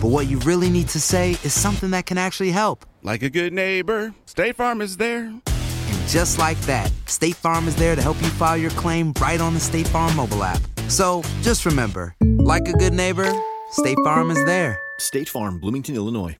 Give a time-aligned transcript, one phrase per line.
[0.00, 2.86] but what you really need to say is something that can actually help.
[3.02, 5.24] Like a good neighbor, State Farm is there.
[5.26, 9.40] And just like that, State Farm is there to help you file your claim right
[9.40, 10.60] on the State Farm mobile app.
[10.88, 13.30] So just remember, like a good neighbor,
[13.72, 14.78] State Farm is there.
[14.98, 16.36] State Farm, Bloomington, Illinois.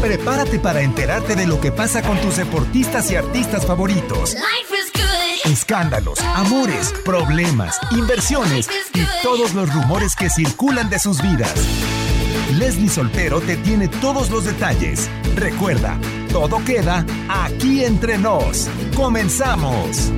[0.00, 4.34] Prepárate para enterarte de lo que pasa con tus deportistas y artistas favoritos.
[5.50, 11.52] Escándalos, amores, problemas, inversiones y todos los rumores que circulan de sus vidas.
[12.56, 15.10] Leslie Soltero te tiene todos los detalles.
[15.34, 15.98] Recuerda,
[16.30, 18.68] todo queda aquí entre nos.
[18.94, 20.12] Comenzamos.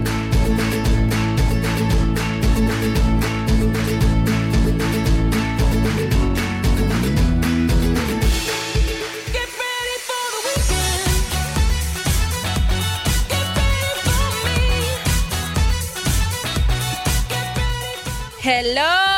[18.44, 19.11] Hello,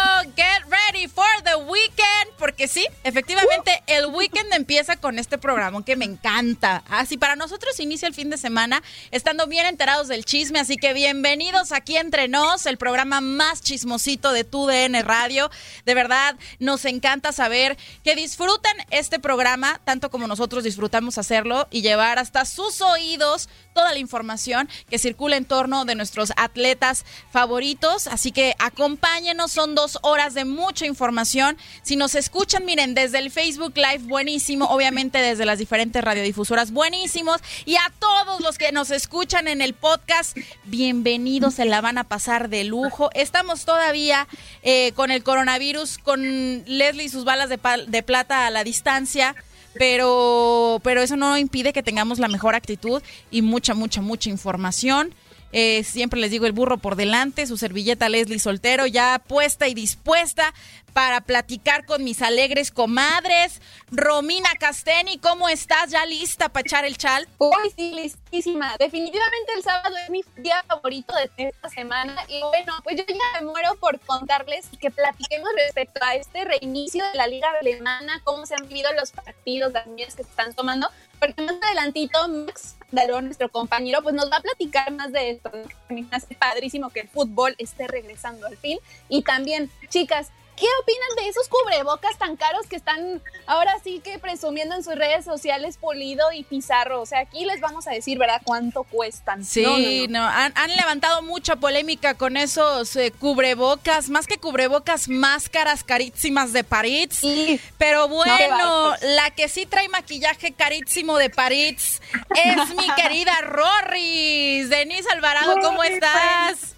[2.55, 6.85] Porque sí, efectivamente, el weekend empieza con este programa que me encanta.
[6.89, 10.61] Así para nosotros inicia el fin de semana estando bien enterados del chisme.
[10.61, 15.51] Así que bienvenidos aquí entre nos, el programa más chismosito de tu DN Radio.
[15.85, 21.83] De verdad, nos encanta saber que disfruten este programa tanto como nosotros disfrutamos hacerlo y
[21.83, 28.07] llevar hasta sus oídos toda la información que circula en torno de nuestros atletas favoritos.
[28.07, 31.59] Así que acompáñenos, son dos horas de mucha información.
[31.83, 34.67] Si nos escuchan, miren, desde el Facebook Live, buenísimo.
[34.67, 37.41] Obviamente desde las diferentes radiodifusoras, buenísimos.
[37.65, 42.05] Y a todos los que nos escuchan en el podcast, bienvenidos, se la van a
[42.05, 43.11] pasar de lujo.
[43.15, 44.29] Estamos todavía
[44.63, 46.23] eh, con el coronavirus, con
[46.67, 49.35] Leslie y sus balas de, de plata a la distancia
[49.75, 55.13] pero, pero eso no impide que tengamos la mejor actitud y mucha, mucha, mucha información.
[55.57, 59.75] Eh, siempre les digo el burro por delante, su servilleta Leslie Soltero ya puesta y
[59.75, 60.53] dispuesta
[60.93, 63.63] para platicar con mis alegres comadres.
[63.93, 65.93] Romina Casteni, ¿cómo estás?
[65.93, 67.29] ¿Ya lista para echar el chal?
[67.39, 68.75] Uy, sí, listísima.
[68.81, 72.17] Definitivamente el sábado es mi día favorito de esta semana.
[72.27, 77.05] Y bueno, pues yo ya me muero por contarles que platiquemos respecto a este reinicio
[77.05, 80.53] de la Liga Alemana, cómo se han vivido los partidos, las medidas que se están
[80.53, 80.91] tomando.
[81.25, 85.51] Porque más adelantito, Max Darón, nuestro compañero, pues nos va a platicar más de esto.
[85.89, 88.79] me hace padrísimo que el fútbol esté regresando al fin.
[89.09, 94.19] Y también, chicas, ¿Qué opinan de esos cubrebocas tan caros que están ahora sí que
[94.19, 97.01] presumiendo en sus redes sociales Pulido y Pizarro?
[97.01, 98.41] O sea, aquí les vamos a decir, ¿verdad?
[98.45, 99.45] ¿Cuánto cuestan?
[99.45, 100.29] Sí, No, no, no, no.
[100.29, 106.65] Han, han levantado mucha polémica con esos eh, cubrebocas, más que cubrebocas, máscaras carísimas de
[106.65, 107.09] París.
[107.13, 107.61] Sí.
[107.79, 112.01] Pero bueno, la que sí trae maquillaje carísimo de París
[112.45, 114.71] es mi querida Rorris.
[114.71, 116.74] Denise Alvarado, ¿cómo estás?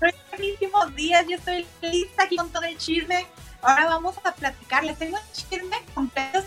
[0.00, 3.26] Buenísimos días, yo estoy lista aquí con todo el chisme.
[3.62, 4.84] Ahora vamos a platicar.
[4.84, 6.44] Les tengo el chisme completo.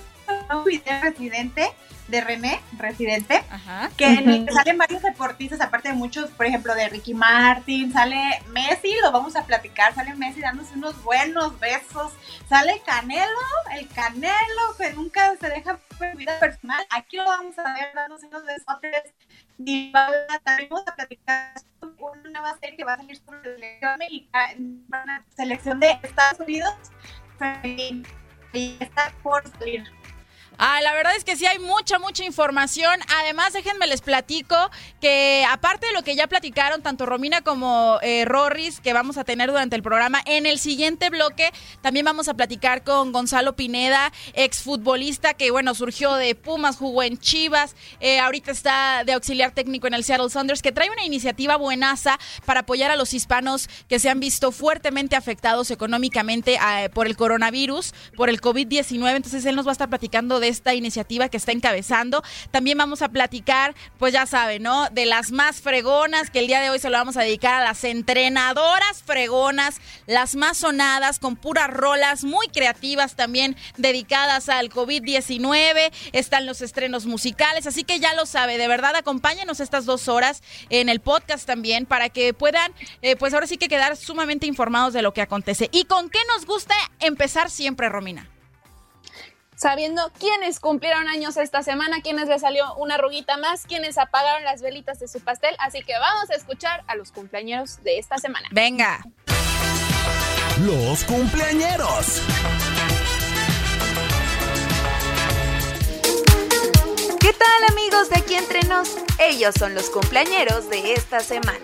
[0.53, 1.69] Un video residente
[2.11, 3.89] de René, residente, Ajá.
[3.97, 7.91] que en el que salen varios deportistas, aparte de muchos, por ejemplo, de Ricky Martin,
[7.91, 12.13] sale Messi, lo vamos a platicar, sale Messi dándose unos buenos besos,
[12.49, 13.25] sale Canelo,
[13.73, 18.27] el Canelo, que nunca se deja por vida personal, aquí lo vamos a ver dándose
[18.27, 19.13] unos besotes,
[19.57, 19.91] y
[20.43, 21.53] también vamos a platicar
[21.97, 26.73] una nueva serie que va a salir sobre la selección mexicana, selección de Estados Unidos,
[28.53, 30.00] y está por salir.
[30.57, 32.99] Ah, la verdad es que sí hay mucha, mucha información.
[33.21, 34.55] Además, déjenme les platico
[34.99, 39.23] que aparte de lo que ya platicaron tanto Romina como eh, Rorris, que vamos a
[39.23, 41.51] tener durante el programa, en el siguiente bloque
[41.81, 47.17] también vamos a platicar con Gonzalo Pineda, exfutbolista que, bueno, surgió de Pumas, jugó en
[47.17, 51.55] Chivas, eh, ahorita está de auxiliar técnico en el Seattle Saunders, que trae una iniciativa
[51.55, 57.07] buenaza para apoyar a los hispanos que se han visto fuertemente afectados económicamente eh, por
[57.07, 59.15] el coronavirus, por el COVID-19.
[59.15, 62.21] Entonces, él nos va a estar platicando de esta iniciativa que está encabezando.
[62.51, 64.89] También vamos a platicar, pues ya saben, ¿no?
[64.89, 67.63] De las más fregonas, que el día de hoy se lo vamos a dedicar a
[67.63, 75.91] las entrenadoras fregonas, las más sonadas, con puras rolas muy creativas también dedicadas al COVID-19.
[76.11, 80.41] Están los estrenos musicales, así que ya lo sabe, de verdad acompáñenos estas dos horas
[80.69, 84.93] en el podcast también para que puedan, eh, pues ahora sí que quedar sumamente informados
[84.93, 85.69] de lo que acontece.
[85.71, 88.27] ¿Y con qué nos gusta empezar siempre, Romina?
[89.61, 94.63] Sabiendo quiénes cumplieron años esta semana, quiénes les salió una ruguita más, quiénes apagaron las
[94.63, 95.55] velitas de su pastel.
[95.59, 98.47] Así que vamos a escuchar a los cumpleañeros de esta semana.
[98.51, 99.05] Venga.
[100.61, 102.23] Los cumpleañeros.
[107.19, 108.97] ¿Qué tal amigos de aquí entre nos?
[109.19, 111.59] Ellos son los cumpleañeros de esta semana.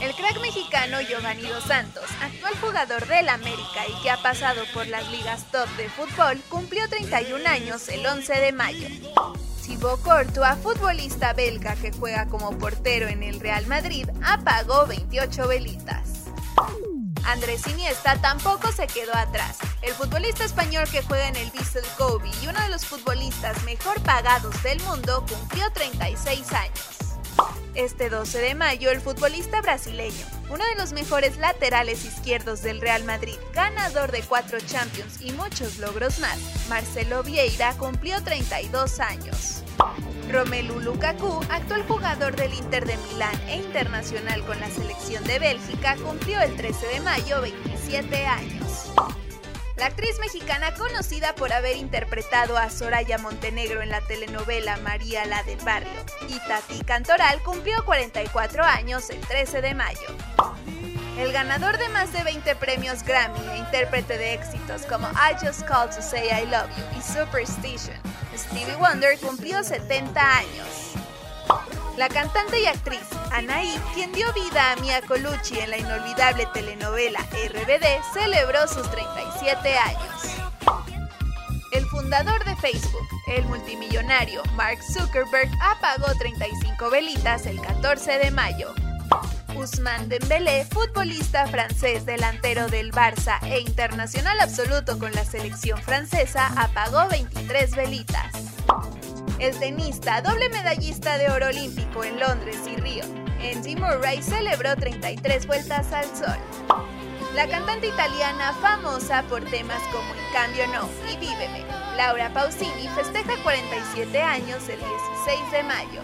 [0.00, 4.86] El crack mexicano Giovanni Dos Santos, actual jugador del América y que ha pasado por
[4.86, 8.88] las ligas top de fútbol, cumplió 31 años el 11 de mayo.
[9.66, 16.26] Thibaut Courtois, futbolista belga que juega como portero en el Real Madrid, apagó 28 velitas.
[17.24, 19.58] Andrés Iniesta tampoco se quedó atrás.
[19.82, 24.00] El futbolista español que juega en el Vissel Kobe y uno de los futbolistas mejor
[24.02, 27.07] pagados del mundo cumplió 36 años.
[27.74, 33.04] Este 12 de mayo, el futbolista brasileño, uno de los mejores laterales izquierdos del Real
[33.04, 36.38] Madrid, ganador de cuatro Champions y muchos logros más,
[36.68, 39.62] Marcelo Vieira cumplió 32 años.
[40.28, 45.96] Romelu Lukaku, actual jugador del Inter de Milán e internacional con la selección de Bélgica,
[46.04, 48.92] cumplió el 13 de mayo 27 años.
[49.78, 55.44] La actriz mexicana conocida por haber interpretado a Soraya Montenegro en la telenovela María la
[55.44, 60.08] del Barrio, Itati Cantoral cumplió 44 años el 13 de mayo.
[61.16, 65.62] El ganador de más de 20 premios Grammy e intérprete de éxitos como I Just
[65.62, 67.96] Called to Say I Love You y Superstition,
[68.36, 70.94] Stevie Wonder cumplió 70 años.
[71.98, 73.02] La cantante y actriz
[73.32, 77.84] Anaí, quien dio vida a Mia Colucci en la inolvidable telenovela RBD,
[78.14, 80.22] celebró sus 37 años.
[81.72, 88.72] El fundador de Facebook, el multimillonario Mark Zuckerberg, apagó 35 velitas el 14 de mayo.
[89.56, 97.08] Ousmane Dembélé, futbolista francés delantero del Barça e internacional absoluto con la selección francesa, apagó
[97.08, 98.32] 23 velitas.
[99.38, 103.04] El tenista, doble medallista de oro olímpico en Londres y Río,
[103.40, 106.38] Andy Murray celebró 33 vueltas al sol.
[107.36, 111.64] La cantante italiana famosa por temas como En cambio no y Víveme,
[111.96, 116.00] Laura Pausini festeja 47 años el 16 de mayo.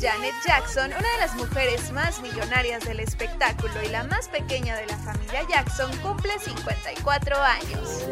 [0.00, 4.86] Janet Jackson, una de las mujeres más millonarias del espectáculo y la más pequeña de
[4.86, 8.06] la familia Jackson, cumple 54 años.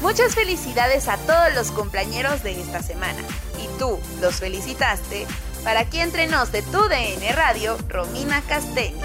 [0.00, 3.20] Muchas felicidades a todos los compañeros de esta semana.
[3.62, 5.26] Y tú, los felicitaste.
[5.62, 8.96] Para aquí entre nos de tu DN Radio, Romina Castelli.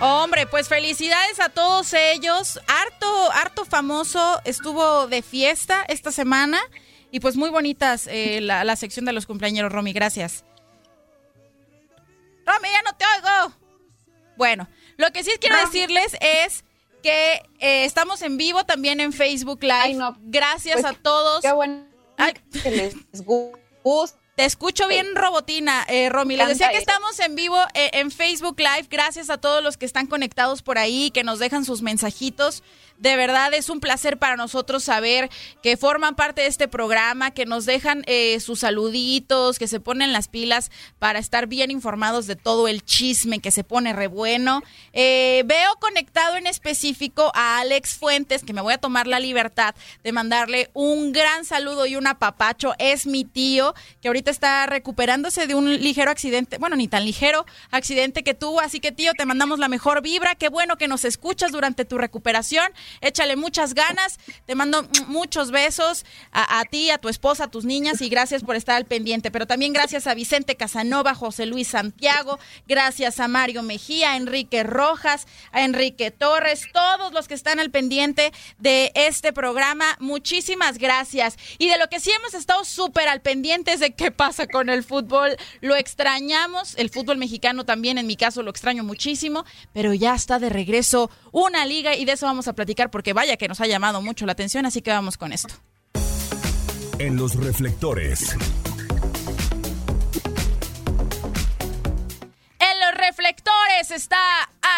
[0.00, 2.60] Hombre, pues felicidades a todos ellos.
[2.66, 6.60] Harto, harto famoso estuvo de fiesta esta semana.
[7.10, 9.92] Y pues muy bonitas eh, la, sección de los cumpleaños, Romy.
[9.92, 10.44] Gracias.
[12.46, 13.54] Romy, ya no te oigo.
[14.36, 16.64] Bueno, lo que sí quiero decirles es
[17.04, 19.98] que eh, estamos en vivo también en Facebook Live.
[20.22, 21.42] Gracias pues, a todos.
[21.42, 21.84] Qué bueno
[22.62, 24.18] que les gusta.
[24.36, 25.84] Te escucho bien, Robotina.
[25.88, 28.88] Eh, Romy, les decía que estamos en vivo eh, en Facebook Live.
[28.90, 32.64] Gracias a todos los que están conectados por ahí, que nos dejan sus mensajitos.
[32.98, 35.28] De verdad es un placer para nosotros saber
[35.62, 40.12] que forman parte de este programa, que nos dejan eh, sus saluditos, que se ponen
[40.12, 44.62] las pilas para estar bien informados de todo el chisme que se pone re bueno.
[44.92, 49.74] Eh, veo conectado en específico a Alex Fuentes, que me voy a tomar la libertad
[50.02, 52.74] de mandarle un gran saludo y un apapacho.
[52.78, 57.44] Es mi tío, que ahorita está recuperándose de un ligero accidente, bueno, ni tan ligero
[57.70, 61.04] accidente que tuvo, así que tío, te mandamos la mejor vibra, qué bueno que nos
[61.04, 62.66] escuchas durante tu recuperación,
[63.00, 68.00] échale muchas ganas, te mando muchos besos a, ti, a tu esposa, a tus niñas
[68.00, 72.38] y gracias por estar al pendiente, pero también gracias a Vicente Casanova, José Luis Santiago,
[72.66, 77.70] gracias a Mario Mejía, a Enrique Rojas, a Enrique Torres, todos los que están al
[77.70, 81.36] pendiente de este programa, muchísimas gracias.
[81.58, 84.68] Y de lo que sí hemos estado súper al pendiente es de qué pasa con
[84.68, 89.94] el fútbol, lo extrañamos, el fútbol mexicano también en mi caso lo extraño muchísimo, pero
[89.94, 93.48] ya está de regreso una liga y de eso vamos a platicar porque vaya que
[93.48, 95.54] nos ha llamado mucho la atención, así que vamos con esto.
[96.98, 98.36] En los reflectores.
[103.06, 104.18] Reflectores está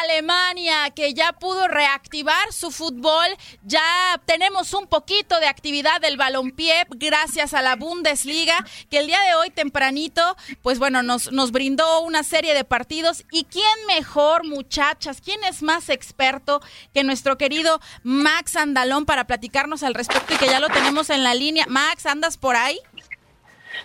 [0.02, 3.26] Alemania, que ya pudo reactivar su fútbol.
[3.62, 9.21] Ya tenemos un poquito de actividad del balompié gracias a la Bundesliga, que el día
[9.23, 13.25] de hoy tempranito, pues bueno, nos, nos brindó una serie de partidos.
[13.30, 15.21] ¿Y quién mejor, muchachas?
[15.21, 16.61] ¿Quién es más experto
[16.92, 21.23] que nuestro querido Max Andalón para platicarnos al respecto y que ya lo tenemos en
[21.23, 21.64] la línea?
[21.68, 22.80] Max, ¿andas por ahí?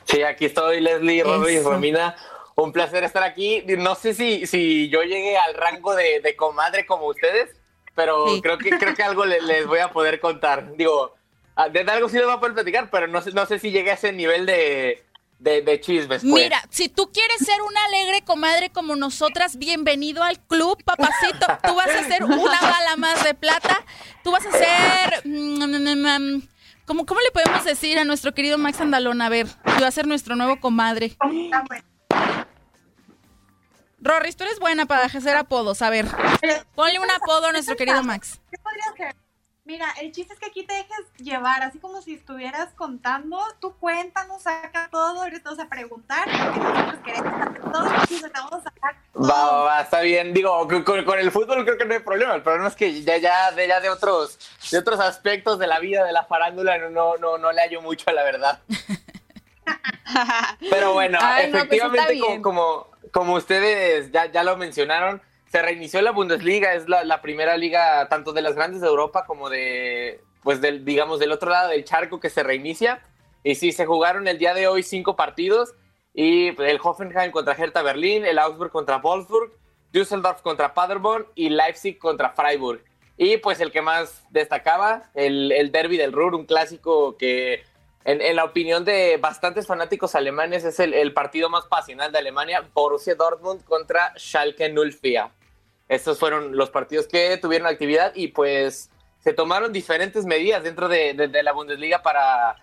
[0.05, 2.15] Sí, aquí estoy, Leslie, Robbie, Romina.
[2.55, 3.63] Un placer estar aquí.
[3.77, 7.50] No sé si, si yo llegué al rango de, comadre como ustedes,
[7.96, 10.75] pero creo que creo que algo les, voy a poder contar.
[10.75, 11.15] Digo,
[11.55, 13.72] ah, de algo sí les voy a poder platicar, pero no sé, no sé si
[13.72, 15.03] llegué a ese nivel de,
[15.41, 16.22] de, chismes.
[16.22, 16.24] Pues.
[16.24, 21.48] Mira, si tú quieres ser una alegre comadre como nosotras, bienvenido al club, papacito.
[21.63, 23.84] Tú vas a ser una bala más de plata.
[24.24, 25.22] Tú vas a ser...
[25.25, 26.41] Mm,
[26.86, 29.22] ¿Cómo, ¿Cómo le podemos decir a nuestro querido Max Andalón?
[29.22, 29.48] A ver,
[29.81, 31.15] va a ser nuestro nuevo comadre.
[34.01, 35.81] Rorris, tú eres buena para hacer apodos.
[35.81, 36.07] A ver,
[36.75, 38.39] ponle un apodo a nuestro querido Max.
[38.49, 39.15] ¿Qué podría ser?
[39.63, 43.75] Mira, el chiste es que aquí te dejes llevar, así como si estuvieras contando, tú
[43.79, 48.95] cuéntanos, saca todo, ahorita vamos a preguntar, porque nosotros queremos todo, te vamos a sacar
[49.13, 49.27] todo.
[49.29, 52.69] Va, va, está bien, digo, con, el fútbol creo que no hay problema, el problema
[52.69, 54.39] es que ya, ya, de, ya de otros,
[54.71, 58.09] de otros aspectos de la vida, de la farándula, no, no, no le hallo mucho
[58.09, 58.59] a la verdad.
[60.69, 66.73] Pero bueno, pues efectivamente, como, como, ustedes ya, ya lo mencionaron, se reinició la Bundesliga,
[66.73, 71.19] es la, primera liga tanto de las grandes de Europa como de, pues del, digamos,
[71.19, 73.03] del otro lado del charco que se reinicia.
[73.43, 75.73] Y sí, se jugaron el día de hoy cinco partidos
[76.13, 79.51] y el Hoffenheim contra Hertha Berlín, el Augsburg contra Wolfsburg,
[79.91, 82.83] Düsseldorf contra Paderborn y Leipzig contra Freiburg.
[83.17, 87.63] Y pues el que más destacaba, el, el derby del Ruhr, un clásico que
[88.03, 93.15] en, la opinión de bastantes fanáticos alemanes, es el, partido más pasional de Alemania, Borussia
[93.15, 95.31] Dortmund contra Schalke 04.
[95.88, 98.89] Estos fueron los partidos que tuvieron actividad y pues
[99.20, 102.55] se tomaron diferentes medidas dentro de, la Bundesliga para,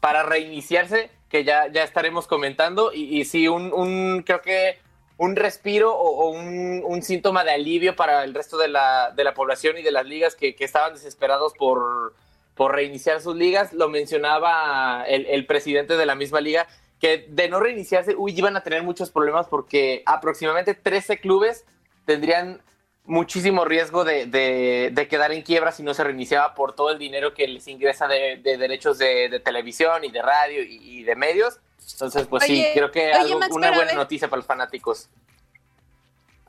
[0.00, 2.92] para reiniciarse, que ya, ya estaremos comentando.
[2.94, 4.78] Y, sí, un, creo que
[5.18, 9.76] un respiro o, un, síntoma de alivio para el resto de la, de la población
[9.76, 12.14] y de las ligas que estaban desesperados por
[12.56, 13.72] por reiniciar sus ligas.
[13.72, 16.66] Lo mencionaba el, presidente de la misma liga,
[16.98, 21.64] que de no reiniciarse, uy, iban a tener muchos problemas porque aproximadamente 13 clubes
[22.06, 22.62] tendrían
[23.04, 27.46] muchísimo riesgo de, quedar en quiebra si no se reiniciaba por todo el dinero que
[27.46, 31.60] les ingresa de, derechos de, televisión y de radio y, de medios.
[31.92, 35.08] Entonces, pues sí, creo que algo, una buena noticia para los fanáticos.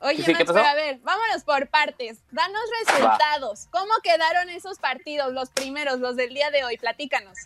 [0.00, 2.22] Oye, a ver, vámonos por partes.
[2.30, 3.66] Danos resultados.
[3.70, 6.76] ¿Cómo quedaron esos partidos, los primeros, los del día de hoy?
[6.76, 7.36] Platícanos.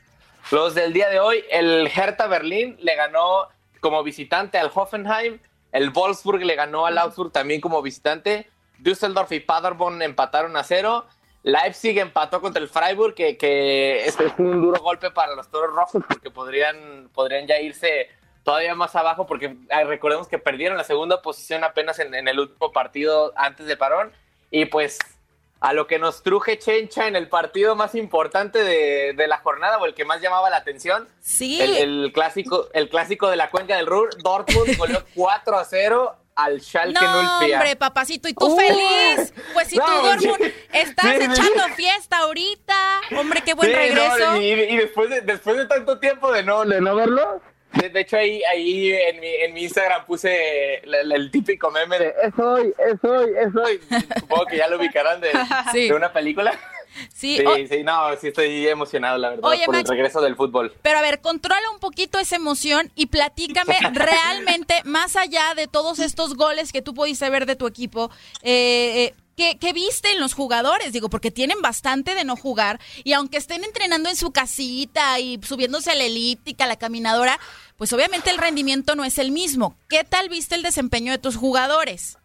[0.51, 3.49] Los del día de hoy, el Hertha Berlín le ganó
[3.81, 5.41] como visitante al Hoffenheim,
[5.73, 11.07] el Wolfsburg le ganó al Augsburg también como visitante, Düsseldorf y Paderborn empataron a cero,
[11.43, 16.03] Leipzig empató contra el Freiburg, que, que es un duro golpe para los Toros Rojos
[16.07, 18.09] porque podrían, podrían ya irse
[18.45, 19.57] todavía más abajo porque
[19.87, 24.13] recordemos que perdieron la segunda posición apenas en, el último partido antes de parón
[24.51, 24.99] y pues
[25.61, 29.87] a lo que nos truje Chencha en el partido más importante de, la jornada o
[29.87, 31.09] el que más llamaba la atención.
[31.21, 31.61] Sí.
[31.61, 36.61] El, clásico, el clásico de la cuenca del Ruhr, Dortmund goleó 4 a 0 al
[36.61, 39.33] Schalke no, hombre, papacito, ¿y tú feliz?
[39.53, 43.01] Pues si tú, Dortmund, estás echando fiesta ahorita.
[43.19, 44.37] Hombre, qué buen regreso.
[44.39, 47.41] y, después, de, después de tanto tiempo de no, de no verlo,
[47.73, 52.39] de, hecho, ahí, ahí en, mi, en mi Instagram puse el, típico meme de es
[52.39, 53.81] hoy, es hoy, es hoy.
[54.21, 55.33] Supongo que ya lo ubicarán de,
[55.73, 56.59] de una película.
[57.15, 60.75] Sí, sí, no, sí estoy emocionado, la verdad, por el regreso del fútbol.
[60.83, 65.99] Pero a ver, controla un poquito esa emoción y platícame realmente, más allá de todos
[65.99, 68.11] estos goles que tú pudiste ver de tu equipo,
[68.43, 70.93] eh, eh, ¿Qué, ¿Qué, viste en los jugadores?
[70.93, 75.41] Digo, porque tienen bastante de no jugar y aunque estén entrenando en su casita y
[75.43, 77.39] subiéndose a la elíptica, a la caminadora,
[77.77, 79.77] pues obviamente el rendimiento no es el mismo.
[79.89, 82.19] ¿Qué tal viste el desempeño de tus jugadores?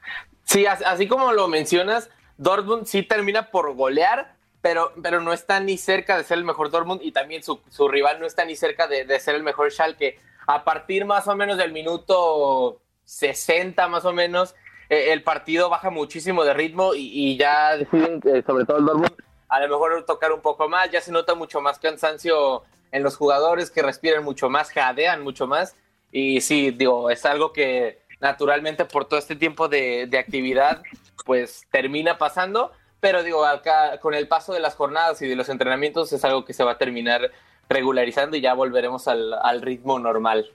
[0.44, 5.78] Sí, así como lo mencionas, Dortmund sí termina por golear, pero, pero no está ni
[5.78, 8.88] cerca de ser el mejor Dortmund y también su, su rival no está ni cerca
[8.88, 10.20] de, de, ser el mejor Schalke.
[10.46, 14.56] A partir más o menos del minuto 60 más o menos,
[14.90, 18.86] eh, el partido baja muchísimo de ritmo y, y ya deciden, eh, sobre todo el
[18.86, 19.14] Dortmund,
[19.50, 23.18] a lo mejor tocar un poco más, ya se nota mucho más cansancio en los
[23.18, 25.76] jugadores que respiran mucho más, jadean mucho más.
[26.12, 30.82] Y sí, digo, es algo que naturalmente por todo este tiempo de, de actividad
[31.26, 35.50] pues termina pasando, pero digo, acá con el paso de las jornadas y de los
[35.50, 37.32] entrenamientos es algo que se va a terminar
[37.70, 40.50] regularizando y ya volveremos al, al ritmo normal.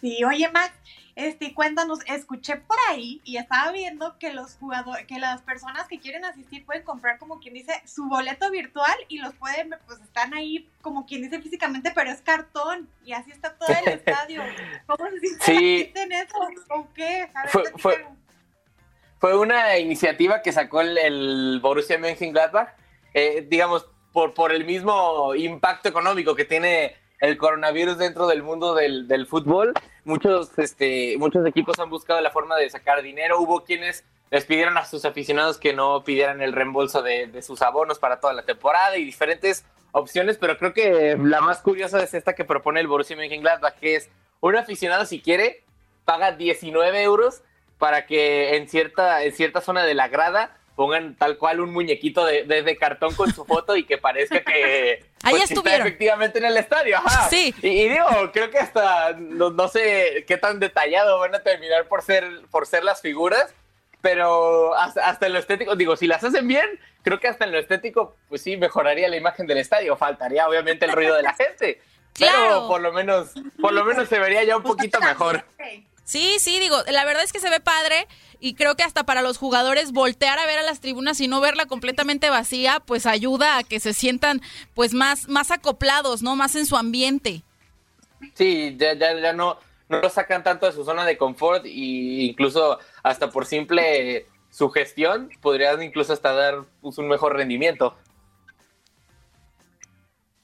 [0.00, 0.72] Sí, oye Max,
[1.14, 6.00] este, cuéntanos, escuché por ahí y estaba viendo que los jugadores, que las personas que
[6.00, 10.32] quieren asistir pueden comprar como quien dice su boleto virtual y los pueden, pues están
[10.32, 14.42] ahí como quien dice físicamente, pero es cartón y así está todo el estadio.
[14.86, 15.92] ¿Cómo se siente sí.
[15.94, 16.36] en eso?
[16.70, 17.28] ¿O qué?
[17.34, 18.06] A ver, fue, fue,
[19.18, 22.70] fue, una iniciativa que sacó el, el Borussia Mönchengladbach,
[23.12, 28.74] eh, digamos, por, por el mismo impacto económico que tiene el coronavirus dentro del mundo
[28.74, 29.72] del, del, fútbol.
[30.04, 33.40] Muchos, este, muchos equipos han buscado la forma de sacar dinero.
[33.40, 37.62] Hubo quienes les pidieron a sus aficionados que no pidieran el reembolso de, de, sus
[37.62, 42.14] abonos para toda la temporada y diferentes opciones, pero creo que la más curiosa es
[42.14, 45.62] esta que propone el Borussia Mönchengladbach, que es un aficionado si quiere
[46.04, 47.42] paga 19 euros
[47.78, 52.24] para que en cierta, en cierta zona de la grada pongan tal cual un muñequito
[52.24, 55.80] de, de, de, cartón con su foto y que parezca que Ahí pues, estuvieron.
[55.80, 56.96] está efectivamente en el estadio.
[56.96, 57.28] Ajá.
[57.28, 57.54] Sí.
[57.62, 61.86] Y, y, digo, creo que hasta no, no, sé qué tan detallado van a terminar
[61.86, 63.54] por ser, por ser las figuras,
[64.00, 66.66] pero hasta, hasta en lo estético, digo, si las hacen bien,
[67.02, 69.96] creo que hasta en lo estético, pues sí, mejoraría la imagen del estadio.
[69.96, 71.80] Faltaría obviamente el ruido de la gente.
[72.14, 72.38] Claro.
[72.42, 75.46] Pero por lo menos, por lo menos se vería ya un poquito mejor.
[76.04, 78.08] Sí, sí, digo, la verdad es que se ve padre
[78.40, 81.40] y creo que hasta para los jugadores voltear a ver a las tribunas y no
[81.40, 84.42] verla completamente vacía, pues ayuda a que se sientan
[84.74, 86.34] pues más, más acoplados, ¿no?
[86.34, 87.42] Más en su ambiente.
[88.34, 92.28] Sí, ya, ya, ya no, no lo sacan tanto de su zona de confort y
[92.28, 97.96] incluso hasta por simple sugestión podrían incluso hasta dar pues, un mejor rendimiento.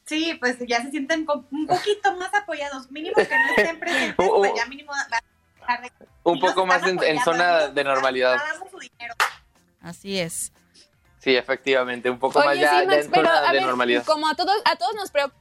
[0.04, 4.52] Sí, pues ya se sienten un poquito más apoyados, mínimo que no estén presentes, pues
[4.56, 4.92] ya mínimo
[6.24, 8.38] un poco más en, en, zona de normalidad.
[9.80, 10.52] Así es.
[11.18, 13.58] Sí, efectivamente, un poco Oye, más ya, sí, Max, ya en pero, zona a de
[13.58, 14.04] ver, normalidad.
[14.04, 15.36] Como a todos, a todos nos preocupa.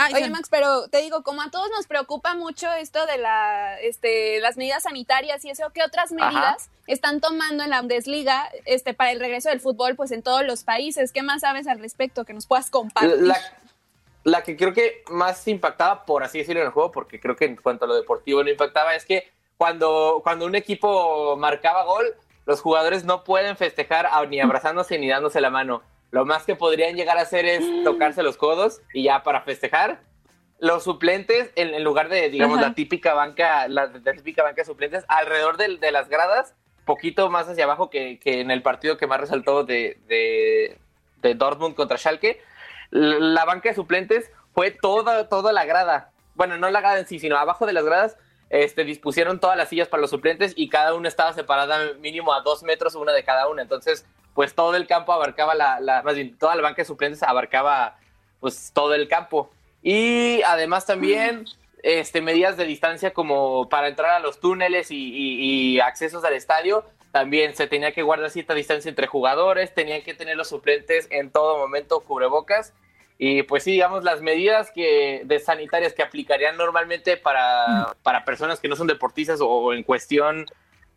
[0.00, 0.30] Ay, Oye.
[0.30, 4.56] Max, pero te digo, como a todos nos preocupa mucho esto de la, este, las
[4.56, 6.70] medidas sanitarias y eso, ¿qué otras medidas Ajá.
[6.86, 10.62] están tomando en la Bundesliga este, para el regreso del fútbol pues en todos los
[10.62, 11.10] países?
[11.10, 13.22] ¿Qué más sabes al respecto que nos puedas compartir?
[13.22, 13.36] La,
[14.24, 17.46] la que creo que más impactaba, por así decirlo, en el juego, porque creo que
[17.46, 22.14] en cuanto a lo deportivo no impactaba, es que cuando, cuando un equipo marcaba gol,
[22.46, 25.82] los jugadores no pueden festejar ni abrazándose ni dándose la mano.
[26.10, 30.00] Lo más que podrían llegar a hacer es tocarse los codos y ya para festejar.
[30.58, 32.68] Los suplentes, en, en lugar de, digamos, Ajá.
[32.68, 36.54] la típica banca, la, la, típica banca de suplentes, alrededor de, de, las gradas,
[36.84, 40.78] poquito más hacia abajo que, que en el partido que más resaltó de, de,
[41.20, 42.40] de Dortmund contra Schalke,
[42.90, 46.10] la banca de suplentes fue toda, toda la grada.
[46.34, 48.16] Bueno, no la grada en sí, sino abajo de las gradas
[48.50, 52.40] este, dispusieron todas las sillas para los suplentes y cada una estaba separada mínimo a
[52.40, 53.62] dos metros una de cada una.
[53.62, 57.98] Entonces, pues todo el campo abarcaba la, más bien, toda la banca de suplentes abarcaba
[58.40, 59.50] pues todo el campo.
[59.82, 61.44] Y además también
[61.82, 66.84] este, medidas de distancia como para entrar a los túneles y, y accesos al estadio.
[67.12, 71.30] También se tenía que guardar cierta distancia entre jugadores, tenían que tener los suplentes en
[71.30, 72.74] todo momento cubrebocas.
[73.16, 78.60] Y pues sí, digamos, las medidas que, de sanitarias que aplicarían normalmente para, para personas
[78.60, 80.46] que no son deportistas o, o en cuestión,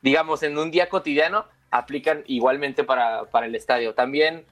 [0.02, 3.96] digamos, en un día cotidiano, aplican igualmente para, para el estadio.
[3.96, 4.46] También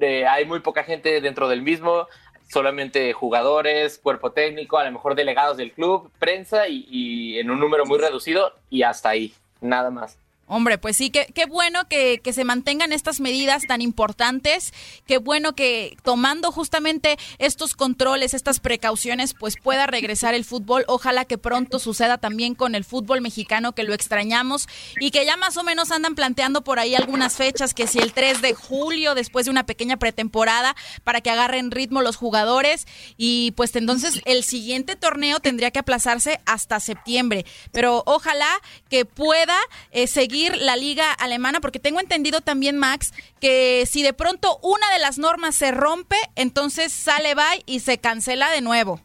[0.00, 2.06] eh, hay muy poca gente dentro del mismo,
[2.48, 7.60] solamente jugadores, cuerpo técnico, a lo mejor delegados del club, prensa y, y en un
[7.60, 10.18] número muy reducido y hasta ahí, nada más.
[10.54, 14.74] Hombre, pues sí, qué, qué bueno que, que, se mantengan estas medidas tan importantes,
[15.06, 20.84] qué bueno que tomando justamente estos controles, estas precauciones, pues pueda regresar el fútbol.
[20.88, 24.68] Ojalá que pronto suceda también con el fútbol mexicano, que lo extrañamos
[25.00, 28.12] y que ya más o menos andan planteando por ahí algunas fechas, que si el
[28.12, 32.86] 3 de julio, después de una pequeña pretemporada, para que agarren ritmo los jugadores
[33.16, 37.46] y pues entonces el siguiente torneo tendría que aplazarse hasta septiembre.
[37.72, 38.50] Pero ojalá
[38.90, 39.56] que pueda
[39.92, 41.60] eh, seguir la liga alemana?
[41.60, 46.16] Porque tengo entendido también, Max, que si de pronto una de las normas se rompe,
[46.36, 49.00] entonces sale bye y se cancela de nuevo.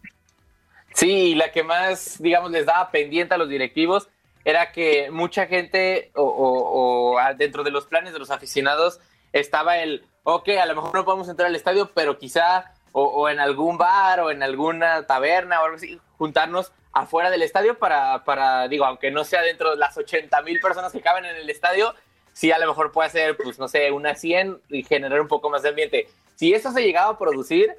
[0.94, 4.08] Sí, la que más, digamos, les daba pendiente a los directivos
[4.44, 9.00] era que mucha gente o, dentro de los planes de los aficionados
[9.34, 13.40] estaba el, ok, a lo mejor no podemos entrar al estadio, pero quizá o, en
[13.40, 18.68] algún bar o en alguna taberna o algo así, juntarnos afuera del estadio para, para
[18.68, 21.94] digo, aunque no sea dentro de las 80 mil personas que caben en el estadio,
[22.34, 25.50] sí a lo mejor puede ser, pues no sé, una 100 y generar un poco
[25.50, 26.08] más de ambiente.
[26.36, 27.76] Si eso se llegaba a producir,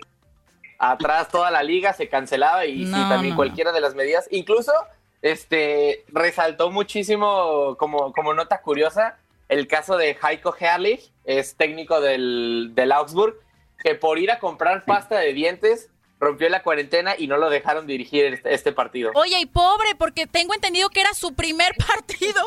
[0.78, 4.72] atrás toda la liga se cancelaba y sí, también cualquiera de las medidas, incluso
[5.20, 9.16] este resaltó muchísimo como, como nota curiosa
[9.48, 13.36] el caso de Heiko Herrlich, es técnico del, del Augsburg,
[13.82, 17.86] que por ir a comprar pasta de dientes rompió la cuarentena y no lo dejaron
[17.86, 19.12] dirigir este, este, partido.
[19.14, 22.42] Oye, y pobre, porque tengo entendido que era su primer partido.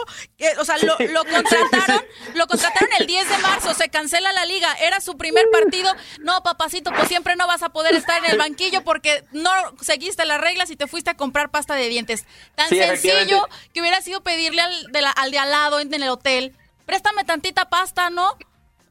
[0.60, 5.00] o sea, lo, contrataron, lo contrataron el 10 de marzo, se cancela la liga, era
[5.00, 5.90] su primer partido.
[6.20, 10.26] No, papacito, pues siempre no vas a poder estar en el banquillo porque no seguiste
[10.26, 12.26] las reglas y te fuiste a comprar pasta de dientes.
[12.56, 16.54] Tan sencillo que hubiera sido pedirle al de, al de al lado en el hotel,
[16.86, 18.36] préstame tantita pasta, ¿no?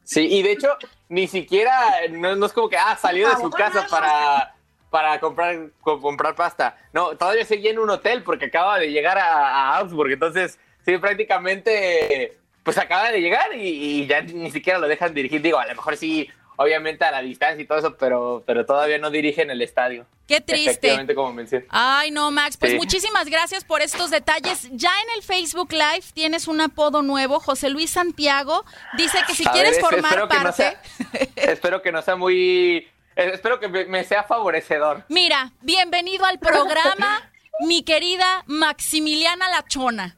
[0.03, 0.67] Sí, y de hecho,
[1.11, 4.55] ni siquiera, no, es como que, ah, salió de su casa para,
[4.89, 6.77] para comprar, comprar pasta.
[6.93, 10.13] No, todavía seguía en un hotel porque acaba de llegar a, Augsburg.
[10.13, 15.41] Entonces, sí, prácticamente, pues acaba de llegar y, ya ni siquiera lo dejan dirigir.
[15.41, 18.97] Digo, a lo mejor sí, obviamente a la distancia y todo eso, pero, pero todavía
[18.97, 20.05] no dirigen el estadio.
[20.27, 20.69] Qué triste.
[20.69, 21.65] Efectivamente, como mencioné.
[21.69, 24.69] Ay, no, Max, pues muchísimas gracias por estos detalles.
[24.71, 28.63] Ya en el Facebook Live tienes un apodo nuevo, José Luis Santiago.
[28.97, 30.77] Dice que si quieres formar parte.
[31.35, 35.03] espero que no sea muy eh, espero que me sea favorecedor.
[35.09, 40.17] Mira, bienvenido al programa, mi querida Maximiliana Lachona.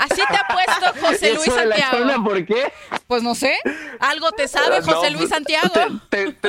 [0.00, 2.24] Así te ha puesto José Luis Santiago.
[2.24, 2.72] ¿Por qué?
[3.06, 3.58] Pues no sé.
[3.98, 5.74] Algo te sabe José Luis Santiago.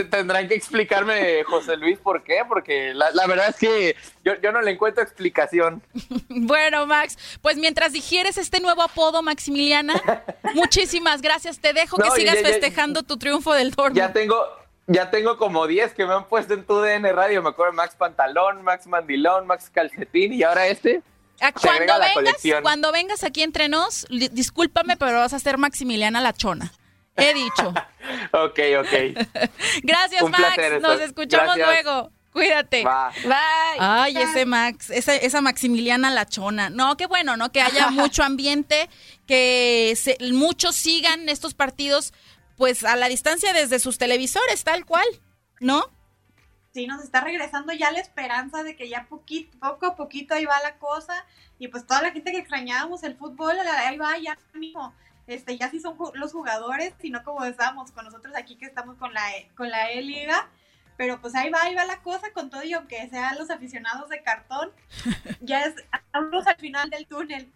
[0.09, 4.71] tendrán que explicarme, José Luis, por qué, porque la, verdad es que yo, no le
[4.71, 5.83] encuentro explicación.
[6.29, 10.01] bueno, Max, pues mientras digieres este nuevo apodo, Maximiliana,
[10.53, 11.59] muchísimas gracias.
[11.59, 13.97] Te dejo que sigas festejando tu triunfo del Dortmund.
[13.97, 14.45] Ya tengo,
[14.87, 17.43] ya tengo como 10 que me han puesto en tu DN Radio.
[17.43, 21.01] Me acuerdo Max Pantalón, Max Mandilón, Max Calcetín y ahora este.
[21.41, 26.33] Ah, cuando vengas, cuando vengas aquí entre nos, discúlpame, pero vas a ser Maximiliana La
[26.33, 26.71] Chona.
[27.17, 27.69] He dicho.
[28.31, 29.49] ok, ok.
[29.83, 30.57] Gracias, Max.
[30.81, 32.11] Nos escuchamos luego.
[32.31, 32.83] Cuídate.
[32.83, 33.77] Bye.
[33.79, 36.69] Ay, ese Max, esa, esa Maximiliana Lachona.
[36.69, 37.51] No, qué bueno, ¿no?
[37.51, 38.89] Que haya mucho ambiente,
[39.27, 39.97] que
[40.31, 42.13] muchos sigan estos partidos
[42.55, 45.05] pues a la distancia desde sus televisores, tal cual,
[45.59, 45.89] ¿no?
[46.73, 50.45] Sí, nos está regresando ya la esperanza de que ya poquito, poco a poquito ahí
[50.45, 51.25] va la cosa
[51.59, 54.93] y pues toda la gente que extrañábamos el fútbol, ahí va ya mismo.
[55.27, 59.13] Este, ya sí son los jugadores, sino como estábamos con nosotros aquí que estamos con
[59.13, 59.21] la,
[59.55, 60.49] con la E-Liga,
[60.97, 64.09] pero pues ahí va, ahí va la cosa con todo y aunque sean los aficionados
[64.09, 64.71] de cartón,
[65.41, 65.75] ya es
[66.13, 67.51] al final del túnel.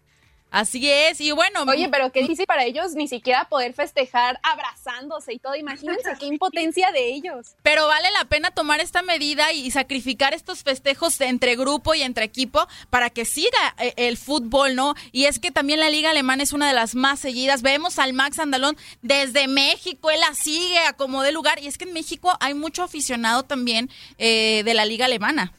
[0.56, 1.64] Así es, y bueno.
[1.68, 5.54] Oye, pero qué difícil para ellos ni siquiera poder festejar abrazándose y todo.
[5.54, 7.48] Imagínense qué impotencia de ellos.
[7.62, 12.24] Pero vale la pena tomar esta medida y sacrificar estos festejos entre grupo y entre
[12.24, 14.94] equipo para que siga eh, el fútbol, ¿no?
[15.12, 17.60] Y es que también la Liga Alemana es una de las más seguidas.
[17.60, 21.62] Vemos al Max Andalón desde México, él la sigue a como de lugar.
[21.62, 25.52] Y es que en México hay mucho aficionado también eh, de la Liga Alemana.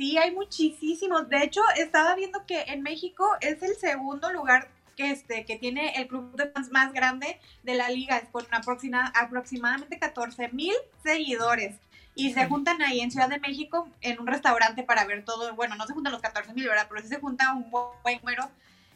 [0.00, 1.28] Sí, hay muchísimos.
[1.28, 5.92] De hecho, estaba viendo que en México es el segundo lugar que, este, que tiene
[5.96, 11.76] el club de fans más grande de la liga, es con aproximadamente 14 mil seguidores.
[12.14, 15.54] Y se juntan ahí en Ciudad de México en un restaurante para ver todo.
[15.54, 16.86] Bueno, no se juntan los 14 mil, ¿verdad?
[16.88, 18.48] Pero sí se junta un buen número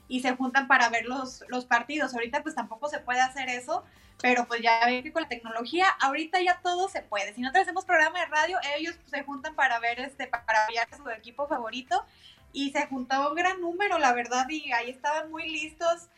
[0.09, 2.15] y se juntan para ver los, los partidos.
[2.15, 3.85] Ahorita pues tampoco se puede hacer eso,
[4.21, 7.35] pero pues ya ven que con la tecnología ahorita ya todo se puede.
[7.35, 10.97] Si no hacemos programa de radio, ellos se juntan para ver este, para ver a
[10.97, 12.05] su equipo favorito
[12.53, 16.09] y se juntó un gran número, la verdad, y ahí estaban muy listos.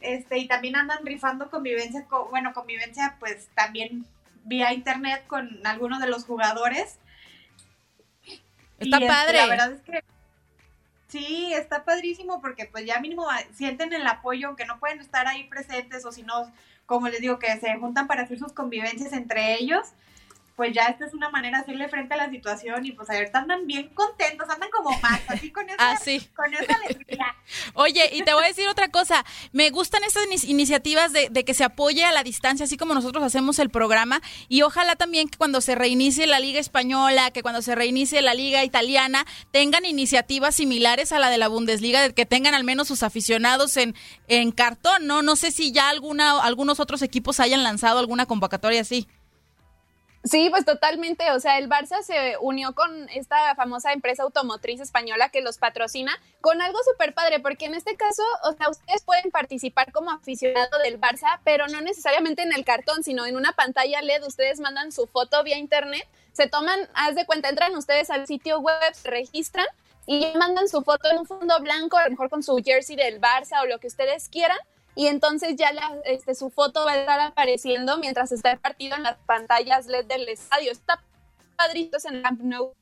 [0.00, 4.04] Este, y también andan rifando convivencia, bueno, convivencia pues también
[4.44, 6.98] vía internet con algunos de los jugadores.
[8.78, 9.38] Está este, padre.
[9.38, 10.04] la verdad es que
[11.14, 15.44] Sí, está padrísimo porque pues ya mínimo sienten el apoyo, aunque no pueden estar ahí
[15.44, 16.52] presentes o si no,
[16.86, 19.92] como les digo, que se juntan para hacer sus convivencias entre ellos.
[20.56, 23.40] Pues ya esta es una manera de hacerle frente a la situación y pues ahorita
[23.40, 25.98] andan bien contentos, andan como más, así con esa, ah,
[26.34, 27.34] con esa alegría.
[27.74, 31.54] Oye, y te voy a decir otra cosa, me gustan estas iniciativas de, de, que
[31.54, 35.38] se apoye a la distancia, así como nosotros hacemos el programa, y ojalá también que
[35.38, 40.54] cuando se reinicie la Liga Española, que cuando se reinicie la Liga Italiana, tengan iniciativas
[40.54, 43.94] similares a la de la Bundesliga, de que tengan al menos sus aficionados en,
[44.28, 45.22] en cartón, ¿no?
[45.22, 49.08] No sé si ya alguna, algunos otros equipos hayan lanzado alguna convocatoria así.
[50.24, 51.30] Sí, pues totalmente.
[51.32, 56.12] O sea, el Barça se unió con esta famosa empresa automotriz española que los patrocina
[56.40, 60.78] con algo súper padre, porque en este caso, o sea, ustedes pueden participar como aficionado
[60.78, 64.24] del Barça, pero no necesariamente en el cartón, sino en una pantalla LED.
[64.26, 68.60] Ustedes mandan su foto vía internet, se toman, haz de cuenta, entran ustedes al sitio
[68.60, 69.66] web, se registran
[70.06, 73.20] y mandan su foto en un fondo blanco, a lo mejor con su jersey del
[73.20, 74.58] Barça o lo que ustedes quieran
[74.94, 78.96] y entonces ya la, este, su foto va a estar apareciendo mientras está el partido
[78.96, 80.70] en las pantallas LED del estadio.
[80.70, 81.02] Está
[81.56, 82.74] padrito en Camp Nou.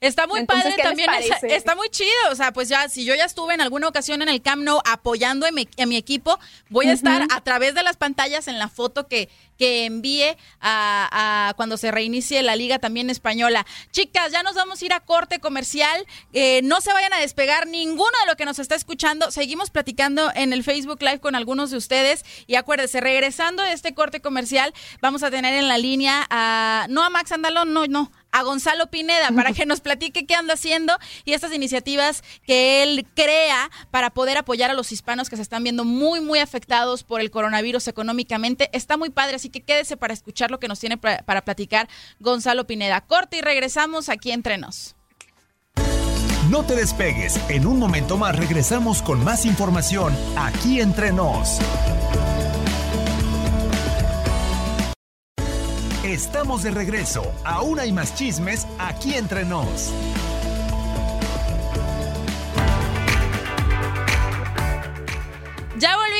[0.00, 1.10] Está muy padre también,
[1.42, 4.30] está muy chido, o sea, pues ya, si yo ya estuve en alguna ocasión en
[4.30, 6.38] el Camp Nou apoyando en mi, mi equipo,
[6.70, 11.52] voy a estar a través de las pantallas en la foto que, que envíe a,
[11.56, 13.66] cuando se reinicie la liga también española.
[13.90, 17.66] Chicas, ya nos vamos a ir a corte comercial, eh, no se vayan a despegar
[17.66, 21.70] ninguno de lo que nos está escuchando, seguimos platicando en el Facebook Live con algunos
[21.70, 22.24] de ustedes.
[22.46, 27.04] Y acuérdense, regresando de este corte comercial, vamos a tener en la línea a, no
[27.04, 30.96] a Max Andalón, no, no, a Gonzalo Pineda para que nos platique qué anda haciendo
[31.24, 35.62] y estas iniciativas que él crea para poder apoyar a los hispanos que se están
[35.62, 38.70] viendo muy, muy afectados por el coronavirus económicamente.
[38.72, 41.88] Está muy padre, así que quédese para escuchar lo que nos tiene para platicar
[42.18, 43.00] Gonzalo Pineda.
[43.00, 44.96] Corte y regresamos aquí entre nos.
[46.50, 51.60] No te despegues, en un momento más regresamos con más información aquí entre nos.
[56.10, 57.22] Estamos de regreso.
[57.44, 59.92] Aún hay más chismes aquí entre nos.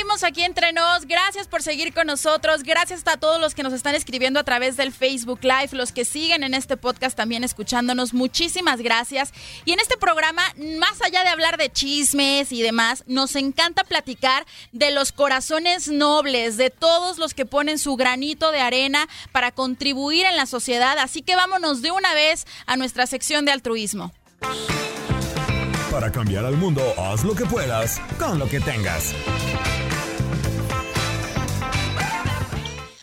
[0.00, 1.04] Volvimos aquí entre nos.
[1.04, 2.62] Gracias por seguir con nosotros.
[2.62, 6.06] Gracias a todos los que nos están escribiendo a través del Facebook Live, los que
[6.06, 8.14] siguen en este podcast también escuchándonos.
[8.14, 9.30] Muchísimas gracias.
[9.66, 10.42] Y en este programa,
[10.78, 16.56] más allá de hablar de chismes y demás, nos encanta platicar de los corazones nobles,
[16.56, 20.96] de todos los que ponen su granito de arena para contribuir en la sociedad.
[20.96, 24.14] Así que vámonos de una vez a nuestra sección de altruismo.
[25.90, 29.14] Para cambiar al mundo, haz lo que puedas con lo que tengas.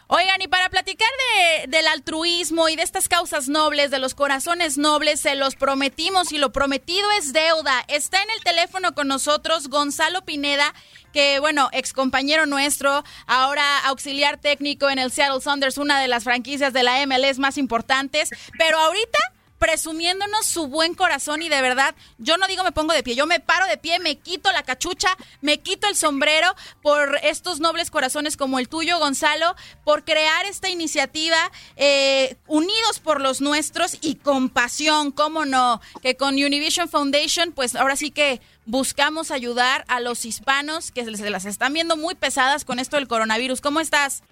[0.09, 4.77] Oigan, y para platicar de, del altruismo y de estas causas nobles, de los corazones
[4.77, 7.83] nobles, se los prometimos y lo prometido es deuda.
[7.89, 10.73] Está en el teléfono con nosotros Gonzalo Pineda,
[11.11, 16.23] que bueno, ex compañero nuestro, ahora auxiliar técnico en el Seattle Saunders, una de las
[16.23, 19.19] franquicias de la MLS más importantes, pero ahorita
[19.57, 23.25] presumiéndonos su buen corazón y de verdad, yo no digo me pongo de pie, yo
[23.25, 27.91] me paro de pie, me quito la cachucha, me quito el sombrero por estos nobles
[27.91, 31.37] corazones como el tuyo, Gonzalo, por crear esta iniciativa
[31.75, 37.75] eh, unidos por los nuestros y con pasión, cómo no, que con Univision Foundation, pues
[37.75, 42.65] ahora sí que buscamos ayudar a los hispanos que se las están viendo muy pesadas
[42.65, 43.61] con esto del coronavirus.
[43.61, 44.23] ¿Cómo estás?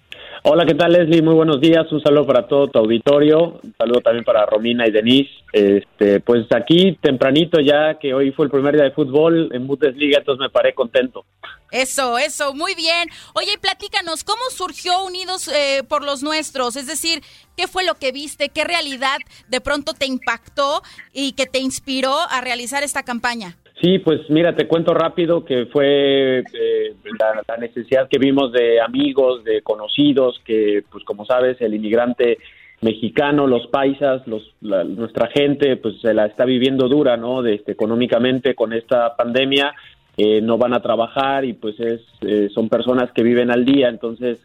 [0.42, 1.22] Hola, ¿qué tal Leslie?
[1.22, 1.90] Muy buenos días.
[1.90, 3.58] Un saludo para todo tu auditorio.
[3.62, 5.30] Un saludo también para Romina y Denise.
[5.52, 10.18] Este, pues aquí tempranito ya que hoy fue el primer día de fútbol en Bundesliga,
[10.18, 11.24] entonces me paré contento.
[11.70, 13.08] Eso, eso, muy bien.
[13.34, 16.76] Oye, platícanos, ¿cómo surgió Unidos eh, por los Nuestros?
[16.76, 17.22] Es decir,
[17.56, 18.50] ¿qué fue lo que viste?
[18.50, 23.56] ¿Qué realidad de pronto te impactó y que te inspiró a realizar esta campaña?
[23.82, 29.44] Sí, pues mira, te cuento rápido que fue eh, la, necesidad que vimos de amigos,
[29.44, 32.38] de conocidos, que pues como sabes, el inmigrante
[32.80, 37.42] mexicano, los paisas, los, nuestra gente, pues se la está viviendo dura, ¿no?
[37.42, 39.74] De, este, económicamente con esta pandemia,
[40.16, 43.88] eh, no van a trabajar y pues es, eh, son personas que viven al día,
[43.88, 44.38] entonces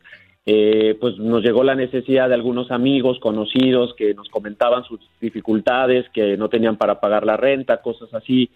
[1.00, 6.36] pues nos llegó la necesidad de algunos amigos conocidos que nos comentaban sus dificultades, que
[6.36, 8.50] no tenían para pagar la renta, cosas así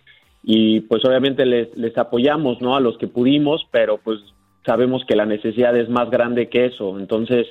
[0.48, 2.76] y pues obviamente les, les apoyamos, ¿no?
[2.76, 4.20] A los que pudimos, pero pues
[4.64, 7.00] sabemos que la necesidad es más grande que eso.
[7.00, 7.48] Entonces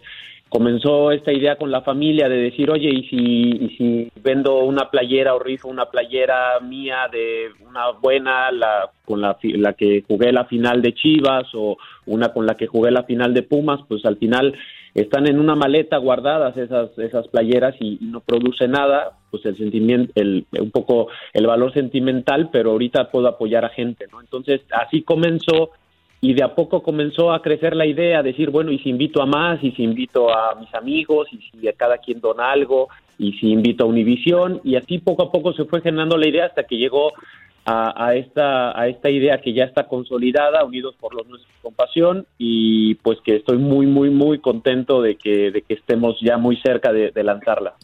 [0.48, 4.90] comenzó esta idea con la familia de decir, oye, ¿y si, y si vendo una
[4.90, 10.30] playera o rifo una playera mía de una buena, la, con la, la que jugué
[10.30, 11.76] la final de Chivas o
[12.06, 14.54] una con la que jugué la final de Pumas, pues al final
[14.94, 20.12] están en una maleta guardadas esas esas playeras y, no produce nada pues el sentimiento
[20.14, 25.02] el un poco el valor sentimental pero ahorita puedo apoyar a gente no entonces así
[25.02, 25.70] comenzó
[26.24, 29.26] y de a poco comenzó a crecer la idea, decir, bueno, y si invito a
[29.26, 33.34] más, y si invito a mis amigos, y si a cada quien dona algo, y
[33.34, 36.62] si invito a Univisión, y así poco a poco se fue generando la idea hasta
[36.62, 37.12] que llegó
[37.66, 42.26] a, esta, a esta idea que ya está consolidada, Unidos por los Nuestros con Pasión,
[42.36, 46.56] y pues que estoy muy, muy, muy contento de que, de que estemos ya muy
[46.58, 47.74] cerca de, de lanzarla.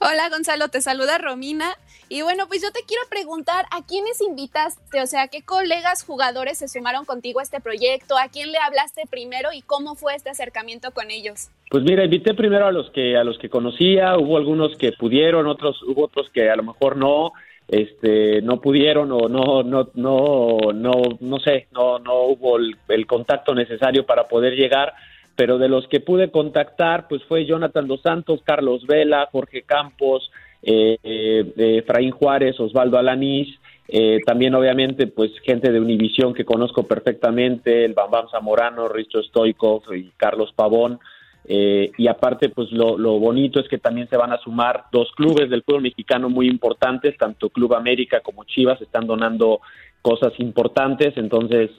[0.00, 1.76] Hola Gonzalo, te saluda Romina.
[2.08, 5.00] Y bueno, pues yo te quiero preguntar, ¿a quiénes invitaste?
[5.00, 8.18] O sea, ¿qué colegas jugadores se sumaron contigo a este proyecto?
[8.18, 11.50] ¿A quién le hablaste primero y cómo fue este acercamiento con ellos?
[11.70, 15.46] Pues mira, invité primero a los que a los que conocía, hubo algunos que pudieron,
[15.46, 17.32] otros hubo otros que a lo mejor no,
[17.70, 23.54] este, no pudieron o no no no no no sé, no no hubo el contacto
[23.54, 24.92] necesario para poder llegar
[25.40, 30.30] pero de los que pude contactar, pues fue Jonathan Dos Santos, Carlos Vela, Jorge Campos,
[30.62, 33.48] eh, eh, Efraín Juárez, Osvaldo Alanís,
[33.88, 39.94] eh, también obviamente pues gente de Univisión que conozco perfectamente, el Bambam Zamorano, Risto Stoikov
[39.94, 41.00] y Carlos Pavón.
[41.44, 45.10] Eh, y aparte, pues lo, lo, bonito es que también se van a sumar dos
[45.16, 49.60] clubes del fútbol mexicano muy importantes, tanto Club América como Chivas están donando
[50.02, 51.70] cosas importantes, entonces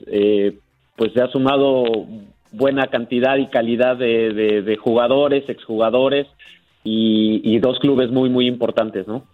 [0.96, 1.84] pues se ha sumado
[2.52, 6.26] buena cantidad y calidad de, de, jugadores, exjugadores
[6.84, 9.24] y, y, dos clubes muy, muy importantes, ¿no?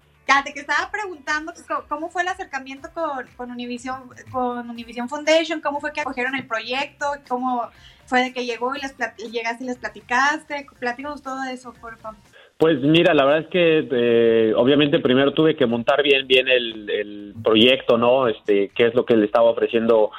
[0.45, 1.53] Te que estaba preguntando
[1.89, 6.47] cómo fue el acercamiento con, con Univision, con Univision Foundation, cómo fue que acogieron el
[6.47, 7.69] proyecto, cómo
[8.05, 8.95] fue de que llegó y les
[9.31, 12.19] llegaste y les platicaste, platícanos todo eso, por favor.
[12.59, 16.91] Pues mira, la verdad es que eh, obviamente primero tuve que montar bien bien el,
[16.91, 18.29] el, proyecto, ¿no?
[18.29, 20.11] Este, qué es lo que le estaba ofreciendo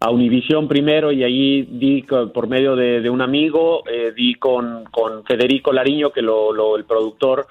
[0.00, 5.24] a Univisión primero y ahí di por medio de, un amigo, eh, di con, con,
[5.24, 7.46] Federico Lariño, que lo, el productor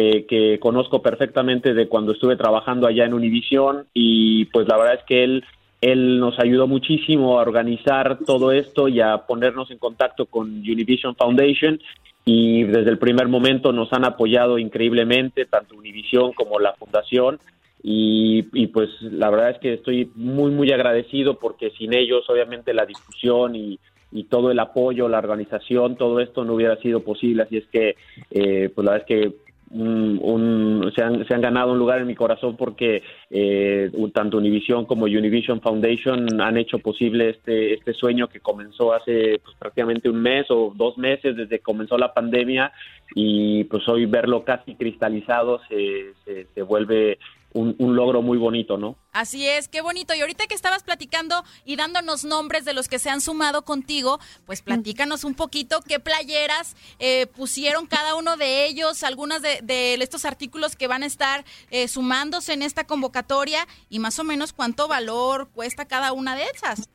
[0.00, 4.94] eh, que conozco perfectamente de cuando estuve trabajando allá en Univisión y pues la verdad
[4.94, 5.44] es que él,
[5.80, 11.16] él nos ayudó muchísimo a organizar todo esto y a ponernos en contacto con Univision
[11.16, 11.80] Foundation
[12.24, 17.40] y desde el primer momento nos han apoyado increíblemente, tanto Univision como la fundación
[17.82, 22.86] y, pues la verdad es que estoy muy, muy agradecido porque sin ellos obviamente la
[22.86, 23.80] discusión y,
[24.30, 27.42] todo el apoyo, la organización, todo esto no hubiera sido posible.
[27.42, 27.96] Así es que,
[28.30, 32.06] eh, pues la verdad es que un, se, han, se, han, ganado un lugar en
[32.06, 38.28] mi corazón porque eh, tanto Univision como Univision Foundation han hecho posible este, este sueño
[38.28, 42.72] que comenzó hace pues, prácticamente un mes o dos meses desde que comenzó la pandemia.
[43.14, 47.18] Y pues hoy verlo casi cristalizado se, se, se vuelve
[47.52, 48.96] un, logro muy bonito, ¿no?
[49.12, 50.14] Así es, qué bonito.
[50.14, 54.18] Y ahorita que estabas platicando y dándonos nombres de los que se han sumado contigo,
[54.46, 60.24] pues platícanos un poquito qué playeras eh, pusieron cada uno de ellos, algunas de, estos
[60.24, 64.88] artículos que van a estar eh, sumándose en esta convocatoria y más o menos cuánto
[64.88, 66.88] valor cuesta cada una de esas.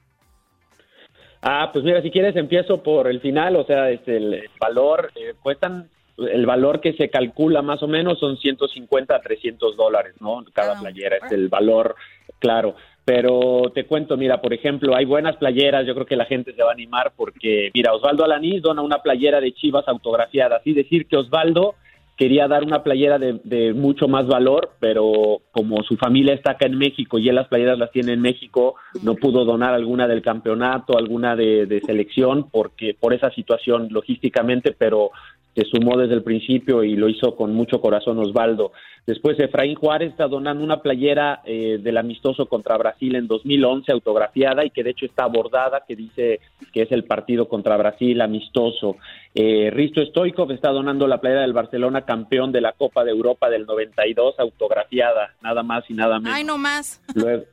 [1.41, 5.33] Ah, pues mira, si quieres empiezo por el final, o sea, este, el valor, eh,
[5.41, 10.43] cuestan el valor que se calcula más o menos son 150 a 300 dólares, ¿no?
[10.53, 11.95] Cada ah, playera es el valor,
[12.39, 12.75] claro.
[13.05, 16.63] Pero te cuento, mira, por ejemplo, hay buenas playeras, yo creo que la gente se
[16.63, 21.07] va a animar porque, mira, Osvaldo Alanís dona una playera de Chivas autografiada, así decir
[21.07, 21.75] que Osvaldo
[22.15, 26.77] quería dar una playera de, mucho más valor, pero como su familia está acá en
[26.77, 30.97] México y él las playeras las tiene en México, no pudo donar alguna del campeonato,
[30.97, 35.11] alguna de, de selección, porque por esa situación logísticamente, pero
[35.55, 38.71] se sumó desde el principio y lo hizo con mucho corazón Osvaldo.
[39.05, 44.65] Después Efraín Juárez está donando una playera eh, del amistoso contra Brasil en 2011 autografiada
[44.65, 46.39] y que de hecho está bordada que dice
[46.71, 48.97] que es el partido contra Brasil amistoso.
[49.35, 53.49] Eh, Risto Stoikov está donando la playera del Barcelona campeón de la Copa de Europa
[53.49, 56.37] del 92 autografiada, nada más y nada menos.
[56.37, 57.01] Ay, no más.
[57.13, 57.43] Luego,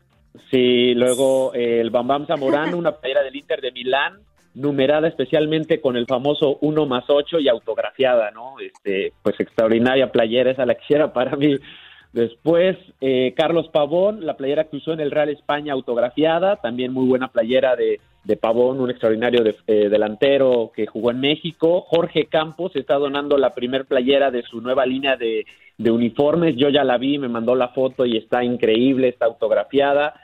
[0.50, 4.20] sí, luego eh, el Bambam Zamorano, una playera del Inter de Milán
[4.54, 8.58] numerada especialmente con el famoso 1 más 8 y autografiada, ¿no?
[8.60, 11.56] Este, pues extraordinaria playera, esa la quisiera para mí.
[12.12, 17.06] Después, eh, Carlos Pavón, la playera que usó en el Real España autografiada, también muy
[17.06, 21.82] buena playera de, de Pavón, un extraordinario eh, delantero que jugó en México.
[21.82, 25.46] Jorge Campos está donando la primer playera de su nueva línea de,
[25.78, 30.14] de uniformes, yo ya la vi, me mandó la foto y está increíble, está autografiada.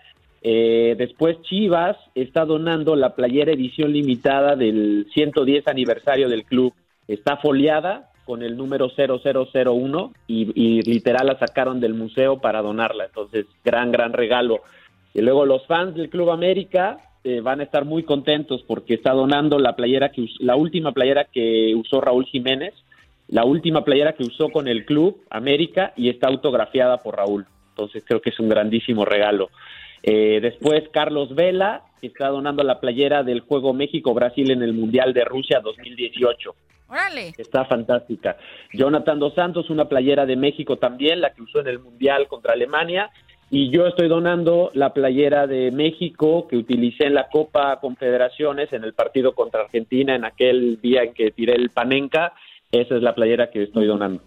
[0.49, 6.73] Eh, después Chivas está donando la playera edición limitada del 110 aniversario del club.
[7.09, 13.07] Está foliada con el número 0001 y, y literal la sacaron del museo para donarla.
[13.07, 14.61] Entonces, gran, gran regalo.
[15.15, 19.11] Y luego los fans del Club América eh, van a estar muy contentos porque está
[19.11, 22.73] donando la playera que la última playera que usó Raúl Jiménez,
[23.27, 27.47] la última playera que usó con el Club América y está autografiada por Raúl.
[27.71, 29.51] Entonces creo que es un grandísimo regalo.
[30.09, 35.13] Eh, después Carlos Vela que está donando la playera del juego México-Brasil en el Mundial
[35.13, 36.55] de Rusia 2018.
[36.89, 37.33] Órale.
[37.37, 38.37] Está fantástica.
[38.73, 42.53] Jonathan Dos Santos, una playera de México también, la que usó en el Mundial contra
[42.53, 43.11] Alemania.
[43.51, 48.85] Y yo estoy donando la playera de México que utilicé en la Copa Confederaciones en
[48.85, 52.33] el partido contra Argentina en aquel día en que tiré el Panenka
[52.73, 54.23] esa es la playera que estoy donando.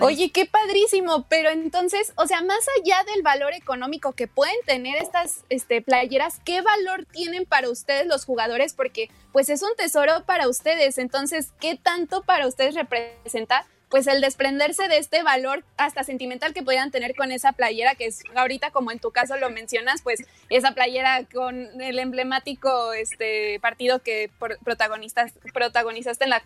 [0.00, 4.96] Oye, qué padrísimo, pero entonces, o sea, más allá del valor económico que pueden tener
[4.96, 8.74] estas este, playeras, ¿qué valor tienen para ustedes los jugadores?
[8.74, 14.20] Porque pues es un tesoro para ustedes, entonces, ¿qué tanto para ustedes representa pues el
[14.20, 18.70] desprenderse de este valor hasta sentimental que podían tener con esa playera, que es ahorita
[18.70, 24.30] como en tu caso lo mencionas, pues esa playera con el emblemático este partido que
[24.64, 26.42] protagonistas, protagonizaste en la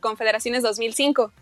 [0.00, 1.32] Confederaciones 2005.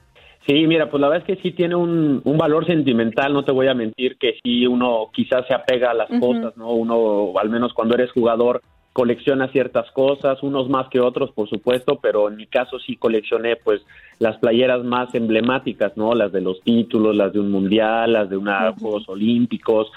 [0.47, 3.68] Sí, mira, pues la verdad es que sí tiene un, valor sentimental, no te voy
[3.68, 6.70] a mentir que sí uno quizás se apega a las cosas, ¿no?
[6.70, 8.62] Uno, al menos cuando eres jugador,
[8.99, 13.55] colecciona ciertas cosas, unos más que otros, por supuesto, pero en mi caso sí coleccioné
[13.55, 13.81] pues
[14.19, 16.17] las playeras más emblemáticas, ¿no?
[16.17, 19.93] Las de los títulos, las de un mundial, las de unos Juegos Olímpicos,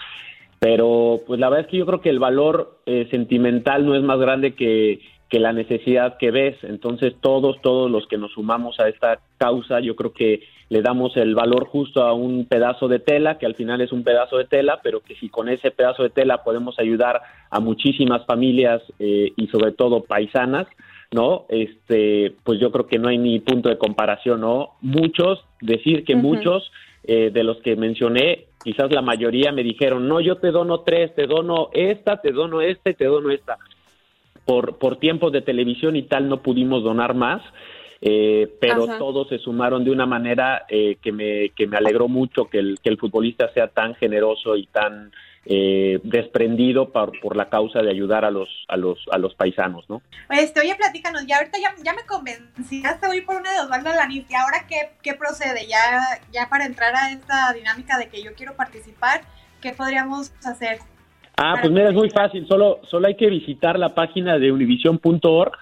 [0.60, 4.04] pero pues la verdad es que yo creo que el valor eh, sentimental no es
[4.04, 5.00] más grande que,
[5.30, 6.58] que la necesidad que ves.
[6.62, 11.18] Entonces todos, todos los que nos sumamos a esta causa, yo creo que le damos
[11.18, 14.46] el valor justo a un pedazo de tela, que al final es un pedazo de
[14.46, 17.20] tela, pero que si con ese pedazo de tela podemos ayudar
[17.50, 20.68] a muchísimas familias eh, y sobre todo paisanas,
[21.12, 21.44] ¿no?
[21.50, 24.70] Este, pues yo creo que no hay ni punto de comparación, ¿no?
[24.80, 26.72] Muchos, decir que muchos
[27.04, 31.14] eh, de los que mencioné, quizás la mayoría me dijeron, no, yo te dono tres,
[31.16, 33.58] te dono esta, te dono esta y te dono esta
[34.46, 37.42] por, por tiempos de televisión y tal no pudimos donar más,
[38.04, 42.46] eh, pero todos se sumaron de una manera eh, que, me, que me alegró mucho
[42.46, 45.12] que el, que el futbolista sea tan generoso y tan
[45.46, 49.88] eh, desprendido por, por, la causa de ayudar a los, a los, a los paisanos,
[49.88, 50.02] ¿no?
[50.30, 53.90] Este, oye, platícanos, ya ahorita ya, ya me convencí, hasta voy por una de Osvaldo
[53.90, 58.24] Lanís, y ahora qué, qué procede, ya, ya para entrar a esta dinámica de que
[58.24, 59.22] yo quiero participar,
[59.62, 60.80] ¿qué podríamos hacer?
[61.38, 65.54] Ah, pues mira, es muy fácil, solo, solo hay que visitar la página de univision.org,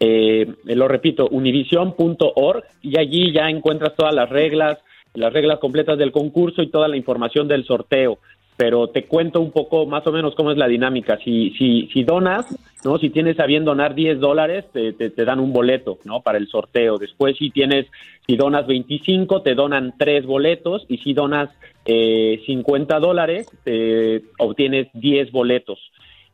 [0.00, 4.78] eh, lo repito, univision.org, y allí ya encuentras todas las reglas,
[5.14, 8.18] las reglas completas del concurso y toda la información del sorteo
[8.56, 11.18] pero te cuento un poco más o menos cómo es la dinámica.
[11.24, 12.46] Si, si, si donas,
[12.84, 12.98] ¿no?
[12.98, 16.20] Si tienes a bien donar 10 dólares, te, te, dan un boleto, ¿no?
[16.20, 16.98] Para el sorteo.
[16.98, 17.86] Después, si tienes,
[18.26, 20.86] si donas 25, te donan 3 boletos.
[20.88, 21.50] Y si donas
[21.84, 23.48] eh, 50 dólares,
[24.38, 25.80] obtienes 10 boletos.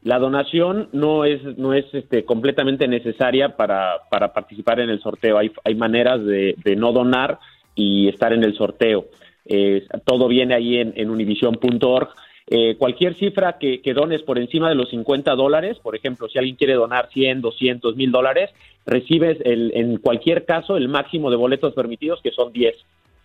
[0.02, 5.36] La donación no es, no es este, completamente necesaria para, para participar en el sorteo.
[5.36, 7.38] Hay, hay maneras de, no donar
[7.74, 9.06] y estar en el sorteo.
[10.04, 12.08] Todo viene ahí en, univision.org.
[12.52, 16.56] Eh, cualquier cifra que, dones por encima de los 50 dólares, por ejemplo, si alguien
[16.56, 18.50] quiere donar 100, 200 mil dólares,
[18.86, 22.74] recibes el, en cualquier caso el máximo de boletos permitidos, que son 10.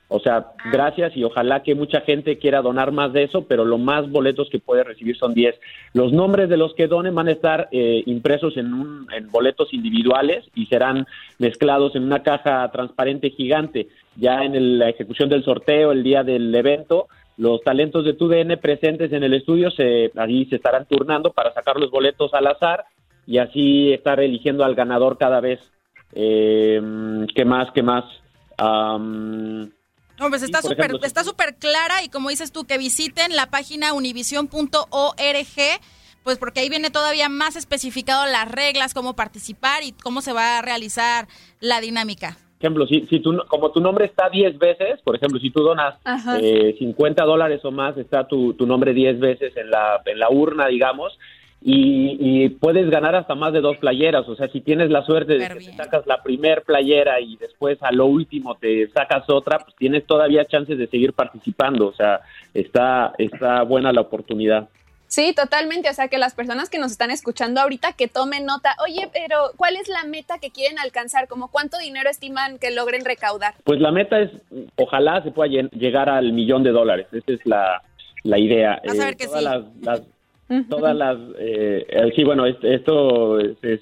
[0.08, 3.80] O sea, gracias y ojalá que mucha gente quiera donar más de eso, pero lo
[3.80, 5.56] más boletos que puede recibir son 10.
[5.94, 9.74] Los nombres de los que donen van a estar eh, impresos en, un, en boletos
[9.74, 11.08] individuales y serán
[11.40, 13.88] mezclados en una caja transparente gigante.
[14.16, 19.12] Ya en la ejecución del sorteo, el día del evento, los talentos de TUDN presentes
[19.12, 22.86] en el estudio se, allí se estarán turnando para sacar los boletos al azar
[23.26, 25.60] y así estar eligiendo al ganador cada vez.
[26.14, 26.80] Eh,
[27.34, 27.72] ¿Qué más?
[27.72, 28.06] ¿Qué más?
[30.20, 33.94] No, pues está súper está súper clara y como dices tú, que visiten la página
[33.94, 34.50] univision.org,
[36.24, 40.58] pues porque ahí viene todavía más especificado las reglas, cómo participar y cómo se va
[40.58, 41.28] a realizar
[41.60, 42.38] la dinámica.
[42.58, 45.62] Por ejemplo, si, si tú, como tu nombre está 10 veces, por ejemplo, si tú
[45.62, 45.96] donas
[46.42, 50.30] eh, 50 dólares o más, está tu, tu nombre 10 veces en la, en la
[50.30, 51.20] urna, digamos,
[51.68, 54.30] y, puedes ganar hasta más de dos playeras.
[54.30, 57.82] O sea, si tienes la suerte de que te sacas la primer playera y después
[57.82, 61.88] a lo último te sacas otra, pues tienes todavía chances de seguir participando.
[61.88, 62.22] O sea,
[62.54, 64.70] está, está buena la oportunidad.
[65.08, 65.90] Sí, totalmente.
[65.90, 68.76] O sea, que las personas que nos están escuchando ahorita que tomen nota.
[68.84, 71.28] Oye, pero ¿cuál es la meta que quieren alcanzar?
[71.28, 73.56] ¿Como cuánto dinero estiman que logren recaudar?
[73.64, 74.30] Pues la meta es,
[74.76, 77.08] ojalá se pueda llegar al millón de dólares.
[77.12, 77.82] Esa es la,
[78.22, 78.80] la idea.
[78.86, 80.12] Vas a ver eh, que sí
[80.70, 83.82] todas las eh, eh, sí bueno esto es,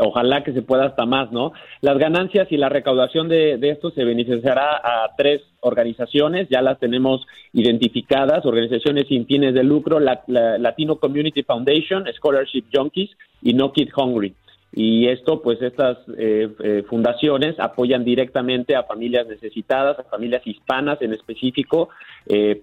[0.00, 4.04] ojalá que se pueda hasta más no las ganancias y la recaudación de, esto se
[4.04, 10.96] beneficiará a tres organizaciones ya las tenemos identificadas organizaciones sin fines de lucro la, Latino
[10.96, 13.10] Community Foundation Scholarship Junkies
[13.42, 14.34] y No Kid Hungry.
[14.76, 21.12] Y esto, pues estas eh, fundaciones apoyan directamente a familias necesitadas, a familias hispanas en
[21.12, 21.90] específico,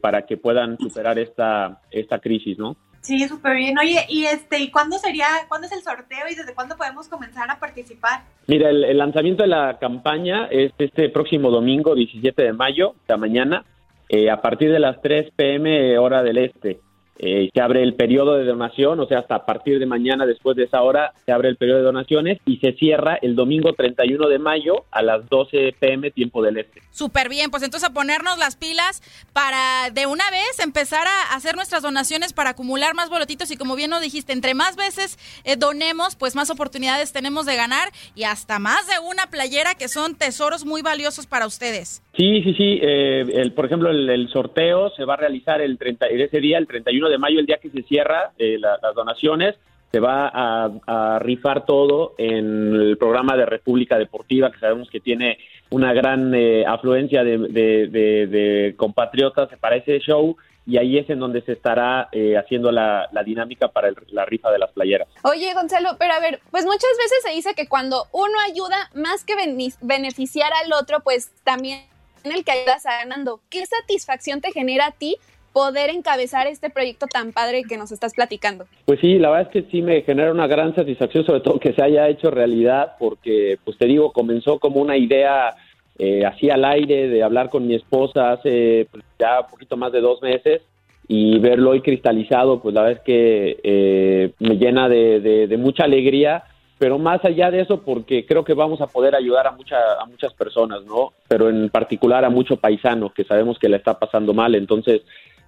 [0.01, 2.75] para que puedan superar esta, esta crisis, ¿no?
[3.01, 3.77] Sí, súper bien.
[3.79, 7.49] Oye, y este, ¿y cuándo sería, cuándo es el sorteo y desde cuándo podemos comenzar
[7.49, 8.21] a participar?
[8.47, 13.65] Mira, el, lanzamiento de la campaña es este próximo domingo, 17 de mayo, esta mañana,
[14.07, 16.79] eh, a partir de las 3 pm hora del este.
[17.23, 20.57] Eh, se abre el periodo de donación, o sea, hasta a partir de mañana, después
[20.57, 24.27] de esa hora, se abre el periodo de donaciones y se cierra el domingo 31
[24.27, 26.81] de mayo a las 12 pm, tiempo del este.
[26.89, 29.03] Súper bien, pues entonces a ponernos las pilas
[29.33, 33.75] para de una vez empezar a hacer nuestras donaciones para acumular más boletitos y como
[33.75, 38.23] bien nos dijiste, entre más veces eh, donemos, pues más oportunidades tenemos de ganar y
[38.23, 42.01] hasta más de una playera que son tesoros muy valiosos para ustedes.
[42.17, 42.79] Sí, sí, sí.
[42.81, 46.67] Eh, el, por ejemplo, el, sorteo se va a realizar el 30, ese día, el
[46.67, 49.55] 31 de mayo, el día que se cierra eh, las donaciones.
[49.91, 55.37] Se va a, rifar todo en el programa de República Deportiva, que sabemos que tiene
[55.69, 61.51] una gran eh, afluencia de, compatriotas para ese show y ahí es en donde se
[61.51, 62.09] estará
[62.39, 65.09] haciendo la, dinámica para la rifa de las playeras.
[65.23, 69.25] Oye, Gonzalo, pero a ver, pues muchas veces se dice que cuando uno ayuda, más
[69.25, 69.35] que
[69.81, 71.81] beneficiar al otro, pues también
[72.23, 73.41] en el que ayudas a ganando.
[73.49, 75.17] ¿Qué satisfacción te genera a ti
[75.53, 78.65] poder encabezar este proyecto tan padre que nos estás platicando?
[78.85, 81.73] Pues sí, la verdad es que sí me genera una gran satisfacción, sobre todo que
[81.73, 85.55] se haya hecho realidad, porque, pues te digo, comenzó como una idea
[85.97, 89.91] eh, así al aire de hablar con mi esposa hace pues, ya un poquito más
[89.91, 90.61] de dos meses
[91.07, 96.45] y verlo hoy cristalizado, pues la verdad es que eh, me llena de mucha alegría
[96.81, 100.05] pero más allá de eso, porque creo que vamos a poder ayudar a, mucha, a
[100.07, 101.13] muchas personas, ¿no?
[101.27, 104.55] Pero en particular a mucho paisano que sabemos que le está pasando mal.
[104.55, 105.03] Entonces,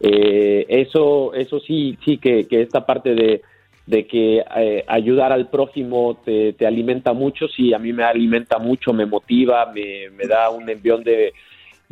[0.05, 6.51] eh, eso, eso sí, sí que, esta parte de, que eh, ayudar al prójimo te,
[6.51, 10.69] te, alimenta mucho, sí, a mí me alimenta mucho, me motiva, me, me da un
[10.69, 11.33] envión de,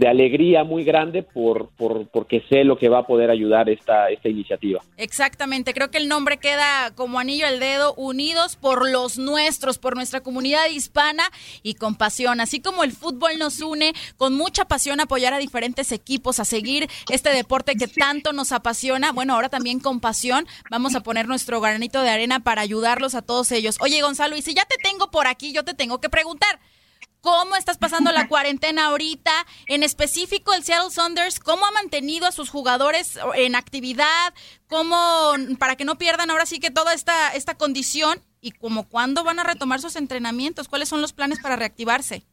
[0.02, 4.10] de alegría muy grande por, por, porque sé lo que va a poder ayudar esta,
[4.10, 4.82] esta iniciativa.
[4.97, 9.95] Exactamente, creo que el nombre queda como anillo al dedo, unidos por los nuestros, por
[9.95, 11.22] nuestra comunidad hispana
[11.62, 15.91] y con pasión, así como el fútbol nos une, con mucha pasión apoyar a diferentes
[15.91, 20.95] equipos, a seguir este deporte que tanto nos apasiona, bueno, ahora también con pasión vamos
[20.95, 23.78] a poner nuestro granito de arena para ayudarlos a todos ellos.
[23.82, 26.60] Oye, Gonzalo, y si ya te tengo por aquí, yo te tengo que preguntar,
[27.22, 29.30] ¿Cómo estás pasando la cuarentena ahorita?
[29.68, 34.34] En específico, el Seattle Saunders, ¿cómo ha mantenido a sus jugadores en actividad?
[34.68, 34.96] ¿Cómo,
[35.60, 38.18] para que no pierdan ahora sí que toda esta, esta condición?
[38.42, 40.68] ¿Y como cuándo van a retomar sus entrenamientos?
[40.68, 42.24] ¿Cuáles son los planes para reactivarse?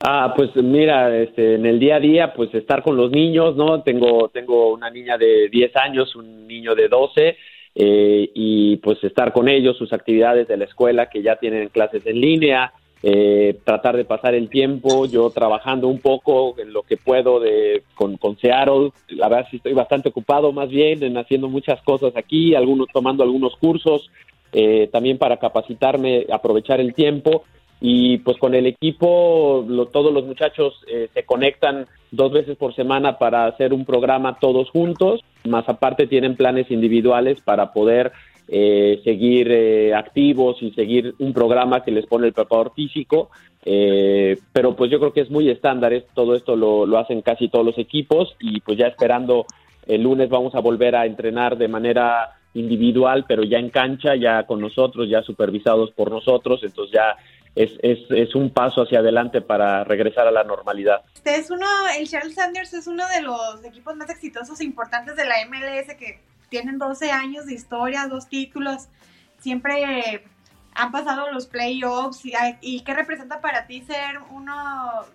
[0.00, 3.82] Ah, pues mira, este, en el día a día, pues estar con los niños, ¿no?
[3.82, 7.36] Tengo, tengo una niña de 10 años, un niño de 12,
[7.76, 12.04] eh, y pues estar con ellos, sus actividades de la escuela que ya tienen clases
[12.04, 12.74] en línea,
[13.06, 17.82] eh, tratar de pasar el tiempo, yo trabajando un poco en lo que puedo de,
[17.94, 22.16] con, con Seattle, la verdad sí estoy bastante ocupado más bien en haciendo muchas cosas
[22.16, 24.10] aquí, algunos tomando algunos cursos,
[24.54, 27.44] eh, también para capacitarme, aprovechar el tiempo.
[27.78, 33.18] Y pues con el equipo todos los muchachos eh, se conectan dos veces por semana
[33.18, 38.12] para hacer un programa todos juntos, más aparte tienen planes individuales para poder
[38.48, 43.30] eh, seguir eh, activos y seguir un programa que les pone el preparador físico.
[43.64, 47.48] Eh, pero pues yo creo que es muy estándar, todo esto lo, lo hacen casi
[47.48, 49.46] todos los equipos y pues ya esperando
[49.86, 54.44] el lunes vamos a volver a entrenar de manera individual, pero ya en cancha, ya
[54.44, 57.16] con nosotros, ya supervisados por nosotros, entonces ya
[57.54, 61.02] es, es, es, un paso hacia adelante para regresar a la normalidad.
[61.14, 61.66] Este es uno,
[61.98, 65.94] el Charles Sanders es uno de los equipos más exitosos e importantes de la MLS
[65.96, 66.20] que
[66.54, 68.86] tienen 12 años de historia, dos títulos,
[69.40, 70.22] siempre
[70.76, 72.22] han pasado los playoffs
[72.62, 74.54] y, qué representa para ti ser uno,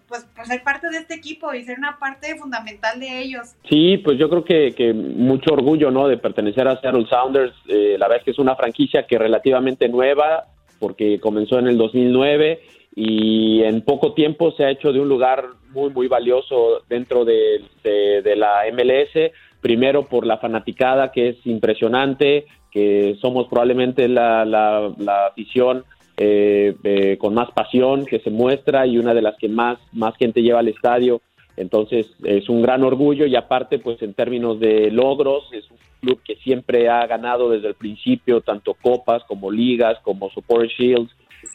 [0.09, 3.55] pues, pues, ser parte de este equipo y ser una parte fundamental de ellos.
[3.69, 6.09] Sí, pues yo creo que, mucho orgullo, ¿no?
[6.09, 7.53] De pertenecer a Seattle Sounders.
[7.69, 10.43] Eh, la verdad es que es una franquicia que relativamente nueva
[10.77, 12.61] porque comenzó en el 2009
[12.95, 17.63] y en poco tiempo se ha hecho de un lugar muy, muy valioso dentro de,
[17.83, 19.31] de la MLS
[19.61, 25.83] primero por la fanaticada que es impresionante, que somos probablemente la, la, afición
[26.17, 30.15] eh, eh, con más pasión que se muestra y una de las que más, más
[30.17, 31.21] gente lleva al estadio.
[31.57, 36.21] Entonces es un gran orgullo y aparte pues en términos de logros es un club
[36.23, 41.11] que siempre ha ganado desde el principio tanto copas como ligas como Support Shields.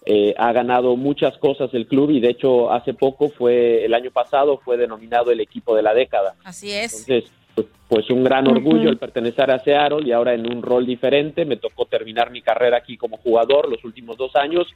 [0.07, 4.11] Eh, ha ganado muchas cosas el club y de hecho hace poco fue el año
[4.11, 6.35] pasado fue denominado el equipo de la década.
[6.45, 7.09] Así es.
[7.09, 10.87] Entonces pues, pues, un gran orgullo el pertenecer a Seattle y ahora en un rol
[10.87, 11.45] diferente.
[11.45, 14.67] Me tocó terminar mi carrera aquí como jugador los últimos dos años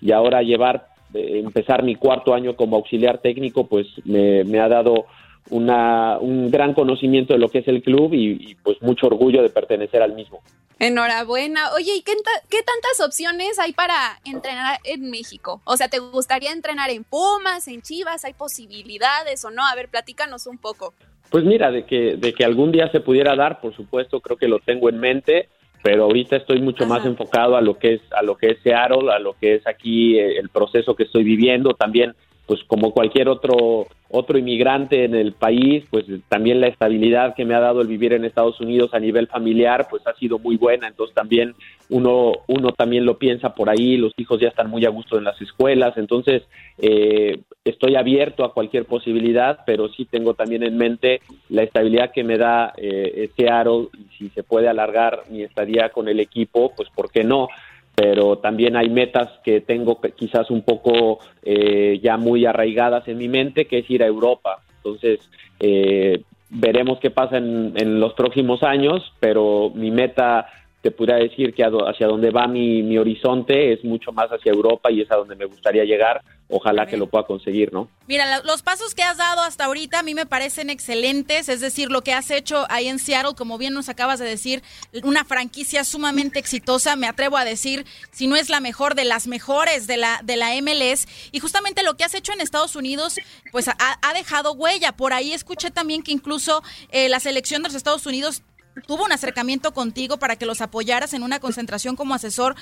[0.00, 5.06] y ahora llevar, eh, empezar mi cuarto año como auxiliar técnico, pues me, ha dado
[5.50, 9.50] una, un gran conocimiento de lo que es el club y, pues mucho orgullo de
[9.50, 10.42] pertenecer al mismo.
[10.78, 11.72] Enhorabuena.
[11.72, 12.12] Oye, ¿y qué,
[12.50, 15.62] qué, tantas opciones hay para entrenar en México?
[15.64, 18.26] O sea, ¿te gustaría entrenar en Pumas, en Chivas?
[18.26, 19.66] ¿Hay posibilidades o no?
[19.66, 20.92] A ver, platícanos un poco.
[21.30, 24.48] Pues mira, de que, de que algún día se pudiera dar, por supuesto, creo que
[24.48, 25.48] lo tengo en mente,
[25.82, 29.12] pero ahorita estoy mucho más enfocado a lo que es a lo que es Seattle,
[29.12, 32.14] a lo que es aquí eh, el proceso que estoy viviendo, también
[32.46, 37.54] pues como cualquier otro otro inmigrante en el país, pues también la estabilidad que me
[37.54, 40.86] ha dado el vivir en Estados Unidos a nivel familiar, pues ha sido muy buena.
[40.86, 41.54] Entonces también
[41.90, 45.24] uno, uno también lo piensa por ahí, los hijos ya están muy a gusto en
[45.24, 45.96] las escuelas.
[45.96, 46.44] Entonces
[46.78, 52.22] eh, estoy abierto a cualquier posibilidad, pero sí tengo también en mente la estabilidad que
[52.22, 56.88] me da eh, Seattle y si se puede alargar mi estadía con el equipo, pues
[56.90, 57.48] ¿por qué no?
[57.96, 63.26] Pero también hay metas que tengo quizás un poco eh, ya muy arraigadas en mi
[63.26, 64.62] mente, que es ir a Europa.
[64.76, 65.18] Entonces,
[65.58, 70.46] eh, veremos qué pasa en, en, los próximos años, pero mi meta
[70.86, 74.88] te podría decir que hacia donde va mi, mi, horizonte es mucho más hacia Europa
[74.88, 76.22] y es a donde me gustaría llegar.
[76.48, 77.88] Ojalá que lo pueda conseguir, ¿no?
[78.06, 81.90] Mira, los pasos que has dado hasta ahorita a mí me parecen excelentes, es decir,
[81.90, 84.62] lo que has hecho ahí en Seattle, como bien nos acabas de decir,
[85.02, 89.26] una franquicia sumamente exitosa, me atrevo a decir, si no es la mejor de las
[89.26, 93.16] mejores de la, de la MLS, y justamente lo que has hecho en Estados Unidos,
[93.50, 94.92] pues ha, ha dejado huella.
[94.92, 98.44] Por ahí escuché también que incluso eh, la selección de los Estados Unidos
[98.86, 102.54] tuvo un acercamiento contigo para que los apoyaras en una concentración como asesor.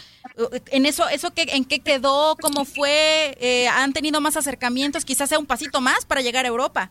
[0.71, 2.37] En eso, eso que, ¿en qué quedó?
[2.41, 3.37] ¿Cómo fue?
[3.41, 5.05] Eh, ¿Han tenido más acercamientos?
[5.05, 6.91] Quizás sea un pasito más para llegar a Europa.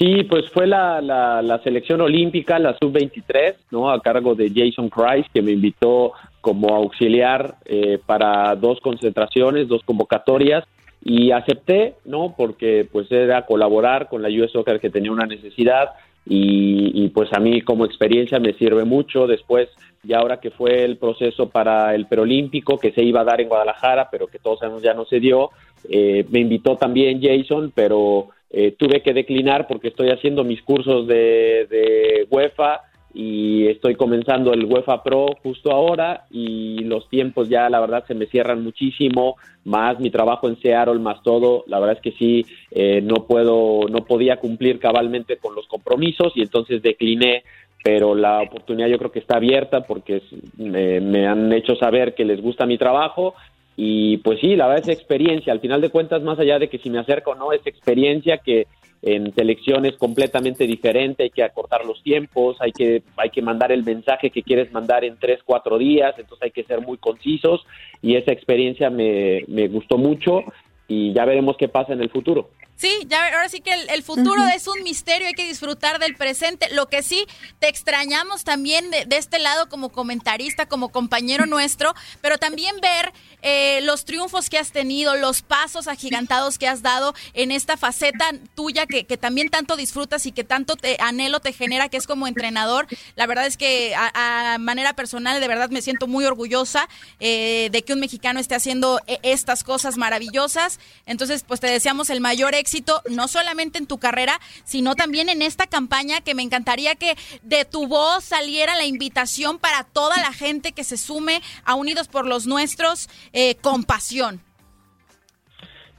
[0.00, 3.90] Sí, pues fue la, la, selección olímpica, la sub-23, ¿no?
[3.90, 9.82] A cargo de Jason Price, que me invitó como auxiliar eh, para dos concentraciones, dos
[9.84, 10.64] convocatorias,
[11.02, 12.34] y acepté, ¿no?
[12.34, 15.90] Porque pues era colaborar con la US Soccer que tenía una necesidad,
[16.26, 19.26] y, pues a mí como experiencia me sirve mucho.
[19.26, 19.68] Después,
[20.02, 23.48] ya ahora que fue el proceso para el preolímpico que se iba a dar en
[23.48, 25.50] Guadalajara, pero que todos sabemos ya no se dio,
[25.88, 31.06] eh, me invitó también Jason, pero eh, tuve que declinar porque estoy haciendo mis cursos
[31.06, 37.68] de, de UEFA y estoy comenzando el UEFA Pro justo ahora y los tiempos ya
[37.68, 41.96] la verdad se me cierran muchísimo, más mi trabajo en Seattle, más todo, la verdad
[41.96, 46.82] es que sí, eh, no puedo, no podía cumplir cabalmente con los compromisos y entonces
[46.82, 47.42] decliné,
[47.82, 50.22] pero la oportunidad yo creo que está abierta porque
[50.56, 53.34] me, me han hecho saber que les gusta mi trabajo
[53.76, 56.78] y pues sí, la verdad es experiencia, al final de cuentas, más allá de que
[56.78, 58.66] si me acerco o no, es experiencia que
[59.02, 63.82] en selecciones completamente diferente, hay que acortar los tiempos, hay que, hay que mandar el
[63.82, 67.64] mensaje que quieres mandar en tres, cuatro días, entonces hay que ser muy concisos
[68.02, 70.44] y esa experiencia me, me gustó mucho
[70.86, 72.50] y ya veremos qué pasa en el futuro.
[72.80, 76.70] Sí, ya ahora sí que el, futuro es un misterio, hay que disfrutar del presente.
[76.72, 77.26] Lo que sí,
[77.58, 83.12] te extrañamos también de, este lado como comentarista, como compañero nuestro, pero también ver
[83.42, 88.30] eh, los triunfos que has tenido, los pasos agigantados que has dado en esta faceta
[88.54, 92.28] tuya que, también tanto disfrutas y que tanto te, anhelo te genera, que es como
[92.28, 92.86] entrenador.
[93.14, 97.82] La verdad es que a, manera personal, de verdad me siento muy orgullosa eh, de
[97.82, 100.80] que un mexicano esté haciendo eh, estas cosas maravillosas.
[101.04, 102.69] Entonces, pues te deseamos el mayor éxito
[103.10, 107.64] no solamente en tu carrera, sino también en esta campaña que me encantaría que de
[107.64, 112.26] tu voz saliera la invitación para toda la gente que se sume a Unidos por
[112.26, 114.40] los Nuestros eh, con pasión.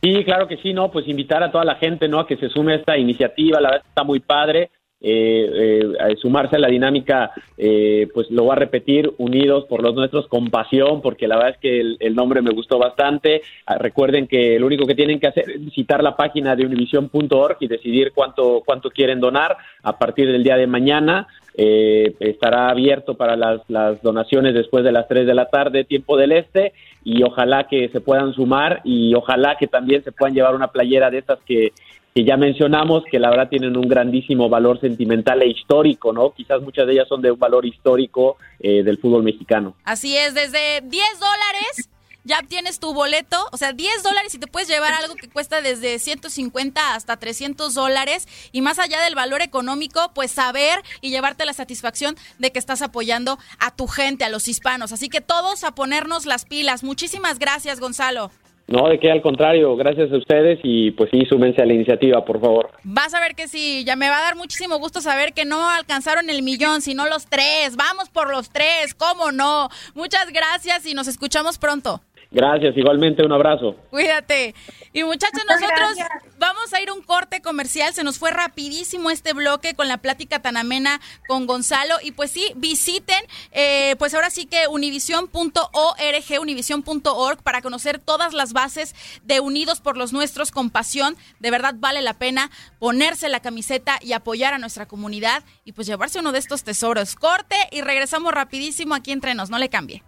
[0.02, 2.20] Sí, claro que sí, no, pues invitar a toda la gente, ¿no?
[2.20, 4.72] A que se sume a esta iniciativa, la verdad está muy padre.
[5.04, 9.96] Eh, eh, sumarse a la dinámica, eh, pues lo voy a repetir, unidos por los
[9.96, 13.42] nuestros con pasión, porque la verdad es que el, nombre me gustó bastante.
[13.66, 17.58] Ah, recuerden que lo único que tienen que hacer es visitar la página de univision.org
[17.60, 21.28] y decidir cuánto, cuánto quieren donar a partir del día de mañana.
[21.58, 26.16] Eh, estará abierto para las, las donaciones después de las 3 de la tarde, tiempo
[26.16, 26.72] del este,
[27.04, 31.10] y ojalá que se puedan sumar y ojalá que también se puedan llevar una playera
[31.10, 31.74] de estas que
[32.14, 36.34] que ya mencionamos que la verdad tienen un grandísimo valor sentimental e histórico, ¿no?
[36.34, 39.76] Quizás muchas de ellas son de un valor histórico eh, del fútbol mexicano.
[39.84, 41.90] Así es, desde 10 dólares
[42.24, 45.62] ya tienes tu boleto, o sea, 10 dólares y te puedes llevar algo que cuesta
[45.62, 51.46] desde 150 hasta 300 dólares y más allá del valor económico, pues saber y llevarte
[51.46, 54.92] la satisfacción de que estás apoyando a tu gente, a los hispanos.
[54.92, 56.84] Así que todos a ponernos las pilas.
[56.84, 58.32] Muchísimas gracias, Gonzalo.
[58.68, 62.24] No, de que al contrario, gracias a ustedes y pues sí, súmense a la iniciativa,
[62.24, 62.72] por favor.
[62.84, 65.70] Vas a ver que sí, ya me va a dar muchísimo gusto saber que no
[65.70, 67.76] alcanzaron el millón, sino los tres.
[67.76, 69.70] Vamos por los tres, ¿cómo no?
[69.94, 72.02] Muchas gracias y nos escuchamos pronto.
[72.34, 73.76] Gracias, igualmente un abrazo.
[73.90, 74.56] Cuídate.
[74.94, 75.98] Y muchachos, nosotros
[76.40, 77.94] vamos a ir a un corte comercial.
[77.94, 81.96] Se nos fue rapidísimo este bloque con la plática tan amena con Gonzalo.
[82.02, 83.22] Y pues sí, visiten,
[83.52, 89.98] eh, pues ahora sí que univision.org, univision.org, para conocer todas las bases de Unidos por
[89.98, 91.18] los Nuestros con pasión.
[91.40, 95.86] De verdad vale la pena ponerse la camiseta y apoyar a nuestra comunidad y pues
[95.86, 97.16] llevarse uno de estos tesoros.
[97.16, 99.50] Corte y regresamos rapidísimo aquí entre nos.
[99.50, 100.02] No le cambie.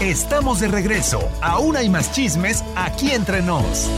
[0.00, 1.20] Estamos de regreso.
[1.42, 3.90] Aún hay más chismes aquí entre nos.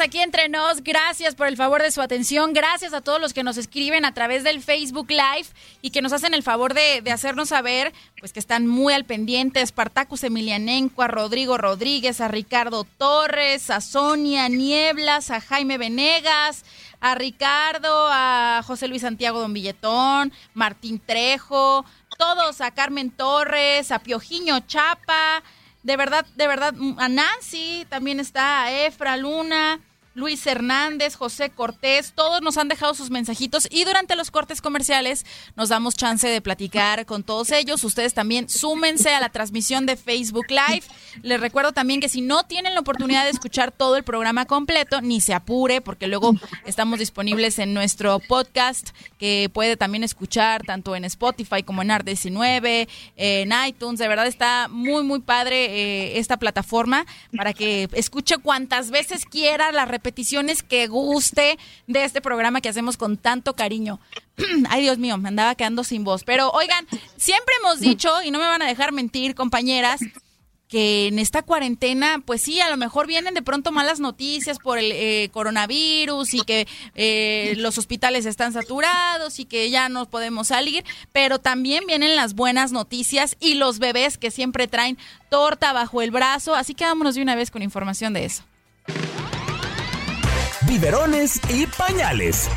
[0.00, 0.82] aquí entre nos.
[0.82, 2.52] Gracias por el favor de su atención.
[2.52, 5.48] Gracias a todos los que nos escriben a través del Facebook Live
[5.82, 9.64] y que nos hacen el favor de, hacernos saber pues que están muy al pendiente.
[9.64, 16.64] Spartacus Emilianenco, a Rodrigo Rodríguez, a Ricardo Torres, a Sonia Nieblas, a Jaime Venegas,
[17.00, 21.84] a Ricardo, a José Luis Santiago Don Billetón, Martín Trejo,
[22.18, 25.42] todos, a Carmen Torres, a Piojiño Chapa.
[25.82, 29.80] De verdad, de verdad, a Nancy también está, a Efra Luna,
[30.14, 35.24] Luis Hernández, José Cortés, todos nos han dejado sus mensajitos y durante los cortes comerciales
[35.54, 37.84] nos damos chance de platicar con todos ellos.
[37.84, 40.82] Ustedes también súmense a la transmisión de Facebook Live.
[41.22, 45.00] Les recuerdo también que si no tienen la oportunidad de escuchar todo el programa completo,
[45.00, 46.34] ni se apure porque luego
[46.66, 52.88] estamos disponibles en nuestro podcast que puede también escuchar tanto en Spotify como en Art19,
[53.16, 54.00] en iTunes.
[54.00, 57.06] De verdad está muy, muy padre eh, esta plataforma
[57.36, 61.56] para que escuche cuantas veces quiera la repeticiones que guste
[61.86, 64.00] de este programa que hacemos con tanto cariño.
[64.68, 66.24] Ay, Dios mío, me andaba quedando sin voz.
[66.24, 66.84] Pero oigan,
[67.16, 70.00] siempre hemos dicho, y no me van a dejar mentir, compañeras,
[70.66, 74.78] que en esta cuarentena, pues sí, a lo mejor vienen de pronto malas noticias por
[74.78, 80.48] el eh, coronavirus y que eh, los hospitales están saturados y que ya no podemos
[80.48, 84.98] salir, pero también vienen las buenas noticias y los bebés que siempre traen
[85.28, 88.42] torta bajo el brazo, así que vámonos de una vez con información de eso
[90.70, 92.48] biberones y pañales.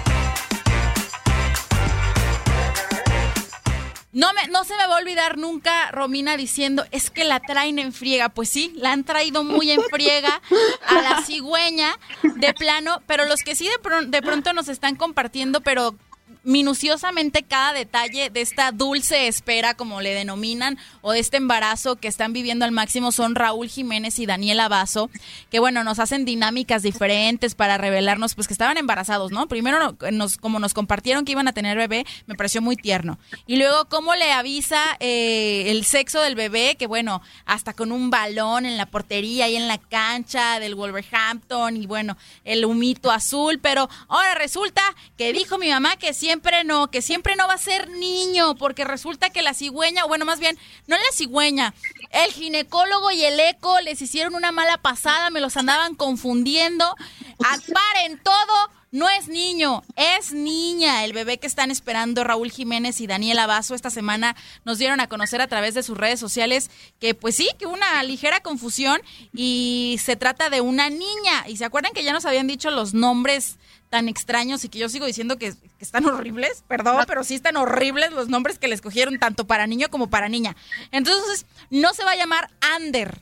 [4.11, 7.80] No, me, no se me va a olvidar nunca Romina diciendo, es que la traen
[7.80, 8.30] en friega.
[8.30, 10.41] Pues sí, la han traído muy en friega
[10.86, 15.61] a la cigüeña de plano, pero los que sí de, de pronto nos están compartiendo,
[15.61, 15.95] pero
[16.43, 22.07] minuciosamente cada detalle de esta dulce espera, como le denominan, o de este embarazo que
[22.07, 25.09] están viviendo al máximo son Raúl Jiménez y Daniela Basso,
[25.49, 29.47] que bueno, nos hacen dinámicas diferentes para revelarnos pues que estaban embarazados, ¿no?
[29.47, 33.17] Primero nos, como nos compartieron que iban a tener bebé, me pareció muy tierno.
[33.47, 38.09] Y luego cómo le avisa eh, el sexo del bebé, que bueno, hasta con un
[38.09, 43.59] balón en la portería y en la cancha del Wolverhampton y bueno, el humito azul,
[43.61, 44.82] pero ahora resulta
[45.17, 48.84] que dijo mi mamá que siempre no, que siempre no va a ser niño, porque
[48.84, 50.57] resulta que la cigüeña, bueno, más bien,
[50.88, 51.74] no la cigüeña,
[52.11, 56.95] el ginecólogo y el eco les hicieron una mala pasada, me los andaban confundiendo.
[57.39, 61.03] Paren todo no es niño, es niña.
[61.03, 64.36] El bebé que están esperando Raúl Jiménez y Daniela Basso esta semana
[64.66, 68.03] nos dieron a conocer a través de sus redes sociales que pues sí, que una
[68.03, 69.01] ligera confusión
[69.34, 71.43] y se trata de una niña.
[71.47, 73.57] Y se acuerdan que ya nos habían dicho los nombres
[73.94, 78.12] tan extraños y que yo sigo diciendo que, están horribles, perdón, pero sí están horribles
[78.12, 80.56] los nombres que le escogieron tanto para niño como para niña.
[80.89, 83.22] Entonces, no se va a llamar Ander.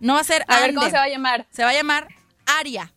[0.00, 1.46] No va a ser A ver, ¿cómo se va a llamar?
[1.50, 2.08] Se va a llamar
[2.46, 2.90] Aria.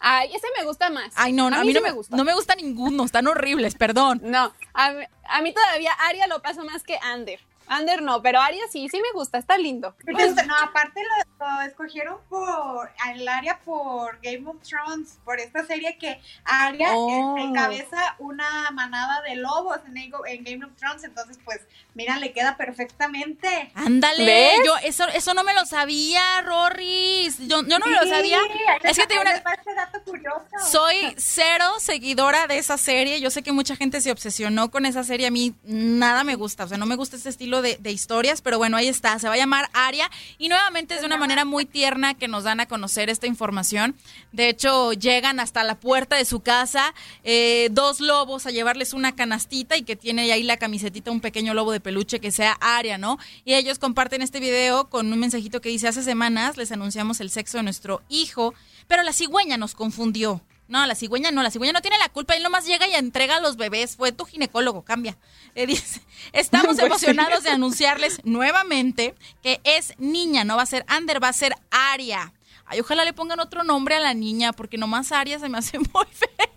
[0.00, 1.14] Ay, ese me gusta más.
[1.14, 2.14] Ay, no, a, mí, no, me, gusta.
[2.14, 4.20] No me gusta ninguno, están horribles, perdón.
[4.22, 4.92] No, a,
[5.30, 7.40] a mí todavía Aria lo paso más que Ander.
[7.66, 9.94] Ander no, pero Aria sí, sí me gusta, está lindo.
[10.06, 16.20] no, aparte lo, escogieron por el Aria por Game of Thrones, por esta serie que
[16.44, 17.36] Aria oh.
[17.38, 21.60] encabeza una manada de lobos en, en, Game of Thrones, entonces pues
[21.94, 23.70] mira, le queda perfectamente.
[23.74, 27.38] Ándale, yo eso eso no me lo sabía, Rorris.
[27.38, 28.40] Yo, yo no me lo sabía.
[28.82, 29.42] Es que tengo una
[29.74, 30.42] dato curioso.
[30.70, 33.20] Soy cero seguidora de esa serie.
[33.20, 36.64] Yo sé que mucha gente se obsesionó con esa serie, a mí nada me gusta,
[36.64, 39.34] o sea, no me gusta este estilo de, historias, pero bueno, ahí está, se va
[39.34, 42.66] a llamar Aria y nuevamente es de una manera muy tierna que nos dan a
[42.66, 43.94] conocer esta información.
[44.32, 46.94] De hecho, llegan hasta la puerta de su casa
[47.24, 51.52] eh, dos lobos a llevarles una canastita y que tiene ahí la camisetita un pequeño
[51.52, 53.18] lobo de peluche que sea Aria, ¿no?
[53.44, 57.28] Y ellos comparten este video con un mensajito que dice, hace semanas les anunciamos el
[57.28, 58.54] sexo de nuestro hijo,
[58.88, 60.40] pero la cigüeña nos confundió
[60.72, 63.36] No, la cigüeña no, la cigüeña no tiene la culpa, él nomás llega y entrega
[63.36, 65.18] a los bebés, fue tu ginecólogo, cambia.
[65.54, 66.00] Eh, dice,
[66.32, 71.28] estamos Pues emocionados de anunciarles nuevamente que es niña, no va a ser Ander, va
[71.28, 72.32] a ser Aria.
[72.64, 75.78] Ay, ojalá le pongan otro nombre a la niña, porque nomás Aria se me hace
[75.78, 76.48] muy feo.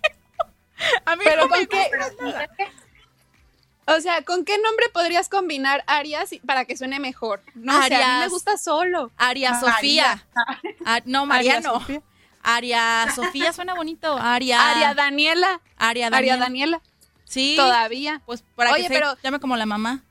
[1.04, 2.48] A mí Pero no con me qué, gusta.
[3.86, 7.42] o sea, ¿con qué nombre podrías combinar Arias para que suene mejor?
[7.54, 8.30] No sé, a mí me Arias.
[8.30, 9.10] gusta solo.
[9.18, 9.72] Aria María.
[9.74, 10.26] Sofía.
[10.86, 11.80] Ah, no, María Aria no.
[11.80, 12.02] Sofía.
[12.46, 14.16] Aria Sofía suena bonito.
[14.16, 14.70] Aria.
[14.70, 15.60] Aria Daniela.
[15.76, 16.38] Aria Aria Daniela.
[16.44, 16.82] Daniela.
[17.24, 17.54] Sí.
[17.56, 18.22] Todavía.
[18.24, 20.04] Pues para Oye, que se llame como la mamá.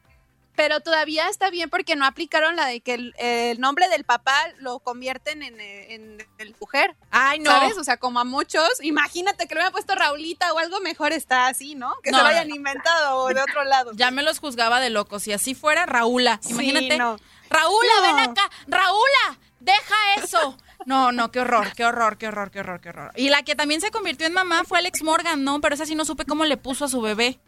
[0.58, 4.36] Pero todavía está bien porque no aplicaron la de que el, el nombre del papá
[4.60, 6.96] lo convierten en, en el mujer.
[7.10, 7.52] Ay, no.
[7.52, 7.78] ¿Sabes?
[7.78, 8.82] O sea, como a muchos.
[8.82, 11.94] Imagínate que le hubieran puesto Raulita o algo mejor está así, ¿no?
[12.04, 13.92] Que No, se lo no, hayan inventado o de otro lado.
[13.96, 15.24] Ya me los juzgaba de locos.
[15.24, 16.40] Si así fuera, Raúla.
[16.42, 16.98] Sí, Imagínate.
[16.98, 17.18] no.
[17.50, 18.50] Raúla, ven acá.
[18.68, 20.58] Raúla, deja eso.
[20.86, 23.12] No, no, qué horror, qué horror, qué horror, qué horror, qué horror.
[23.16, 25.60] Y la que también se convirtió en mamá fue Alex Morgan, ¿no?
[25.60, 27.40] Pero esa sí no supe cómo le puso a su bebé.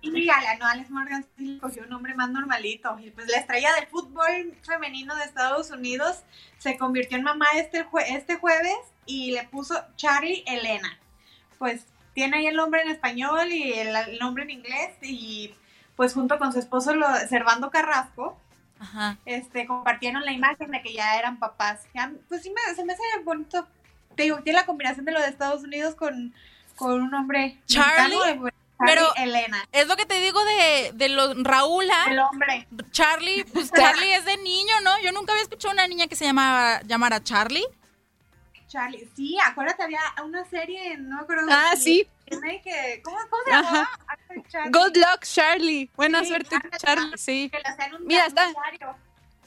[0.00, 2.98] Y a no, Alex Morgan sí cogió un nombre más normalito.
[2.98, 6.22] Y pues la estrella del fútbol femenino de Estados Unidos
[6.58, 10.98] se convirtió en mamá este, este jueves y le puso Charlie Elena.
[11.58, 11.84] Pues
[12.14, 15.54] tiene ahí el nombre en español y el, el nombre en inglés y
[15.94, 18.38] pues junto con su esposo lo, Servando Carrasco
[18.80, 19.18] Ajá.
[19.24, 21.86] este compartieron la imagen de que ya eran papás.
[21.94, 23.66] Ya, pues sí me, se me hace bonito.
[24.14, 26.34] Te digo, tiene la combinación de lo de Estados Unidos con,
[26.76, 29.64] con un hombre Charlie, mexicano, pero Elena.
[29.72, 32.06] Es lo que te digo de, de los Raúla.
[32.08, 32.66] El hombre.
[32.90, 35.00] Charlie, pues Charlie es de niño, ¿no?
[35.00, 37.64] Yo nunca había escuchado a una niña que se llamaba llamara Charlie.
[38.68, 41.46] Charlie, sí, acuérdate, había una serie, no me acuerdo.
[41.50, 42.06] Ah, sí.
[42.62, 44.70] Que, ¿cómo, cómo se.
[44.70, 45.90] Good luck, Charlie.
[45.96, 47.18] Buena Sí, suerte, ándale, Charlie.
[47.18, 47.50] Sí.
[47.50, 48.46] Que un Mira, está.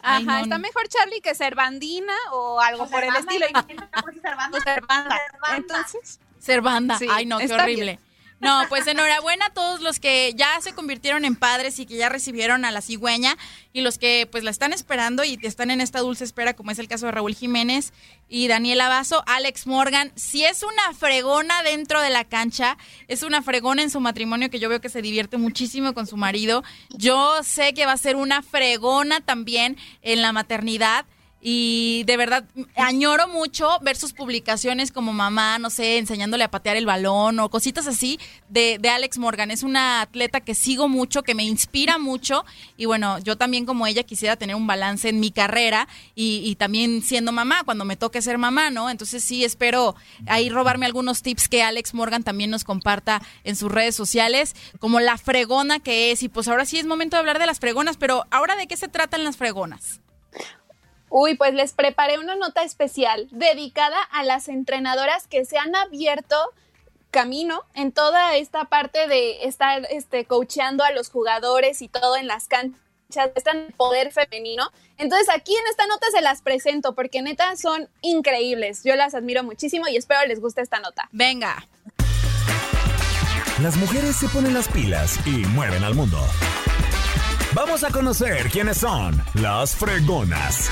[0.03, 0.61] Ay, Ajá, no, está no.
[0.61, 3.45] mejor Charlie que Servandina o algo O por el estilo.
[3.53, 4.59] O Servanda.
[4.63, 5.17] Servanda.
[5.55, 6.97] Entonces, Ser banda.
[6.97, 7.99] Sí, Ay, no, qué horrible.
[8.41, 12.09] No, pues enhorabuena a todos los que ya se convirtieron en padres y que ya
[12.09, 13.37] recibieron a la cigüeña
[13.71, 16.79] y los que pues la están esperando y están en esta dulce espera, como es
[16.79, 17.93] el caso de Raúl Jiménez
[18.27, 20.11] y Daniela Vaso, Alex Morgan.
[20.15, 22.77] Si es una fregona dentro de la cancha,
[23.07, 26.17] es una fregona en su matrimonio que yo veo que se divierte muchísimo con su
[26.17, 26.63] marido.
[26.89, 31.05] Yo sé que va a ser una fregona también en la maternidad.
[31.43, 32.43] Y de verdad,
[32.75, 37.49] añoro mucho ver sus publicaciones como mamá, no sé, enseñándole a patear el balón o
[37.49, 39.49] cositas así de, de Alex Morgan.
[39.49, 42.45] Es una atleta que sigo mucho, que me inspira mucho.
[42.77, 46.55] Y bueno, yo también como ella quisiera tener un balance en mi carrera y, y
[46.55, 48.91] también siendo mamá, cuando me toque ser mamá, ¿no?
[48.91, 49.95] Entonces sí, espero
[50.27, 54.99] ahí robarme algunos tips que Alex Morgan también nos comparta en sus redes sociales, como
[54.99, 56.21] la fregona que es.
[56.21, 58.77] Y pues ahora sí es momento de hablar de las fregonas, pero ahora de qué
[58.77, 60.01] se tratan las fregonas.
[61.14, 66.38] Uy, pues les preparé una nota especial dedicada a las entrenadoras que se han abierto
[67.12, 72.28] camino en toda esta parte de estar este, coacheando a los jugadores y todo en
[72.28, 74.72] las canchas, este poder femenino.
[74.97, 78.82] Entonces aquí en esta nota se las presento porque neta son increíbles.
[78.86, 81.09] Yo las admiro muchísimo y espero les guste esta nota.
[81.12, 81.68] Venga.
[83.62, 86.20] Las mujeres se ponen las pilas y mueven al mundo.
[87.54, 90.70] Vamos a conocer quiénes son las fregonas.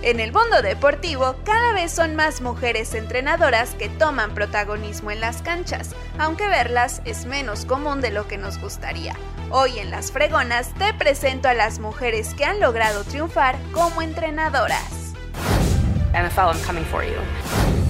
[0.00, 5.42] En el mundo deportivo, cada vez son más mujeres entrenadoras que toman protagonismo en las
[5.42, 9.14] canchas, aunque verlas es menos común de lo que nos gustaría.
[9.50, 15.12] Hoy en Las Fregonas te presento a las mujeres que han logrado triunfar como entrenadoras.
[16.14, 17.85] NFL, I'm coming for you.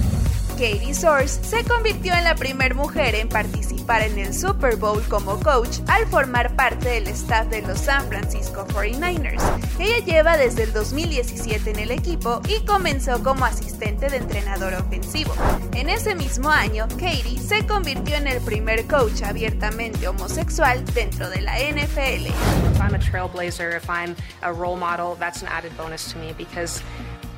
[0.56, 5.38] Katie Source se convirtió en la primera mujer en participar en el Super Bowl como
[5.40, 9.42] coach al formar parte del staff de los San Francisco 49ers.
[9.78, 15.34] Ella lleva desde el 2017 en el equipo y comenzó como asistente de entrenador ofensivo.
[15.74, 21.42] En ese mismo año, Katie se convirtió en el primer coach abiertamente homosexual dentro de
[21.42, 22.28] la NFL.
[22.28, 26.32] If I'm a trailblazer, if I'm a role model, that's an added bonus to me
[26.32, 26.82] because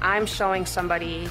[0.01, 1.29] I'm showing somebody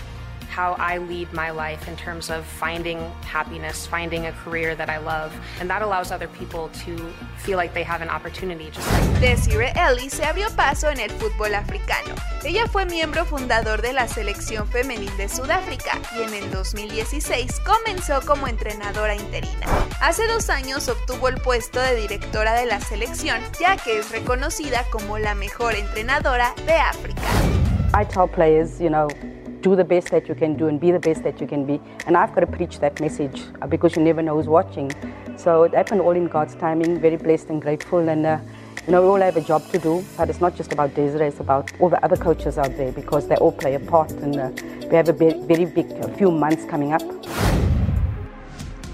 [0.58, 4.98] how I lead my life in terms of finding happiness, finding a career that I
[4.98, 6.98] love, and that allows other people to
[7.38, 11.12] feel like they have an opportunity just like Desiree Ellis se abrió paso en el
[11.12, 12.16] fútbol africano.
[12.44, 18.22] Ella fue miembro fundador de la selección femenil de Sudáfrica y en el 2016 comenzó
[18.26, 19.68] como entrenadora interina.
[20.02, 24.86] Hace dos años obtuvo el puesto de directora de la selección, ya que es reconocida
[24.90, 27.22] como la mejor entrenadora de África.
[27.94, 29.08] I tell players, you know,
[29.62, 31.80] do the best that you can do and be the best that you can be.
[32.06, 34.92] And I've got to preach that message uh, because you never know who's watching.
[35.38, 38.10] So it happened all in God's timing, very blessed and grateful.
[38.10, 38.40] And uh,
[38.88, 41.28] You know, we all have a job to do, but it's not just about Desiree,
[41.28, 44.38] it's about all the other coaches out there because they all play a part and
[44.38, 44.50] uh,
[44.90, 47.02] we have a very big few months coming up.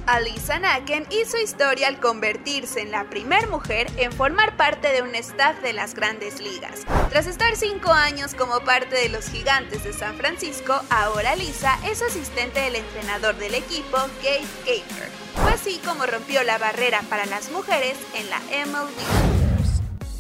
[0.06, 5.16] Alisa Naken hizo historia al convertirse en la primera mujer en formar parte de un
[5.16, 6.82] staff de las grandes ligas.
[7.10, 12.02] Tras estar cinco años como parte de los gigantes de San Francisco, ahora Lisa es
[12.02, 15.10] asistente del entrenador del equipo, Gabe Gaper.
[15.36, 18.92] Fue así como rompió la barrera para las mujeres en la MLB.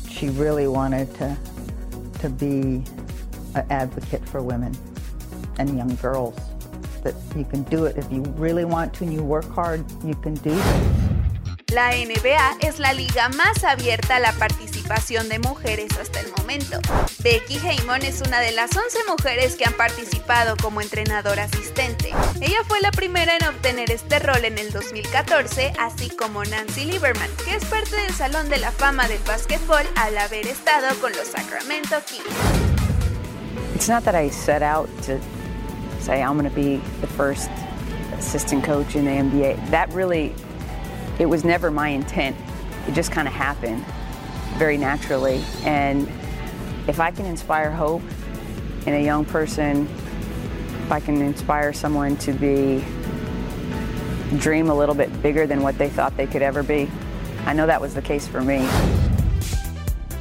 [0.09, 1.35] She really wanted to,
[2.21, 2.83] to be
[3.55, 4.71] an advocate for women
[5.57, 6.52] and young girls.
[7.03, 10.15] That you can do it if you really want to and you work hard, you
[10.15, 10.59] can do
[11.73, 16.79] La NBA es la liga más abierta a la participación de mujeres hasta el momento.
[17.23, 22.11] Becky Haymon es una de las 11 mujeres que han participado como entrenadora asistente.
[22.41, 27.29] Ella fue la primera en obtener este rol en el 2014, así como Nancy Lieberman,
[27.43, 31.29] que es parte del Salón de la Fama del Básquetbol al haber estado con los
[31.29, 32.63] Sacramento Kings.
[33.73, 35.17] It's not that I set out to
[36.03, 37.49] say I'm going to be the first
[38.11, 39.69] assistant coach in the NBA.
[39.69, 40.35] That really,
[41.17, 42.35] it was never my intent.
[42.87, 43.85] It just kind of happened
[44.57, 45.43] very naturally.
[45.63, 46.07] And
[46.87, 48.01] if I can inspire hope
[48.85, 49.87] in a young person,
[50.83, 52.83] if I can inspire someone to be
[54.39, 56.89] dream a little bit bigger than what they thought they could ever be,
[57.45, 58.67] I know that was the case for me.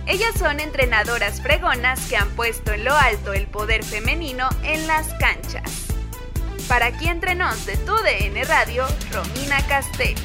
[0.06, 5.06] Ellas son entrenadoras fregonas que han puesto en lo alto el poder femenino en las
[5.14, 5.86] canchas.
[6.68, 10.20] Para aquí entre nos de tu DN Radio, Romina Castelli.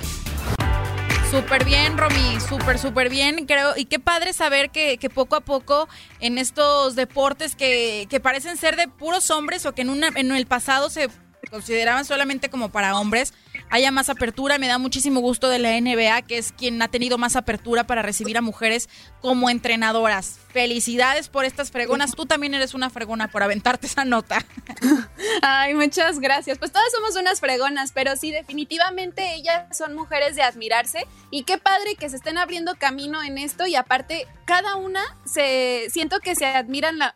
[1.29, 3.77] Súper bien, Romy, súper, súper bien, creo.
[3.77, 5.87] Y qué padre saber que, poco a poco
[6.19, 10.31] en estos deportes que, que, parecen ser de puros hombres o que en, una, en
[10.31, 11.09] el pasado se
[11.51, 13.33] consideraban solamente como para hombres,
[13.69, 14.57] haya más apertura.
[14.57, 18.01] Me da muchísimo gusto de la NBA, que es quien ha tenido más apertura para
[18.01, 18.89] recibir a mujeres
[19.21, 20.39] como entrenadoras.
[20.49, 22.11] Felicidades por estas fregonas.
[22.11, 24.45] Tú también eres una fregona por aventarte esa nota.
[25.41, 26.57] Ay, muchas gracias.
[26.57, 31.05] Pues todas somos unas fregonas, pero sí, definitivamente ellas son mujeres de admirarse.
[31.29, 33.67] Y qué padre que se estén abriendo camino en esto.
[33.67, 37.13] Y aparte, cada una se siento que se admiran la,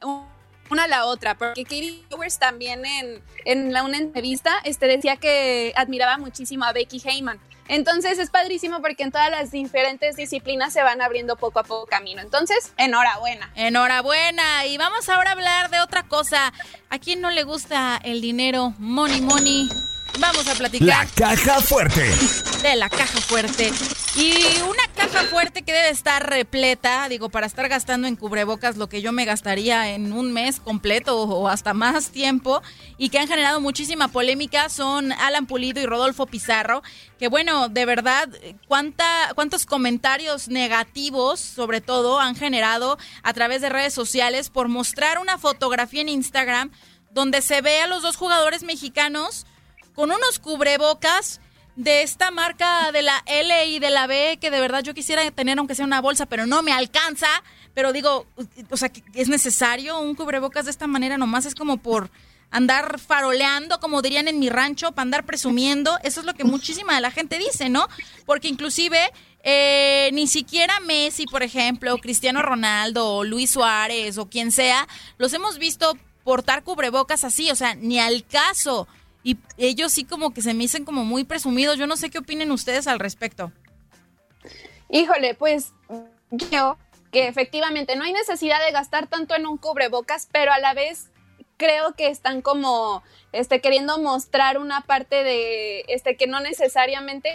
[0.71, 5.17] una a la otra, porque Katie Powers también en, en la, una entrevista este, decía
[5.17, 7.39] que admiraba muchísimo a Becky Heyman.
[7.67, 11.85] Entonces es padrísimo porque en todas las diferentes disciplinas se van abriendo poco a poco
[11.85, 12.21] camino.
[12.21, 13.49] Entonces, enhorabuena.
[13.55, 14.65] Enhorabuena.
[14.65, 16.51] Y vamos ahora a hablar de otra cosa.
[16.89, 18.73] ¿A quién no le gusta el dinero?
[18.77, 19.69] Money, money.
[20.19, 20.87] Vamos a platicar.
[20.87, 22.11] La caja fuerte.
[22.61, 23.71] De la caja fuerte.
[24.15, 24.33] Y
[24.63, 29.01] una caja fuerte que debe estar repleta, digo, para estar gastando en cubrebocas lo que
[29.01, 32.61] yo me gastaría en un mes completo o hasta más tiempo,
[32.97, 36.83] y que han generado muchísima polémica son Alan Pulido y Rodolfo Pizarro,
[37.17, 38.27] que bueno, de verdad,
[38.67, 45.19] cuánta, cuántos comentarios negativos, sobre todo, han generado a través de redes sociales por mostrar
[45.19, 46.71] una fotografía en Instagram
[47.11, 49.45] donde se ve a los dos jugadores mexicanos
[50.01, 51.41] con unos cubrebocas
[51.75, 55.29] de esta marca de la L y de la B que de verdad yo quisiera
[55.29, 57.27] tener aunque sea una bolsa, pero no me alcanza.
[57.75, 58.25] Pero digo,
[58.71, 62.09] o sea, es necesario un cubrebocas de esta manera, nomás es como por
[62.49, 65.99] andar faroleando, como dirían en mi rancho, para andar presumiendo.
[66.01, 67.87] Eso es lo que muchísima de la gente dice, ¿no?
[68.25, 68.97] Porque inclusive
[69.43, 74.87] eh, ni siquiera Messi, por ejemplo, Cristiano Ronaldo, o Luis Suárez o quien sea,
[75.19, 78.87] los hemos visto portar cubrebocas así, o sea, ni al caso.
[79.23, 81.77] Y ellos sí como que se me dicen como muy presumidos.
[81.77, 83.51] Yo no sé qué opinen ustedes al respecto.
[84.89, 85.73] Híjole, pues
[86.51, 86.77] yo
[87.11, 91.11] que efectivamente no hay necesidad de gastar tanto en un cubrebocas, pero a la vez
[91.57, 93.03] creo que están como
[93.33, 97.29] este queriendo mostrar una parte de este que no necesariamente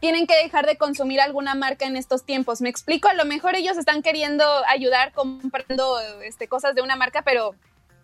[0.00, 2.60] tienen que dejar de consumir alguna marca en estos tiempos.
[2.60, 7.22] Me explico, a lo mejor ellos están queriendo ayudar comprando este cosas de una marca,
[7.22, 7.54] pero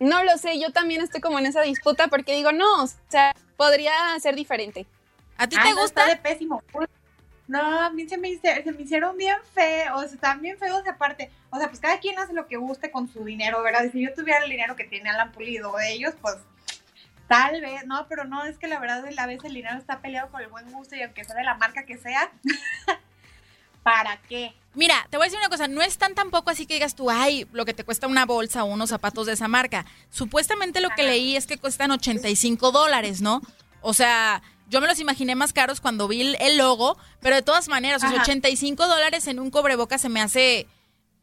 [0.01, 3.35] no lo sé, yo también estoy como en esa disputa porque digo, no, o sea,
[3.57, 4.87] podría ser diferente.
[5.37, 6.07] ¿A ti te gusta?
[6.07, 6.63] de pésimo.
[7.47, 11.31] No, a mí se me, hicieron bien feos, o sea, están bien feos aparte.
[11.51, 13.91] O sea, pues cada quien hace lo que guste con su dinero, ¿verdad?
[13.93, 16.37] si yo tuviera el dinero que tiene Alan Pulido de ellos, pues
[17.29, 20.31] tal vez, no, pero no, es que la verdad a vez el dinero está peleado
[20.31, 22.31] con el buen gusto y aunque sea de la marca que sea,
[23.85, 24.53] ¿para qué?
[24.75, 27.09] Mira, te voy a decir una cosa, no es tan tampoco así que digas tú,
[27.09, 29.87] ay, lo que te cuesta una bolsa o unos zapatos de esa marca.
[30.11, 33.41] Supuestamente lo que leí es que cuestan 85 dólares, ¿no?
[33.83, 37.69] O sea, yo me los imaginé más caros cuando vi el, logo, pero de todas
[37.69, 40.67] maneras, o 85 dólares en un cobreboca se me hace,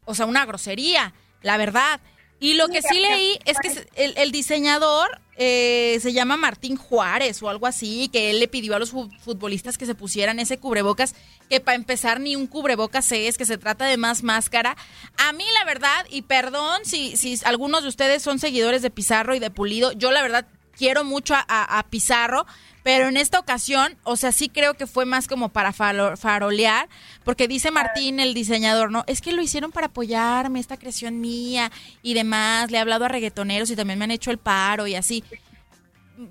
[0.06, 2.00] o sea, una grosería, la verdad.
[2.40, 7.48] Y lo que sí leí es que el, diseñador eh, se llama Martín Juárez o
[7.48, 11.16] algo así, que él le pidió a los futbolistas que se pusieran ese cubrebocas,
[11.50, 14.76] que para empezar ni un cubrebocas es, que se trata de más máscara.
[15.18, 19.34] A mí la verdad, y perdón si, si algunos de ustedes son seguidores de Pizarro
[19.34, 22.46] y de Pulido, yo la verdad quiero mucho a Pizarro,
[22.82, 26.88] pero en esta ocasión, o sea, sí creo que fue más como para farolear,
[27.24, 29.04] porque dice Martín, el diseñador, ¿no?
[29.06, 31.70] Es que lo hicieron para apoyarme, esta creación mía
[32.02, 32.70] y demás.
[32.70, 35.22] Le he hablado a reggaetoneros y también me han hecho el paro y así.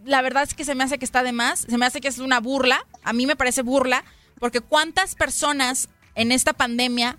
[0.06, 2.08] La verdad es que se me hace que está de más, se me hace que
[2.10, 4.04] es una burla, a mí me parece burla,
[4.39, 7.18] porque cuántas personas en esta pandemia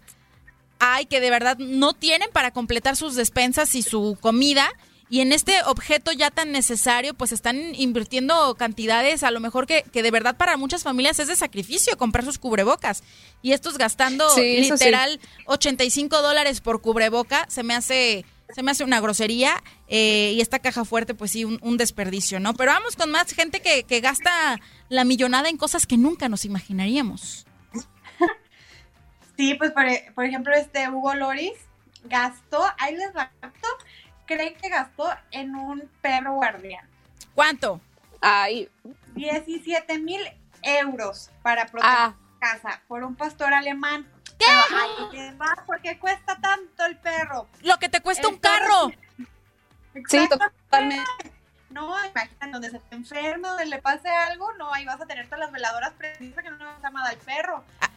[0.78, 4.70] hay que de verdad no tienen para completar sus despensas y su comida
[5.12, 9.82] y en este objeto ya tan necesario, pues están invirtiendo cantidades, a lo mejor que,
[9.92, 13.02] que de verdad para muchas familias es de sacrificio comprar sus cubrebocas.
[13.42, 19.02] Y estos gastando literal 85 dólares por cubreboca, se me hace se me hace una
[19.02, 22.54] grosería eh, y esta caja fuerte, pues sí, un, desperdicio, ¿no?
[22.54, 26.46] Pero vamos con más gente que, que, gasta la millonada en cosas que nunca nos
[26.46, 27.44] imaginaríamos.
[29.36, 29.84] Sí, pues por,
[30.14, 31.54] por ejemplo, este Hugo Loris
[32.04, 33.32] gastó, ahí les va,
[34.34, 36.86] creen que gastó en un perro guardián?
[37.34, 37.80] ¿Cuánto?
[38.20, 38.68] Ay.
[39.14, 40.22] 17 mil
[40.62, 42.14] euros para proteger ah.
[42.38, 44.06] casa por un pastor alemán.
[44.38, 44.46] ¿Qué?
[45.66, 47.48] porque cuesta tanto el perro.
[47.62, 48.90] Lo que te cuesta un carro.
[50.08, 51.04] Sí, totalmente.
[51.70, 55.24] No, imagínate, donde se te enferma, donde le pase algo, no, ahí vas a tener
[55.26, 57.64] todas las veladoras precisas que no vas a amar al perro.
[57.80, 57.88] Ah,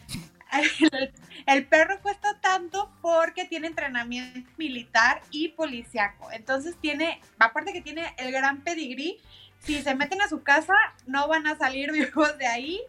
[1.45, 6.31] el, perro cuesta tanto porque tiene entrenamiento militar y policiaco.
[6.31, 9.19] Entonces tiene, aparte que tiene el gran pedigrí,
[9.59, 10.73] si se meten a su casa
[11.07, 12.81] no van a salir vivos de ahí.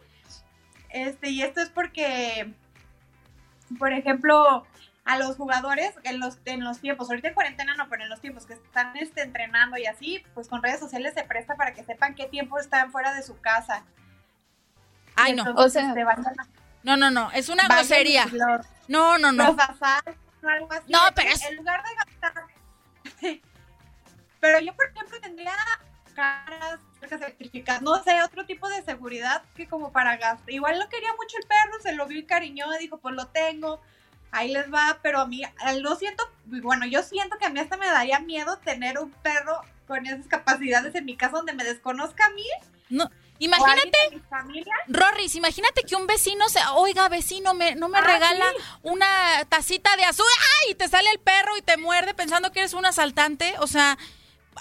[0.89, 2.53] Este, y esto es porque,
[3.77, 4.65] por ejemplo,
[5.03, 8.21] a los jugadores en los, en los tiempos, ahorita en cuarentena no, pero en los
[8.21, 11.83] tiempos que están este, entrenando y así, pues con redes sociales se presta para que
[11.83, 13.83] sepan qué tiempo están fuera de su casa.
[15.15, 15.43] Ay, no.
[15.55, 16.03] o sea, este,
[16.83, 18.25] no, no, no, es una grosería.
[18.87, 19.55] No, no, no.
[20.87, 21.43] No, pero es...
[21.43, 22.43] En lugar de gastar...
[24.39, 25.53] pero yo, por ejemplo, tendría
[26.15, 30.49] caras electrificadas, no sé, otro tipo de seguridad que como para gastar.
[30.49, 33.79] Igual lo quería mucho el perro, se lo vio y cariñó, dijo, pues lo tengo,
[34.31, 35.43] ahí les va, pero a mí,
[35.79, 39.61] lo siento, bueno, yo siento que a mí hasta me daría miedo tener un perro
[39.87, 42.45] con esas capacidades en mi casa donde me desconozca a mí.
[42.89, 43.09] No,
[43.39, 43.97] Imagínate,
[44.87, 48.45] Rorris, imagínate que un vecino se, oiga, vecino, me, no me ah, regala
[48.81, 49.07] una
[49.47, 50.25] tacita de azul,
[50.63, 50.71] ¡ay!
[50.71, 53.53] Y te sale el perro y te muerde pensando que eres un asaltante.
[53.59, 53.97] O sea,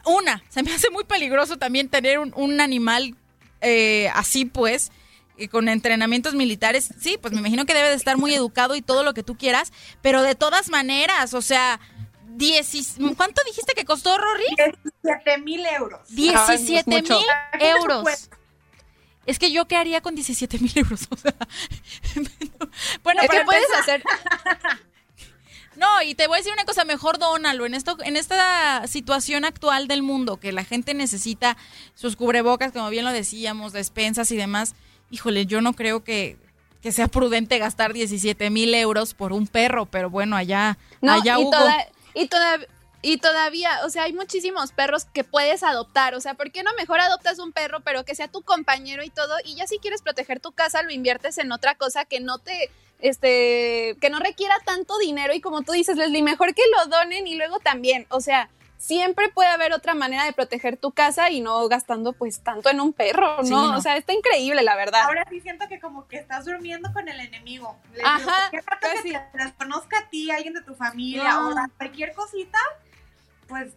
[0.05, 3.17] una, se me hace muy peligroso también tener un, animal
[3.63, 4.93] eh, así, pues,
[5.51, 6.91] con entrenamientos militares.
[7.01, 9.37] Sí, pues me imagino que debe de estar muy educado y todo lo que tú
[9.37, 9.73] quieras,
[10.03, 11.81] pero de todas maneras, o sea...
[13.17, 14.45] ¿Cuánto dijiste que costó, Rory?
[15.03, 16.07] 17 mil euros.
[16.11, 17.25] 17 mil
[17.59, 18.29] euros.
[19.27, 21.09] Es que yo qué haría con 17 mil euros.
[23.03, 24.03] bueno, ¿qué puedes hacer?
[25.77, 27.67] No, y te voy a decir una cosa, mejor dónalo.
[27.67, 31.59] En, esto, en esta situación actual del mundo, que la gente necesita
[31.95, 34.75] sus cubrebocas, como bien lo decíamos, despensas y demás,
[35.11, 36.39] híjole, yo no creo que,
[36.91, 41.43] sea prudente gastar 17 mil euros por un perro, pero bueno, allá, allá y
[42.17, 42.59] y toda,
[43.03, 46.15] y todavía, o sea, hay muchísimos perros que puedes adoptar.
[46.15, 49.11] O sea, ¿por qué no mejor adoptas un perro, pero que sea tu compañero y
[49.11, 49.35] todo?
[49.45, 52.71] Y ya si quieres proteger tu casa, lo inviertes en otra cosa que no te,
[53.01, 55.35] este, que no requiera tanto dinero.
[55.35, 59.29] Y como tú dices, Leslie, mejor que lo donen y luego también, o sea, siempre
[59.29, 62.93] puede haber otra manera de proteger tu casa y no gastando pues tanto en un
[62.93, 63.77] perro, ¿no?
[63.77, 65.03] O sea, está increíble, la verdad.
[65.05, 67.77] Ahora sí siento que como que estás durmiendo con el enemigo.
[68.05, 68.51] Ajá.
[68.51, 72.59] que te desconozca a ti, alguien de tu familia o cualquier cosita,
[73.49, 73.73] pues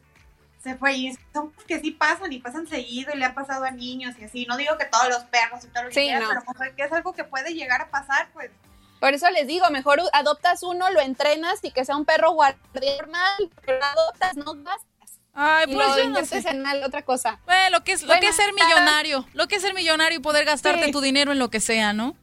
[0.61, 3.71] se fue y son que sí pasan y pasan seguido y le ha pasado a
[3.71, 4.45] niños y así.
[4.45, 6.91] No digo que todos los perros y todo lo que quieras, pero pues, que es
[6.91, 8.51] algo que puede llegar a pasar, pues.
[8.99, 12.97] Por eso les digo, mejor adoptas uno, lo entrenas y que sea un perro guardián
[12.99, 15.19] normal, pero adoptas, no gastas.
[15.33, 16.43] Ay, pues lo yo no sé.
[16.49, 17.39] en otra cosa.
[17.45, 20.21] Bueno, lo que es, lo que es ser millonario, lo que es ser millonario y
[20.21, 22.17] poder gastarte tu dinero en lo que sea, ¿no?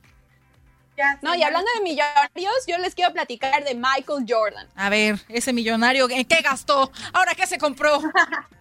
[1.23, 4.69] No, y hablando de millonarios, yo les quiero platicar de Michael Jordan.
[4.75, 6.91] A ver, ese millonario, ¿en qué gastó?
[7.13, 8.01] ¿Ahora qué se compró?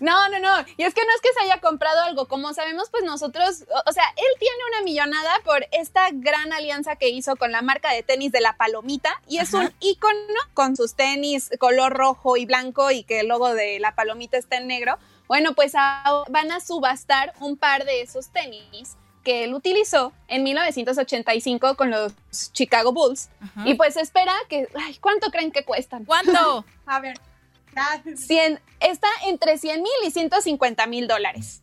[0.00, 0.64] No, no, no.
[0.76, 2.28] Y es que no es que se haya comprado algo.
[2.28, 7.08] Como sabemos, pues nosotros, o, sea, él tiene una millonada por esta gran alianza que
[7.08, 9.20] hizo con la marca de tenis de la Palomita.
[9.26, 13.54] Y es un ícono con sus tenis color rojo y blanco y que el logo
[13.54, 14.98] de la Palomita está en negro.
[15.26, 18.96] Bueno, pues van a subastar un par de esos tenis
[19.28, 22.14] que él utilizó en 1985 con los
[22.54, 23.28] Chicago Bulls.
[23.66, 26.06] Y pues espera que, ay, ¿cuánto creen que cuestan?
[26.06, 26.64] ¿Cuánto?
[26.86, 27.20] A ver.
[28.16, 31.60] 100, está entre 100 mil y 150 mil dólares.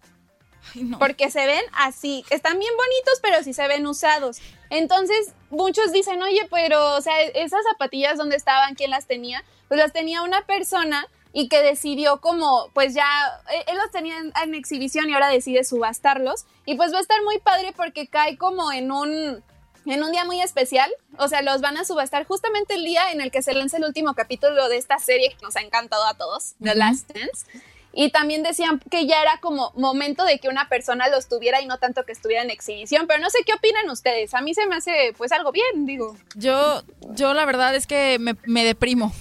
[0.99, 4.37] Porque se ven así, están bien bonitos, pero sí se ven usados.
[4.69, 8.75] Entonces, muchos dicen, oye, pero, o sea, esas zapatillas, ¿dónde estaban?
[8.75, 9.43] ¿Quién las tenía?
[9.69, 13.05] Pues las tenía una persona y que decidió como, pues ya,
[13.51, 16.45] e, él los tenía en, exhibición y ahora decide subastarlos.
[16.65, 19.43] Y pues va a estar muy padre porque cae como en un,
[19.85, 20.89] en un día muy especial.
[21.19, 23.83] O sea, los van a subastar justamente el día en el que se lanza el
[23.83, 27.45] último capítulo de esta serie que nos ha encantado a todos, The Last Dance.
[27.91, 31.65] Y también decían que ya era como momento de que una persona los tuviera y
[31.65, 33.07] no tanto que estuviera en exhibición.
[33.07, 34.33] Pero no sé qué opinan ustedes.
[34.33, 36.15] A mí se me hace pues algo bien, digo.
[36.35, 36.81] Yo,
[37.11, 39.13] yo la verdad es que me, me deprimo.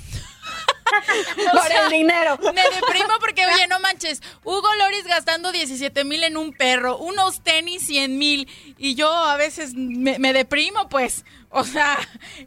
[1.52, 2.38] Por el dinero.
[2.54, 7.42] Me deprimo porque, oye, no manches, Hugo Loris gastando 17 mil en un perro, unos
[7.42, 8.48] tenis 100 mil,
[8.78, 11.24] y yo a veces me, me, deprimo, pues.
[11.50, 11.96] O sea,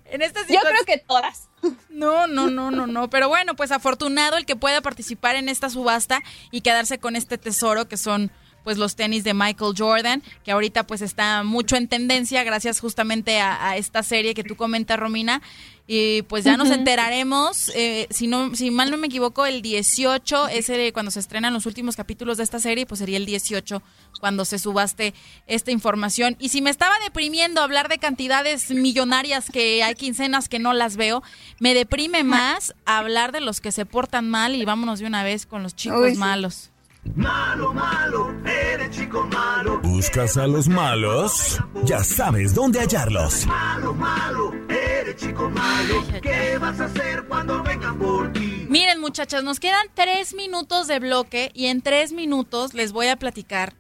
[0.06, 0.64] en esta situación...
[0.64, 1.50] Yo creo que todas.
[1.90, 3.10] No, no, no, no, no.
[3.10, 7.38] Pero bueno, pues afortunado el que pueda participar en esta subasta y quedarse con este
[7.38, 8.32] tesoro que son
[8.68, 13.40] pues los tenis de Michael Jordan, que ahorita pues está mucho en tendencia gracias justamente
[13.40, 15.42] a, esta serie que tú comentas, Romina.
[15.90, 20.50] Y pues ya nos enteraremos, eh, si no, si mal no me equivoco, el 18
[20.50, 23.82] es cuando se estrenan los últimos capítulos de esta serie, pues sería el 18
[24.20, 25.14] cuando se subaste
[25.48, 26.36] esta información.
[26.40, 30.98] Y si me estaba deprimiendo hablar de cantidades millonarias que hay quincenas que no las
[30.98, 31.24] veo,
[31.60, 35.46] me deprime más hablar de los que se portan mal y vámonos de una vez
[35.46, 36.70] con los chicos malos.
[37.16, 39.80] Malo, malo, eres chico malo.
[39.82, 41.60] ¿Buscas a los malos?
[41.84, 43.46] Ya sabes dónde hallarlos.
[43.46, 46.04] Malo, malo, eres chico malo.
[46.22, 48.66] ¿Qué vas a hacer cuando vengan por ti?
[48.70, 53.16] Miren, muchachas, nos quedan tres minutos de bloque y en tres minutos les voy a
[53.16, 53.74] platicar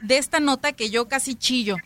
[0.00, 1.76] de esta nota que yo casi chillo.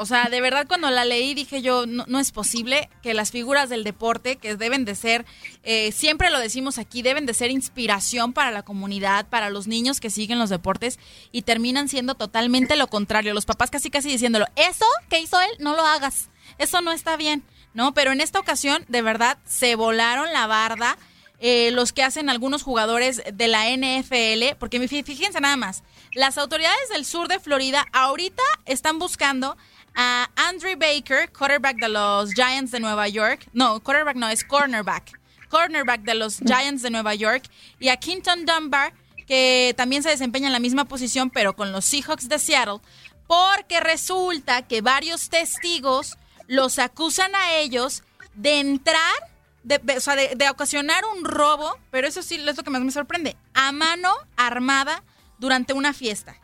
[0.00, 3.68] O sea, de verdad cuando la leí dije yo, no, es posible que las figuras
[3.68, 5.26] del deporte, que deben de ser,
[5.64, 9.98] eh, siempre lo decimos aquí, deben de ser inspiración para la comunidad, para los niños
[9.98, 11.00] que siguen los deportes
[11.32, 13.34] y terminan siendo totalmente lo contrario.
[13.34, 17.16] Los papás casi casi diciéndolo, eso que hizo él, no lo hagas, eso no está
[17.16, 17.42] bien,
[17.74, 17.92] ¿no?
[17.92, 20.96] Pero en esta ocasión, de verdad, se volaron la barda.
[21.40, 26.88] Eh, los que hacen algunos jugadores de la NFL, porque fíjense nada más, las autoridades
[26.92, 29.56] del sur de Florida ahorita están buscando
[30.00, 33.48] a Andre Baker, quarterback de los Giants de Nueva York.
[33.52, 35.18] No, quarterback no, es cornerback.
[35.48, 37.50] Cornerback de los Giants de Nueva York.
[37.80, 38.94] Y a Quinton Dunbar,
[39.26, 42.78] que también se desempeña en la misma posición, pero con los Seahawks de Seattle.
[43.26, 46.16] Porque resulta que varios testigos
[46.46, 48.04] los acusan a ellos
[48.34, 49.16] de entrar,
[49.64, 52.92] de, o sea, de, ocasionar un robo, pero eso sí es lo que más me
[52.92, 55.02] sorprende, a mano armada
[55.38, 56.36] durante una fiesta.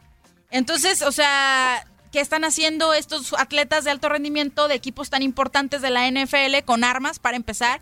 [0.50, 5.82] Entonces, o sea, ¿Qué están haciendo estos atletas de alto rendimiento de equipos tan importantes
[5.82, 7.80] de la NFL con armas para empezar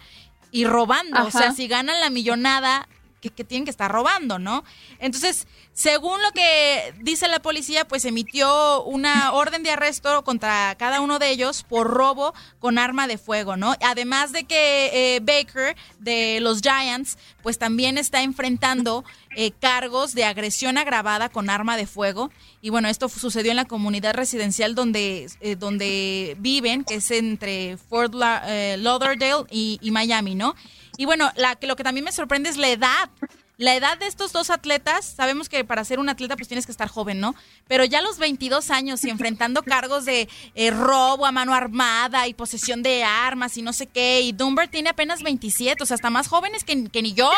[0.50, 1.22] y robando?
[1.26, 2.88] O sea, si ganan la millonada,
[3.30, 4.64] que, tienen que estar robando, ¿no?
[4.98, 11.00] Entonces, según lo que dice la policía, pues emitió una orden de arresto contra cada
[11.00, 13.74] uno de ellos por robo con arma de fuego, ¿no?
[13.80, 19.04] Además de que eh, Baker de los Giants, pues también está enfrentando
[19.36, 22.30] eh, cargos de agresión agravada con arma de fuego.
[22.60, 27.76] Y bueno, esto sucedió en la comunidad residencial donde, eh, donde viven, que es entre
[27.76, 30.54] Fort Lauderdale y, y Miami, ¿no?
[31.02, 33.10] Y bueno, la, lo que también me sorprende es la edad.
[33.56, 36.70] La edad de estos dos atletas, sabemos que para ser un atleta pues tienes que
[36.70, 37.34] estar joven, ¿no?
[37.66, 42.28] Pero ya a los 22 años y enfrentando cargos de eh, robo a mano armada
[42.28, 45.96] y posesión de armas y no sé qué, y Dunbar tiene apenas 27, o sea,
[45.96, 47.32] hasta más jóvenes que, ni yo,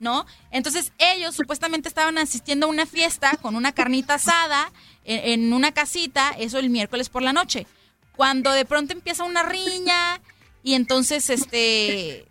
[0.00, 0.26] ¿no?
[0.50, 4.72] Entonces ellos supuestamente estaban asistiendo a una fiesta con una carnita asada
[5.04, 7.68] en, en una casita, eso el miércoles por la noche,
[8.16, 10.20] cuando de pronto empieza una riña
[10.64, 12.26] y entonces este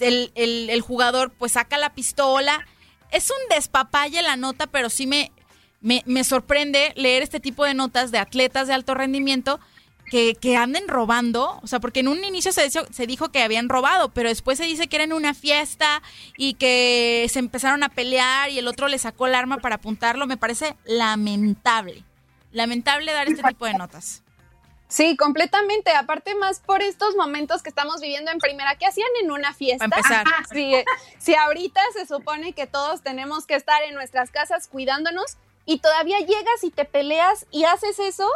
[0.00, 2.66] el, jugador pues saca la pistola.
[3.10, 5.32] Es un despapalle la nota, pero sí me,
[5.80, 9.60] me, sorprende leer este tipo de notas de atletas de alto rendimiento
[10.10, 13.68] que, que, anden robando, o sea, porque en un inicio se, se, dijo que habían
[13.68, 16.02] robado, pero después se dice que era en una fiesta
[16.36, 20.26] y que se empezaron a pelear y el otro le sacó el arma para apuntarlo,
[20.26, 22.04] me parece lamentable,
[22.52, 24.22] lamentable dar este tipo de notas.
[24.88, 25.90] Sí, completamente.
[25.90, 29.84] Aparte más por estos momentos que estamos viviendo en primera, ¿qué hacían en una fiesta?
[29.84, 30.26] empezar.
[30.52, 30.74] Si,
[31.18, 36.20] si ahorita se supone que todos tenemos que estar en nuestras casas cuidándonos y todavía
[36.20, 38.28] llegas y te peleas y haces eso,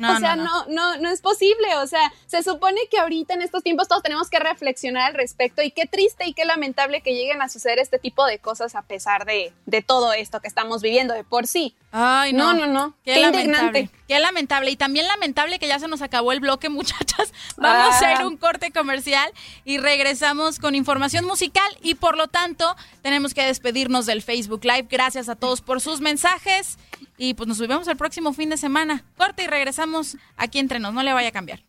[0.00, 0.64] o sea, no.
[0.68, 0.96] no.
[0.96, 1.76] no, es posible.
[1.76, 5.62] O sea, se supone que ahorita en estos tiempos todos tenemos que reflexionar al respecto
[5.62, 8.82] y qué triste y qué lamentable que lleguen a suceder este tipo de cosas a
[8.82, 11.74] pesar de, de todo esto que estamos viviendo de por sí.
[11.90, 12.54] Ay, no.
[12.54, 12.94] No, no, no.
[13.04, 13.90] Qué, lamentable.
[14.08, 14.70] Qué lamentable.
[14.70, 17.32] Y también lamentable que ya se nos acabó el bloque, muchachas.
[17.58, 18.26] Vamos a ir ah.
[18.26, 19.30] un corte comercial
[19.64, 24.88] y regresamos con información musical y por lo tanto tenemos que despedirnos del Facebook Live.
[24.90, 26.78] Gracias a todos por sus mensajes
[27.18, 29.04] y pues nos vemos el próximo fin de semana.
[29.18, 30.94] Corte y regresamos aquí entre nos.
[30.94, 31.62] No le vaya a cambiar.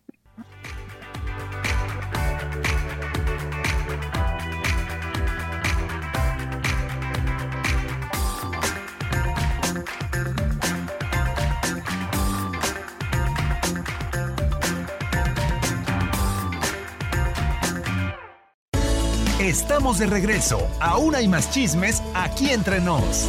[19.39, 20.67] Estamos de regreso.
[20.81, 23.25] Aún hay más chismes aquí entre nos.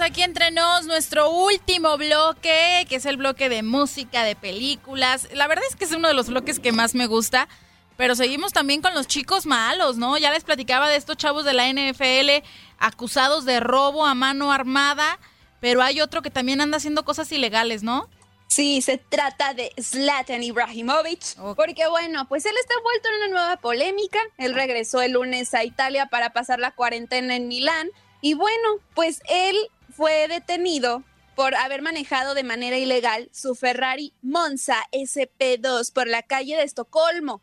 [0.00, 5.28] Aquí entre nos, nuestro último bloque, que es el bloque de música, de películas.
[5.32, 7.48] La verdad es que es uno de los bloques que más me gusta.
[7.96, 10.18] Pero seguimos también con los chicos malos, ¿no?
[10.18, 12.44] Ya les platicaba de estos chavos de la NFL
[12.78, 15.20] acusados de robo a mano armada
[15.62, 18.10] pero hay otro que también anda haciendo cosas ilegales, ¿no?
[18.48, 23.56] Sí, se trata de Zlatan Ibrahimovic, porque bueno, pues él está envuelto en una nueva
[23.58, 24.18] polémica.
[24.38, 27.90] Él regresó el lunes a Italia para pasar la cuarentena en Milán
[28.20, 29.56] y bueno, pues él
[29.96, 31.04] fue detenido
[31.36, 37.40] por haber manejado de manera ilegal su Ferrari Monza SP2 por la calle de Estocolmo,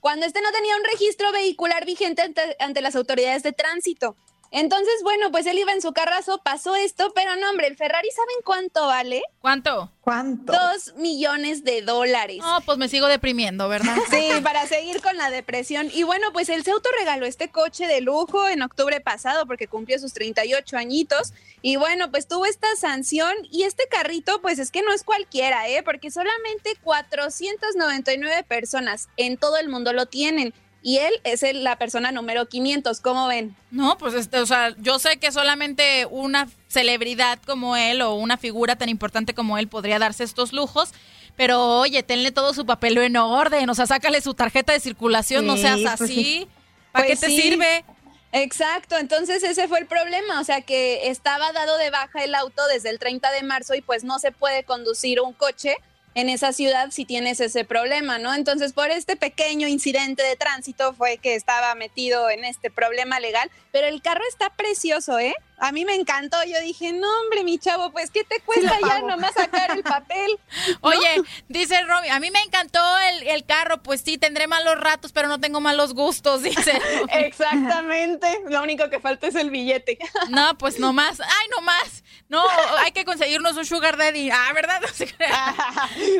[0.00, 4.16] cuando este no tenía un registro vehicular vigente ante, ante las autoridades de tránsito.
[4.50, 8.08] Entonces, bueno, pues él iba en su carrazo, pasó esto, pero no, hombre, el Ferrari,
[8.10, 9.22] ¿saben cuánto vale?
[9.40, 9.92] ¿Cuánto?
[10.00, 10.52] ¿Cuánto?
[10.52, 12.38] Dos millones de dólares.
[12.38, 13.96] No, pues me sigo deprimiendo, ¿verdad?
[14.10, 15.90] sí, para seguir con la depresión.
[15.92, 19.98] Y bueno, pues él se autorregaló este coche de lujo en octubre pasado porque cumplió
[19.98, 21.34] sus 38 añitos.
[21.60, 25.68] Y bueno, pues tuvo esta sanción y este carrito, pues es que no es cualquiera,
[25.68, 25.82] ¿eh?
[25.82, 32.12] Porque solamente 499 personas en todo el mundo lo tienen y él es la persona
[32.12, 33.56] número 500, ¿cómo ven?
[33.70, 38.36] No, pues este, o sea, yo sé que solamente una celebridad como él o una
[38.36, 40.90] figura tan importante como él podría darse estos lujos,
[41.36, 45.46] pero oye, tenle todo su papel en orden, o sea, sácale su tarjeta de circulación,
[45.46, 46.48] no seas pues así.
[46.92, 47.84] ¿Para qué pues te sirve?
[48.32, 52.66] Exacto, entonces ese fue el problema, o sea que estaba dado de baja el auto
[52.66, 55.76] desde el 30 de marzo y pues no se puede conducir un coche
[56.18, 58.34] en esa ciudad si tienes ese problema, ¿no?
[58.34, 63.48] Entonces, por este pequeño incidente de tránsito fue que estaba metido en este problema legal,
[63.70, 65.34] pero el carro está precioso, ¿eh?
[65.60, 66.36] A mí me encantó.
[66.44, 70.38] Yo dije, no, hombre, mi chavo, pues, ¿qué te cuesta ya nomás sacar el papel?
[70.80, 72.80] Oye, dice Romy, a mí me encantó
[73.22, 73.82] el, carro.
[73.82, 76.80] Pues sí, tendré malos ratos, pero no tengo malos gustos, dice.
[77.10, 78.40] Exactamente.
[78.48, 79.98] Lo único que falta es el billete.
[80.30, 81.20] no, pues no más.
[81.20, 82.04] Ay, no más.
[82.28, 82.42] No,
[82.84, 84.30] hay que conseguirnos un sugar daddy.
[84.30, 84.82] Ah, ¿verdad?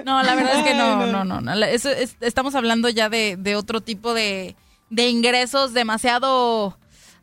[0.04, 1.40] No, la verdad es que no, no, no.
[1.40, 1.64] no.
[1.64, 4.56] estamos hablando ya de, de otro tipo de,
[4.90, 6.78] de ingresos demasiado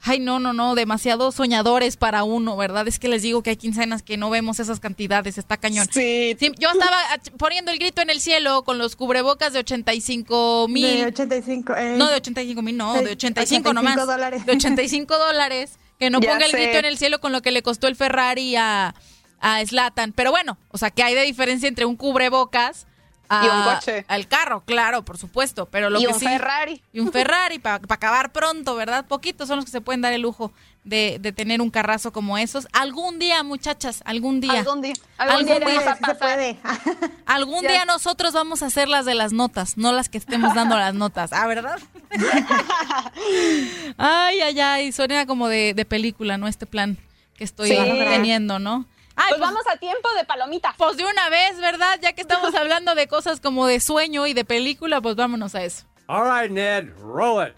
[0.06, 2.88] ay, no, no, no, demasiado soñadores para uno, ¿verdad?
[2.88, 5.88] Es que les digo que hay quincenas que no vemos esas cantidades, está cañón.
[5.92, 6.38] Sí.
[6.60, 6.98] yo estaba
[7.38, 10.98] poniendo el grito en el cielo con los cubrebocas de 85 mil.
[10.98, 11.96] De 85, eh.
[11.98, 13.96] No, de 85 mil, no, de 85, 85 nomás.
[14.06, 14.46] Dólares.
[14.46, 15.80] De 85 dólares.
[15.98, 18.58] Que no ponga el grito en el cielo con lo que le costó el Ferrari
[18.58, 18.94] a,
[19.40, 20.12] a Slatan.
[20.12, 22.86] Pero bueno, o sea, ¿qué hay de diferencia entre un cubrebocas
[23.30, 24.06] y un coche.
[24.08, 25.66] Al carro, claro, por supuesto.
[25.68, 26.82] Pero lo y un Ferrari.
[26.94, 29.06] Y un Ferrari para acabar pronto, ¿verdad?
[29.06, 30.52] Poquitos son los que se pueden dar el lujo
[30.84, 32.68] de, de, tener un carrazo como esos.
[32.72, 34.60] Algún día, muchachas, algún día.
[34.60, 34.94] Algún día.
[35.18, 36.58] Algún, día, se puede.
[37.26, 40.78] algún día nosotros vamos a hacer las de las notas, no las que estemos dando
[40.78, 41.34] las notas.
[41.34, 41.80] Ah, ¿verdad?
[43.98, 44.92] ay, ay, ay.
[44.92, 46.48] Suena como de, de película, ¿no?
[46.48, 46.98] Este plan
[47.36, 48.86] que estoy teniendo, ¿no?
[49.16, 50.76] Pues, pues, vamos a tiempo de palomita.
[50.78, 51.98] Pues de una vez, ¿verdad?
[52.02, 55.64] Ya que estamos hablando de cosas como de sueño y de película, pues vámonos a
[55.64, 55.86] eso.
[56.08, 57.56] All right, Ned, roll it.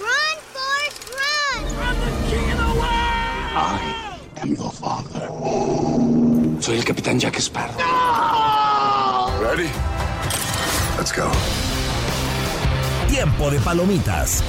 [0.00, 1.64] Run, Forrest, run!
[1.78, 2.90] I'm the king of the world!
[3.54, 5.28] I am the father.
[6.60, 7.74] Soy el capitán Jack Sparrow.
[7.78, 9.40] No!
[9.40, 9.70] Ready?
[10.98, 11.30] Let's go.
[13.08, 14.42] Tiempo de palomitas.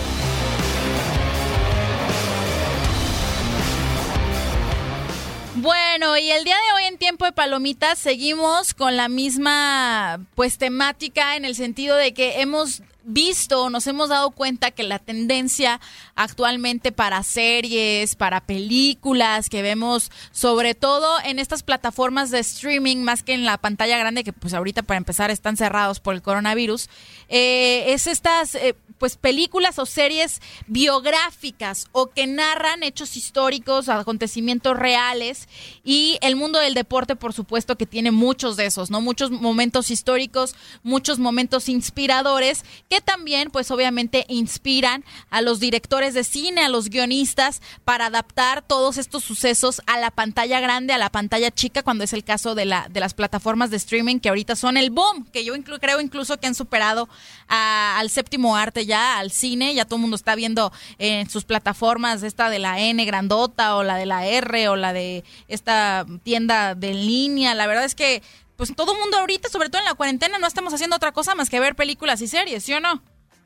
[5.61, 10.57] Bueno, y el día de hoy en Tiempo de Palomitas seguimos con la misma pues
[10.57, 15.79] temática en el sentido de que hemos visto, nos hemos dado cuenta que la tendencia
[16.15, 23.21] actualmente para series, para películas que vemos sobre todo en estas plataformas de streaming más
[23.21, 26.89] que en la pantalla grande que pues ahorita para empezar están cerrados por el coronavirus,
[27.29, 34.77] eh, es estas eh, pues películas o series biográficas o que narran hechos históricos, acontecimientos
[34.77, 35.49] reales
[35.83, 39.01] y el mundo del deporte, por supuesto, que tiene muchos de esos, ¿no?
[39.01, 40.53] Muchos momentos históricos,
[40.83, 46.89] muchos momentos inspiradores que también, pues obviamente, inspiran a los directores de cine, a los
[46.89, 52.03] guionistas para adaptar todos estos sucesos a la pantalla grande, a la pantalla chica, cuando
[52.03, 55.25] es el caso de, la, de las plataformas de streaming que ahorita son el boom,
[55.33, 57.09] que yo creo incluso que han superado
[57.47, 62.23] al séptimo arte ya, al cine, ya todo el mundo está viendo en sus plataformas
[62.23, 66.75] esta de la N grandota o la de la R o la de esta tienda
[66.75, 67.55] de línea.
[67.55, 68.21] La verdad es que
[68.55, 71.33] pues todo el mundo ahorita, sobre todo en la cuarentena, no estamos haciendo otra cosa
[71.33, 73.01] más que ver películas y series, ¿sí o no?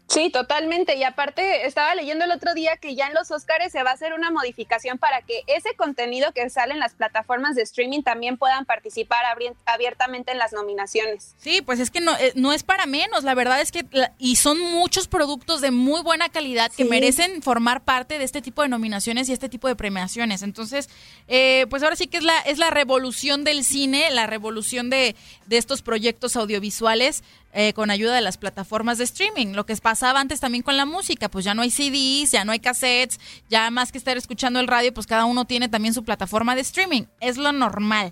[0.08, 0.96] Sí, totalmente.
[0.96, 3.94] Y aparte, estaba leyendo el otro día que ya en los Oscars se va a
[3.94, 8.38] hacer una modificación para que ese contenido que sale en las plataformas de streaming también
[8.38, 9.26] puedan participar
[9.66, 11.36] abiertamente en las nominaciones.
[11.38, 13.24] Sí, pues es que no, eh, no es para menos.
[13.24, 13.86] La verdad es que,
[14.20, 18.62] y son muchos productos de muy buena calidad que merecen formar parte de este tipo
[18.62, 20.44] de nominaciones y este tipo de premiaciones.
[20.44, 20.90] Entonces,
[21.28, 25.16] eh, pues ahora sí que es la, es la revolución del cine, la revolución de,
[25.48, 27.24] de estos proyectos audiovisuales
[27.58, 29.54] eh, con ayuda de las plataformas de streaming.
[29.54, 32.52] Lo que pasaba antes también con la música, pues ya no hay CDs, ya no
[32.52, 33.18] hay cassettes,
[33.50, 36.62] ya más que estar escuchando el radio, pues cada uno tiene también su plataforma de
[36.62, 37.04] streaming.
[37.22, 38.12] Es lo normal.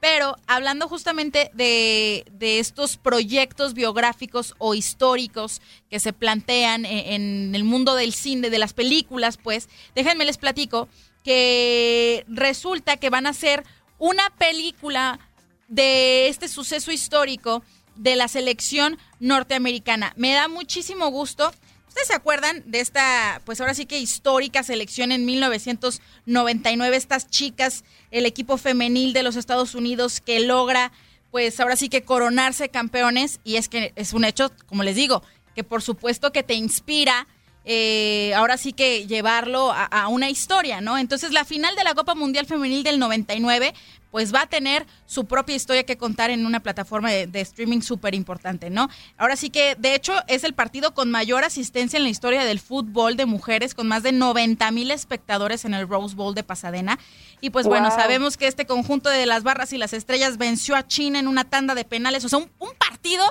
[0.00, 7.64] Pero hablando justamente de, estos proyectos biográficos o históricos que se plantean en, en, el
[7.64, 10.88] mundo del cine, de las películas, pues déjenme les platico
[11.22, 13.62] que resulta que van a hacer
[13.98, 15.20] una película
[15.68, 17.62] de este suceso histórico
[18.00, 20.14] de la selección norteamericana.
[20.16, 21.52] Me da muchísimo gusto.
[21.86, 26.96] ¿Ustedes se acuerdan de esta, pues ahora sí que histórica selección en 1999?
[26.96, 30.92] Estas chicas, el equipo femenil de los Estados Unidos que logra,
[31.30, 33.38] pues ahora sí que coronarse campeones.
[33.44, 35.22] Y es que es un hecho, como les digo,
[35.54, 37.28] que por supuesto que te inspira.
[37.64, 40.96] Eh, ahora sí que llevarlo a, a, una historia, ¿no?
[40.96, 43.74] Entonces la final de la Copa Mundial Femenil del 99
[44.10, 48.14] pues va a tener su propia historia que contar en una plataforma de, streaming súper
[48.14, 48.88] importante, ¿no?
[49.16, 52.60] Ahora sí que, de hecho, es el partido con mayor asistencia en la historia del
[52.60, 56.98] fútbol de mujeres, con más de 90 mil espectadores en el Rose Bowl de Pasadena.
[57.40, 60.86] Y pues bueno, sabemos que este conjunto de las barras y las estrellas venció a
[60.86, 63.24] China en una tanda de penales, o sea, un, un partido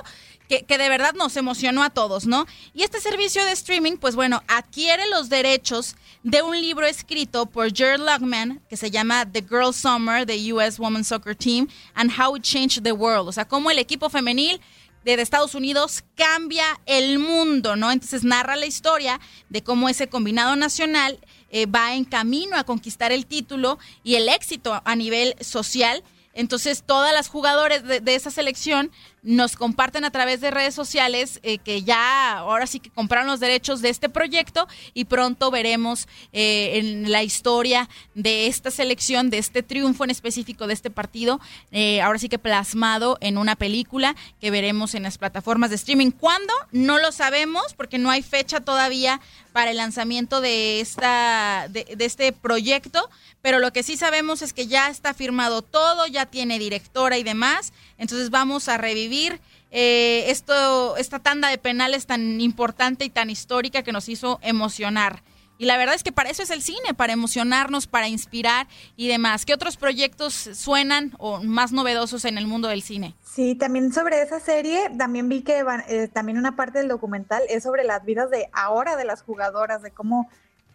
[0.58, 2.46] que, de verdad nos emocionó a todos, ¿no?
[2.74, 5.94] Y este servicio de streaming, pues bueno, adquiere los derechos
[6.24, 10.80] de un libro escrito por Jared Luckman que se llama The Girl Summer, the US
[10.80, 13.28] Women's Soccer Team, and How It Changed the World.
[13.28, 14.60] O sea, cómo el equipo femenil
[15.04, 17.92] de Estados Unidos cambia el mundo, ¿no?
[17.92, 21.20] Entonces narra la historia de cómo ese combinado nacional
[21.50, 26.02] eh, va en camino a conquistar el título y el éxito a nivel social
[26.32, 28.92] entonces, todas las jugadoras de, esa selección
[29.22, 33.40] nos comparten a través de redes sociales eh, que ya ahora sí que compraron los
[33.40, 39.38] derechos de este proyecto y pronto veremos eh, en la historia de esta selección, de
[39.38, 41.40] este triunfo en específico de este partido,
[41.70, 46.10] eh, ahora sí que plasmado en una película que veremos en las plataformas de streaming.
[46.10, 46.52] ¿Cuándo?
[46.72, 49.20] No lo sabemos porque no hay fecha todavía
[49.52, 53.08] para el lanzamiento de, esta, de, de este proyecto
[53.42, 57.22] pero lo que sí sabemos es que ya está firmado todo, ya tiene directora y
[57.22, 59.40] demás, entonces vamos a revivir
[59.70, 65.22] eh, esto, esta tanda de penales tan importante y tan histórica que nos hizo emocionar.
[65.58, 68.66] Y la verdad es que para eso es el cine, para emocionarnos, para inspirar
[68.96, 69.44] y demás.
[69.44, 73.14] ¿Qué otros proyectos suenan o más novedosos en el mundo del cine?
[73.22, 77.62] Sí, también sobre esa serie, también vi que eh, también una parte del documental es
[77.62, 80.30] sobre las vidas de ahora de las jugadoras, de cómo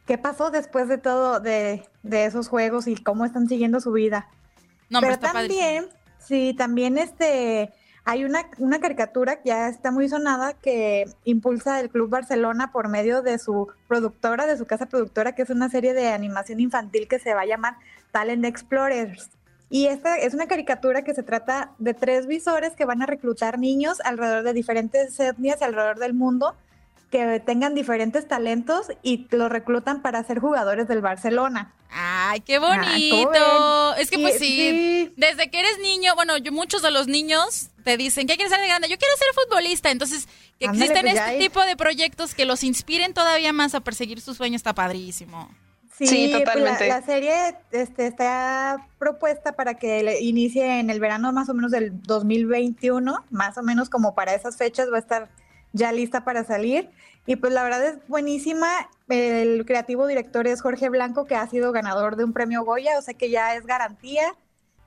[0.06, 4.30] qué pasó después de todo, de, esos juegos y cómo están siguiendo su vida.
[4.90, 5.88] No, pero, también,
[6.28, 7.72] sí, también este,
[8.04, 12.88] hay una, una caricatura que ya está muy sonada que impulsa el Club Barcelona por
[12.88, 17.08] medio de su productora, de su casa productora, que es una serie de animación infantil
[17.08, 17.76] que se va a llamar
[18.12, 19.30] Talent Explorers.
[19.70, 23.58] Y esta es una caricatura que se trata de tres visores que van a reclutar
[23.58, 26.56] niños alrededor de diferentes etnias alrededor del mundo
[27.12, 31.74] que tengan diferentes talentos y los reclutan para ser jugadores del Barcelona.
[31.90, 33.96] Ay, qué bonito.
[33.96, 37.98] es que pues sí, desde que eres niño, bueno, yo muchos de los niños te
[37.98, 38.90] dicen, ¿qué quieres ser de grande?
[38.90, 39.92] Yo quiero ser futbolista.
[39.92, 40.28] Entonces,
[40.60, 44.38] que existen pues este tipo de proyectos que los inspiren todavía más a perseguir sus
[44.38, 45.50] sueños está padrísimo.
[45.98, 46.88] Sí, pues, totalmente.
[46.88, 52.02] la, serie este, está propuesta para que inicie en el verano más o menos del
[52.02, 55.30] 2021, más o menos como para esas fechas va a estar
[55.76, 56.90] ya lista para salir.
[57.28, 58.68] Y pues la verdad es buenísima.
[59.10, 63.02] El creativo director es Jorge Blanco, que ha sido ganador de un premio Goya, o
[63.02, 64.36] sea que ya es garantía.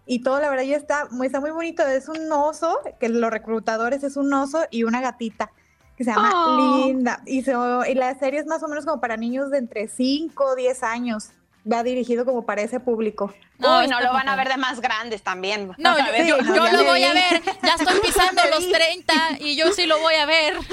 [0.07, 1.87] Y todo, la verdad, ya está muy, está muy bonito.
[1.87, 5.53] Es un oso, que los reclutadores es un oso y una gatita.
[5.97, 6.87] que se llama oh.
[6.87, 7.23] Linda.
[7.27, 10.55] Y, y la serie es más o menos como para niños de entre 5 o
[10.55, 11.33] 10 años
[11.71, 13.33] va dirigido como para ese público.
[13.59, 15.73] No, Uy, no lo van a ver de más grandes también.
[15.79, 17.43] No, yo, lo voy a ver.
[17.63, 20.57] Ya estoy pisando los 30 y yo sí lo voy a ver.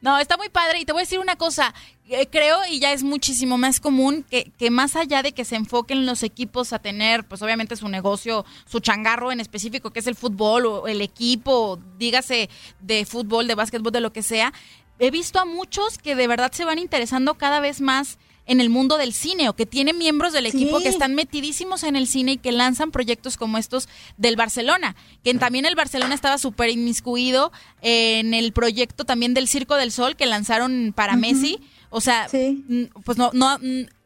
[0.00, 0.80] No, está muy padre.
[0.80, 1.74] Y te voy a decir una cosa.
[2.08, 5.56] Eh, creo, y ya es muchísimo más común, que, que más allá de que se
[5.56, 10.06] enfoquen los equipos a tener, pues obviamente su negocio, su changarro en específico, que es
[10.06, 12.50] el fútbol o el equipo, dígase
[12.80, 14.52] de fútbol, de básquetbol, de lo que sea,
[14.98, 18.68] he visto a muchos que de verdad se van interesando cada vez más en el
[18.70, 22.32] mundo del cine o que tiene miembros del equipo que están metidísimos en el cine
[22.32, 27.52] y que lanzan proyectos como estos del Barcelona, que también el Barcelona estaba súper inmiscuido
[27.80, 31.58] en el proyecto también del Circo del Sol que lanzaron para Messi.
[31.90, 32.26] O sea,
[33.04, 33.56] pues no, no,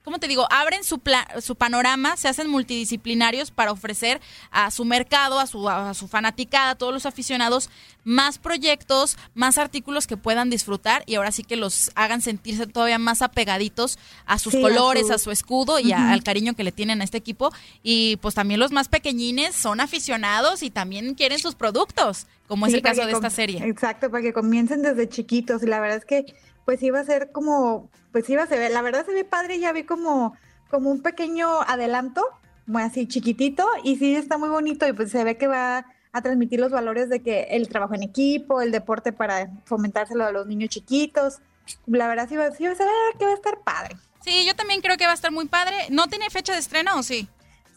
[0.08, 0.46] ¿cómo te digo?
[0.50, 1.02] Abren su,
[1.42, 6.70] su panorama, se hacen multidisciplinarios para ofrecer a su mercado, a su, a su fanaticada,
[6.70, 7.68] a todos los aficionados,
[8.04, 12.98] más proyectos, más artículos que puedan disfrutar y ahora sí que los hagan sentirse todavía
[12.98, 15.30] más apegaditos a sus colores, a su...
[15.30, 17.52] escudo y al cariño que le tienen a este equipo.
[17.82, 22.72] Y pues también los más pequeñines son aficionados y también quieren sus productos, como es
[22.72, 23.62] el caso de esta serie.
[23.62, 27.30] Exacto, para que comiencen desde chiquitos y la verdad es que pues iba a ser
[27.30, 30.36] como, pues iba a ser, la verdad se ve padre, ya vi como,
[30.70, 32.24] como un pequeño adelanto,
[32.66, 36.22] muy así chiquitito, y sí está muy bonito, y pues se ve que va a
[36.22, 40.46] transmitir los valores de que el trabajo en equipo, el deporte para fomentárselo a los
[40.46, 41.40] niños chiquitos.
[41.86, 42.86] La verdad sí va, sí va a ser
[43.18, 43.96] que va a estar padre.
[44.24, 45.74] Sí, yo también creo que va a estar muy padre.
[45.90, 47.28] ¿No tiene fecha de estreno o sí?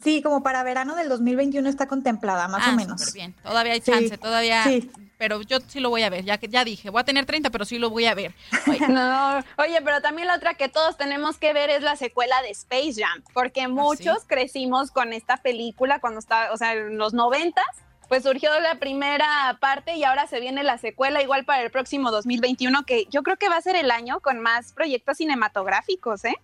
[0.03, 3.13] Sí, como para verano del 2021 está contemplada, más o ah, menos.
[3.13, 3.33] bien.
[3.43, 4.63] Todavía hay chance, todavía.
[4.63, 4.89] Sí.
[5.21, 7.51] Pero yo sí lo voy a ver, ya que ya dije, voy a tener 30,
[7.51, 8.33] pero sí lo voy a ver.
[8.67, 8.87] Oye.
[8.87, 12.49] no, oye, pero también la otra que todos tenemos que ver es la secuela de
[12.49, 17.13] Space Jam, porque ¿Ah, muchos crecimos con esta película cuando estaba, o sea, en los
[17.13, 17.67] noventas,
[18.07, 22.09] pues surgió la primera parte y ahora se viene la secuela igual para el próximo
[22.09, 26.35] 2021, que yo creo que va a ser el año con más proyectos cinematográficos, ¿eh?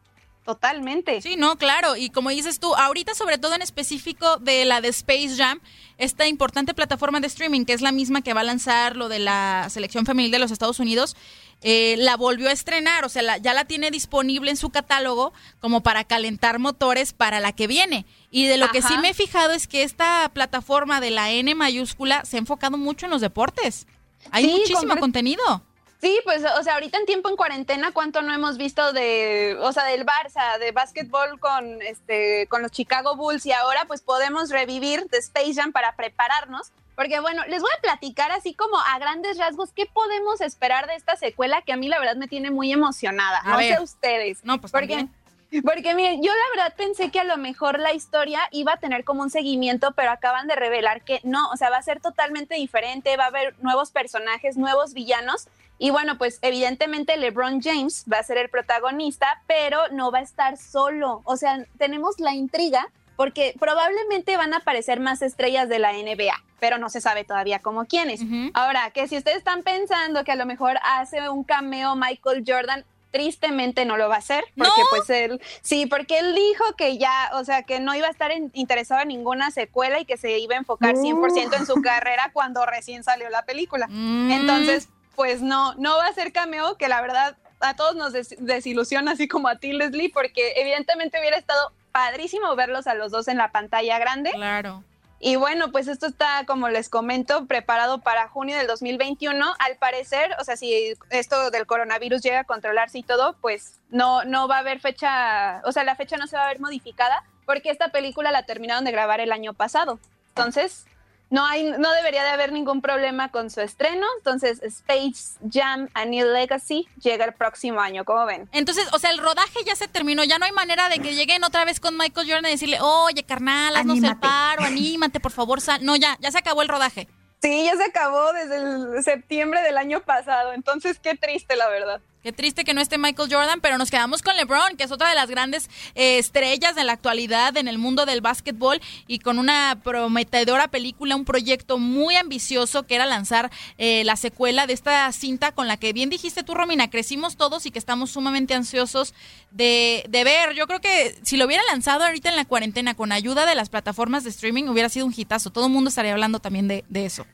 [0.48, 1.22] Totalmente.
[1.22, 1.98] Sí, no, claro.
[1.98, 5.60] Y como dices tú, ahorita sobre todo en específico de la de Space Jam,
[5.98, 9.19] esta importante plataforma de streaming, que es la misma que va a lanzar lo de
[9.19, 11.18] la selección femenil de los Estados Unidos,
[11.64, 15.84] eh, la volvió a estrenar, o sea, ya la tiene disponible en su catálogo como
[15.84, 18.06] para calentar motores para la que viene.
[18.32, 21.56] Y de lo que sí me he fijado es que esta plataforma de la N
[21.56, 23.86] mayúscula se ha enfocado mucho en los deportes.
[24.32, 25.66] Hay muchísimo contenido.
[25.99, 29.72] Sí, pues, o sea, ahorita en tiempo en cuarentena, ¿cuánto no hemos visto de, o
[29.74, 34.52] sea, del Barça, de básquetbol con, este, con los Chicago Bulls y ahora pues podemos
[34.52, 36.72] revivir de Space Jam para prepararnos?
[36.95, 40.95] Porque bueno, les voy a platicar así como a grandes rasgos qué podemos esperar de
[40.95, 43.41] esta secuela que a mí la verdad me tiene muy emocionada.
[43.44, 44.44] no sé ustedes.
[44.44, 45.64] No, pues porque, también.
[45.64, 49.03] Porque miren, yo la verdad pensé que a lo mejor la historia iba a tener
[49.03, 52.56] como un seguimiento, pero acaban de revelar que no, o sea, va a ser totalmente
[52.56, 55.48] diferente, va a haber nuevos personajes, nuevos villanos
[55.80, 60.24] y bueno, pues evidentemente LeBron James va a ser el protagonista, pero no va a
[60.24, 61.22] estar solo.
[61.24, 66.44] O sea, tenemos la intriga porque probablemente van a aparecer más estrellas de la NBA,
[66.60, 68.22] pero no se sabe todavía cómo quiénes.
[68.54, 72.86] Ahora, que si ustedes están pensando que a lo mejor hace un cameo Michael Jordan,
[73.12, 77.32] tristemente no lo va a hacer, porque pues él, sí, porque él dijo que ya,
[77.34, 80.56] o sea, que no iba a estar interesado en ninguna secuela y que se iba
[80.56, 83.88] a enfocar 100% en su carrera cuando recién salió la película.
[83.90, 84.32] Mm.
[84.32, 89.14] Entonces, pues no, no va a ser cameo, que la verdad a todos nos desilusiona,
[89.14, 93.38] así como a ti, Leslie, porque evidentemente hubiera estado padrísimo verlos a los dos en
[93.38, 94.30] la pantalla grande.
[94.31, 94.84] Claro.
[95.19, 99.56] Y bueno, pues esto está, como les comento, preparado para junio del 2021.
[99.57, 104.23] Al parecer, o sea, si esto del coronavirus llega a controlarse y todo, pues no,
[104.23, 107.23] no va a haber fecha, o sea, la fecha no se va a ver modificada
[107.48, 109.99] porque esta película la terminaron de grabar el año pasado.
[110.27, 110.85] Entonces,
[111.30, 114.06] no hay, no debería de haber ningún problema con su estreno.
[114.18, 118.49] Entonces, Space Jam A New Legacy llega el próximo año, ¿cómo ven?
[118.52, 121.44] Entonces, o sea, el rodaje ya se terminó, ya no hay manera de que lleguen
[121.44, 125.62] otra vez con Michael Jordan y decirle, oye, carnal, haznos el paro, anímate, por favor,
[125.62, 125.84] sal.
[125.84, 127.08] No, ya, ya se acabó el rodaje.
[127.41, 132.02] Sí, ya se acabó desde el septiembre del año pasado, entonces qué triste, la verdad.
[132.23, 135.10] Qué triste que no esté Michael Jordan, pero nos quedamos con LeBron, que es otra
[135.10, 139.38] de las grandes eh, estrellas de la actualidad en el mundo del básquetbol y con
[139.38, 145.10] una prometedora película, un proyecto muy ambicioso que era lanzar eh, la secuela de esta
[145.11, 149.14] cinta con la que bien dijiste tú, Romina, crecimos todos y que estamos sumamente ansiosos
[149.52, 150.53] de, de ver.
[150.53, 153.69] Yo creo que si lo hubiera lanzado ahorita en la cuarentena con ayuda de las
[153.69, 155.52] plataformas de streaming hubiera sido un hitazo.
[155.52, 157.26] Todo el mundo estaría hablando también de, de eso.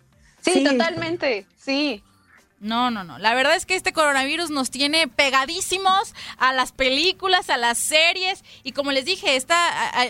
[0.41, 2.03] sí, totalmente, sí.
[2.63, 3.19] No, no, no.
[3.19, 8.41] La verdad es que este coronavirus nos tiene pegadísimos a las películas, a las series
[8.63, 9.57] y como les dije, esta,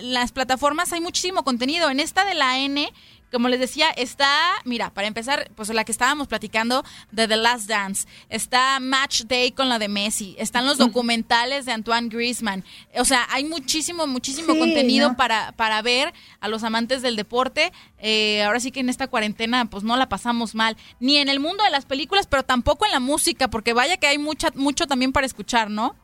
[0.03, 1.89] las plataformas hay muchísimo contenido.
[1.89, 2.93] En esta de la N
[3.33, 4.29] Como les decía, está,
[4.63, 9.51] mira, para empezar, pues la que estábamos platicando de The Last Dance, está Match Day
[9.51, 12.63] con la de Messi, están los documentales de Antoine Griezmann.
[12.95, 17.73] O sea, hay muchísimo, muchísimo contenido para, para ver a los amantes del deporte.
[17.97, 21.39] Eh, ahora sí que en esta cuarentena, pues no la pasamos mal, ni en el
[21.39, 24.85] mundo de las películas, pero tampoco en la música, porque vaya que hay mucha, mucho
[24.85, 25.95] también para escuchar, ¿no?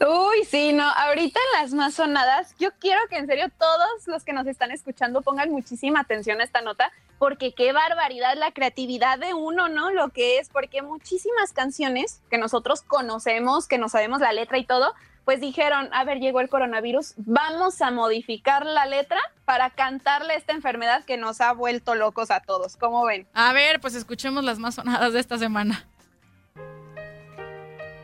[0.00, 4.22] Uy, sí, no, ahorita en las más sonadas, yo quiero que en serio todos los
[4.22, 9.18] que nos están escuchando pongan muchísima atención a esta nota, porque qué barbaridad la creatividad
[9.18, 9.90] de uno, ¿no?
[9.90, 14.64] Lo que es, porque muchísimas canciones que nosotros conocemos, que no sabemos la letra y
[14.64, 14.94] todo,
[15.24, 20.52] pues dijeron, a ver, llegó el coronavirus, vamos a modificar la letra para cantarle esta
[20.52, 22.76] enfermedad que nos ha vuelto locos a todos.
[22.76, 23.26] ¿Cómo ven?
[23.34, 25.86] A ver, pues escuchemos las más sonadas de esta semana.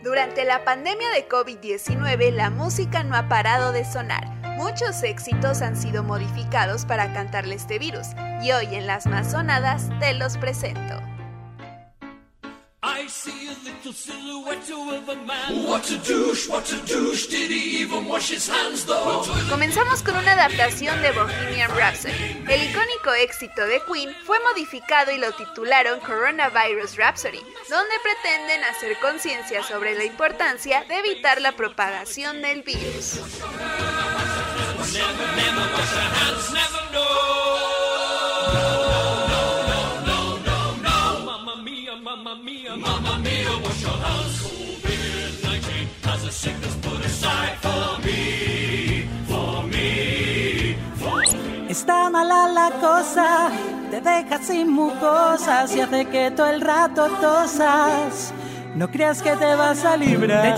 [0.05, 4.27] Durante la pandemia de COVID-19, la música no ha parado de sonar.
[4.59, 8.09] Muchos éxitos han sido modificados para cantarle este virus
[8.43, 11.14] y hoy en las más sonadas te los presento.
[12.87, 15.65] I see a little silhouette of a man.
[15.67, 17.29] What a douche, what a douche.
[17.29, 19.25] Did he even wash his hands though?
[19.49, 22.45] Comenzamos con una adaptación de Bohemian Rhapsody.
[22.47, 27.41] El icónico éxito de Queen fue modificado y lo titularon Coronavirus Rhapsody,
[27.71, 33.19] donde pretenden hacer conciencia sobre la importancia de evitar la propagación del virus.
[34.93, 37.54] Never, never wash your hands, never know.
[51.69, 53.51] Está mala la cosa,
[53.91, 58.33] te deja sin mucosas y hace que todo el rato tosas.
[58.75, 60.57] No creas que te vas a librar.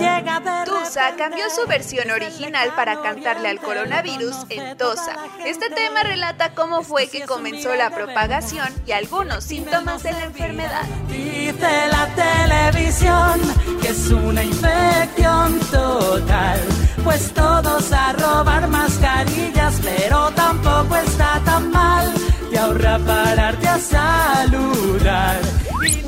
[0.65, 5.17] Tusa cambió su versión original para cantarle al coronavirus en Tosa.
[5.45, 10.85] Este tema relata cómo fue que comenzó la propagación y algunos síntomas de la enfermedad.
[11.09, 13.41] Dice la televisión
[13.83, 16.61] que es una infección total.
[17.05, 22.13] Pues todos a robar mascarillas, pero tampoco está tan mal.
[22.51, 25.37] Te ahorra pararte a saludar.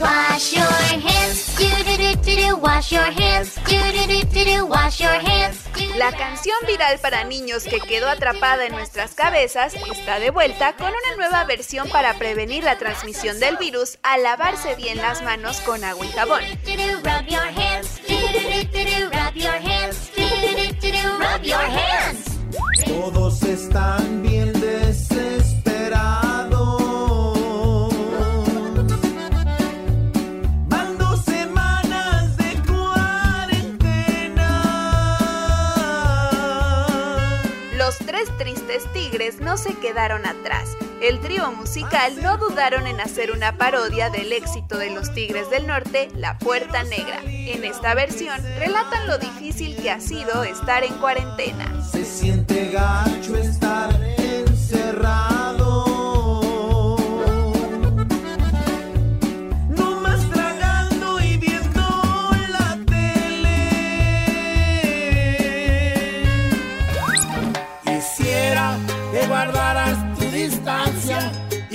[0.01, 1.48] Wash your hands,
[5.97, 10.87] La canción viral para niños que quedó atrapada en nuestras cabezas está de vuelta con
[10.87, 15.83] una nueva versión para prevenir la transmisión del virus al lavarse bien las manos con
[15.83, 16.41] agua y jabón.
[22.87, 24.58] Todos están bien
[39.41, 40.77] no se quedaron atrás.
[41.03, 45.67] El trío musical no dudaron en hacer una parodia del éxito de los Tigres del
[45.67, 47.21] Norte, La Puerta Negra.
[47.25, 51.83] En esta versión relatan lo difícil que ha sido estar en cuarentena.
[51.83, 55.28] Se siente gacho estar encerrado.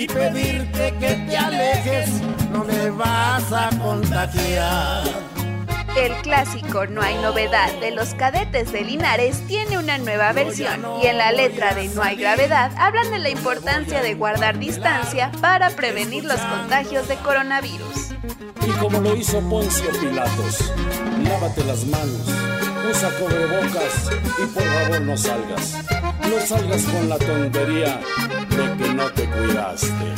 [0.03, 2.09] Y pedirte que te alejes,
[2.51, 5.03] no me vas a contagiar.
[5.95, 11.05] El clásico No hay novedad de los cadetes de Linares tiene una nueva versión y
[11.05, 15.69] en la letra de No hay gravedad hablan de la importancia de guardar distancia para
[15.69, 18.09] prevenir los contagios de coronavirus.
[18.67, 20.73] Y como lo hizo Poncio Pilatos,
[21.23, 22.27] lávate las manos,
[22.89, 25.77] usa cubrebocas y por favor no salgas.
[26.29, 27.99] No salgas con la tontería
[28.49, 30.13] de que no te cuidaste.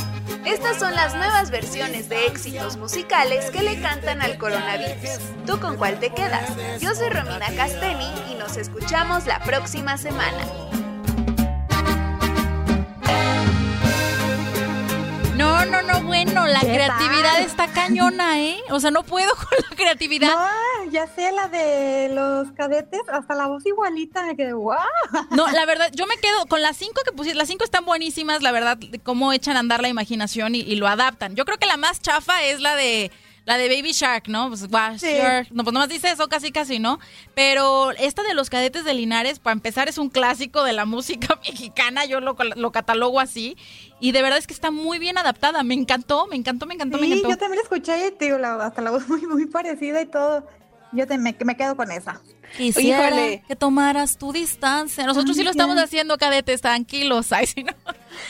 [0.46, 5.20] Estas son las nuevas versiones de éxitos musicales que le cantan al coronavirus.
[5.46, 6.52] ¿Tú con cuál te quedas?
[6.80, 10.46] Yo soy Romina Casteni y nos escuchamos la próxima semana.
[15.36, 18.58] No, no, no, bueno, la creatividad está cañona, ¿eh?
[18.70, 20.30] O sea, no puedo con la creatividad.
[20.30, 20.48] No,
[20.96, 24.78] ya sé la de los cadetes, hasta la voz igualita, me quedé, wow.
[25.32, 28.42] No, la verdad, yo me quedo con las cinco que pusiste, las cinco están buenísimas,
[28.42, 31.36] la verdad, cómo echan a andar la imaginación y, y lo adaptan.
[31.36, 33.12] Yo creo que la más chafa es la de
[33.46, 34.48] la de Baby Shark, ¿no?
[34.48, 35.46] Pues wash your...
[35.52, 37.00] No, pues nomás dice eso casi casi, ¿no?
[37.36, 41.40] Pero esta de los cadetes de Linares, para empezar, es un clásico de la música
[41.48, 43.56] mexicana, yo lo, lo catalogo así.
[44.00, 45.62] Y de verdad es que está muy bien adaptada.
[45.64, 47.30] Me encantó, me encantó, me encantó, me encantó.
[47.30, 50.48] yo también la escuché y te digo, hasta la voz muy, muy parecida y todo.
[50.92, 52.26] Yo te, me, me quedo con esa.
[52.58, 55.06] Quisiera que tomaras tu distancia.
[55.06, 57.32] Nosotros sí lo estamos haciendo, cadetes, tranquilos.
[57.32, 57.74] Ay, si no.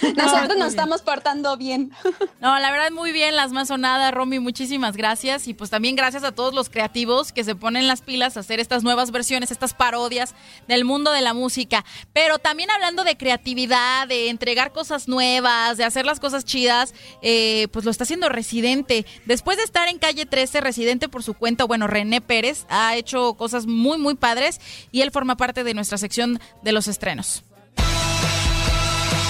[0.16, 1.92] Nosotros nos estamos portando bien.
[2.42, 5.48] No, la verdad muy bien, las más sonadas, Romy, muchísimas gracias.
[5.48, 8.60] Y pues también gracias a todos los creativos que se ponen las pilas a hacer
[8.60, 10.36] estas nuevas versiones, estas parodias
[10.68, 11.84] del mundo de la música.
[12.14, 16.94] Pero también hablando de creatividad, de entregar cosas nuevas, de hacer las cosas chidas,
[17.24, 19.06] eh, pues lo está haciendo Residente.
[19.26, 23.34] Después de estar en calle 13, Residente por su cuenta, bueno, René Pérez ha hecho
[23.36, 24.60] cosas muy, muy padres
[24.92, 27.44] y él forma parte de nuestra sección de los estrenos.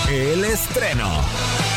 [0.09, 1.74] El estreno.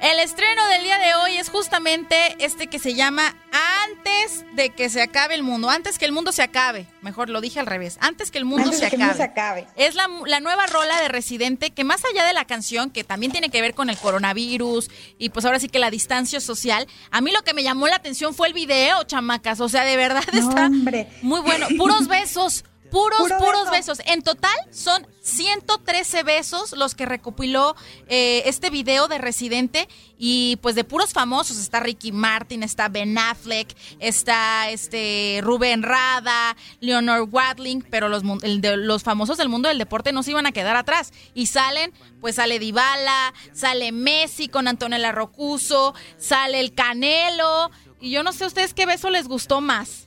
[0.00, 3.36] El estreno del día de hoy es justamente este que se llama
[3.84, 5.68] Antes de que se acabe el mundo.
[5.68, 6.86] Antes que el mundo se acabe.
[7.02, 7.98] Mejor lo dije al revés.
[8.00, 9.66] Antes que el mundo, se, acabe.
[9.76, 13.30] Es la, la, nueva rola de Residente que más allá de la canción, que también
[13.30, 17.20] tiene que ver con el coronavirus y pues ahora sí que la distancia social, a
[17.20, 19.60] mí lo que me llamó la atención fue el video, chamacas.
[19.60, 21.66] O sea, de verdad está muy bueno.
[21.76, 24.00] Puros besos Puros, puros besos.
[24.06, 27.76] En total son 113 besos los que recopiló
[28.08, 29.88] eh, este video de Residente
[30.18, 36.56] y pues de puros famosos está Ricky Martin, está Ben Affleck, está este Rubén Rada,
[36.80, 40.76] Leonor Watling, pero los, los famosos del mundo del deporte no se iban a quedar
[40.76, 48.10] atrás y salen, pues sale Dybala, sale Messi con Antonella Rocuso, sale el Canelo y
[48.10, 50.06] yo no sé a ustedes qué beso les gustó más.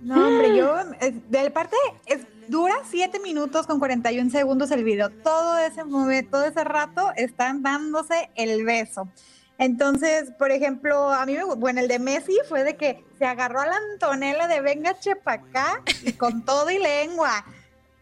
[0.00, 0.76] No, hombre, yo,
[1.28, 5.10] de parte, es, dura 7 minutos con 41 segundos el video.
[5.10, 9.08] Todo ese momento, todo ese rato están dándose el beso.
[9.58, 13.60] Entonces, por ejemplo, a mí, me, bueno, el de Messi fue de que se agarró
[13.60, 17.44] a la Antonella de venga chepacá y con todo y lengua.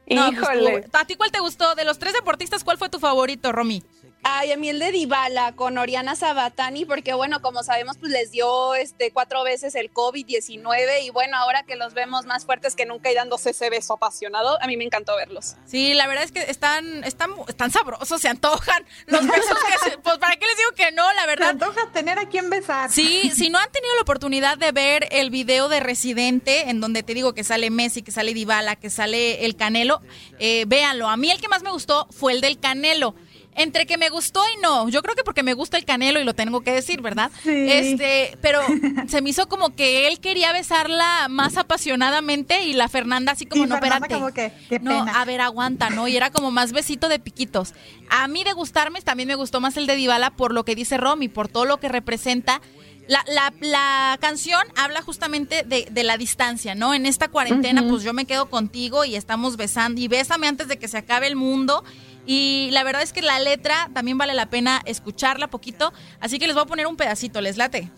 [0.07, 0.89] Pues, Híjole.
[0.93, 1.75] ¿A ti cuál te gustó?
[1.75, 3.83] De los tres deportistas, ¿cuál fue tu favorito, Romy?
[4.23, 8.31] Ay, a mí el de Dybala con Oriana Sabatani, porque bueno, como sabemos, pues les
[8.31, 12.85] dio este cuatro veces el COVID-19 y bueno, ahora que los vemos más fuertes que
[12.85, 15.55] nunca y dándose ese beso apasionado, a mí me encantó verlos.
[15.67, 20.19] Sí, la verdad es que están, están, están sabrosos, se antojan los besos que pues
[20.19, 21.47] para qué les digo que no, la verdad.
[21.47, 22.91] Se antoja tener a quién besar.
[22.91, 27.03] Sí, si no han tenido la oportunidad de ver el video de Residente, en donde
[27.03, 30.03] te digo que sale Messi, que sale Dybala, que sale el Canelo,
[30.39, 31.09] eh, véanlo.
[31.09, 33.15] A mí el que más me gustó fue el del Canelo
[33.59, 34.89] entre que me gustó y no.
[34.89, 37.31] Yo creo que porque me gusta el canelo y lo tengo que decir, ¿verdad?
[37.43, 37.67] Sí.
[37.71, 38.61] Este, pero
[39.09, 43.67] se me hizo como que él quería besarla más apasionadamente y la Fernanda así como,
[43.67, 44.15] no, espérate.
[44.15, 46.09] Como que, no, a ver, aguanta, ¿no?
[46.09, 47.75] Y era como más besito de piquitos.
[48.11, 50.97] A mí de gustarme también me gustó más el de Dybala por lo que dice
[50.97, 52.63] Romy, por todo lo que representa.
[53.09, 56.93] La, la, la, canción habla justamente de, de, la distancia, ¿no?
[56.93, 60.79] En esta cuarentena, pues yo me quedo contigo y estamos besando y bésame antes de
[60.79, 61.83] que se acabe el mundo
[62.31, 65.95] y la verdad es que la letra también vale la pena escucharla poquito.
[66.21, 67.91] Así que les voy a poner un pedacito, ¿les late?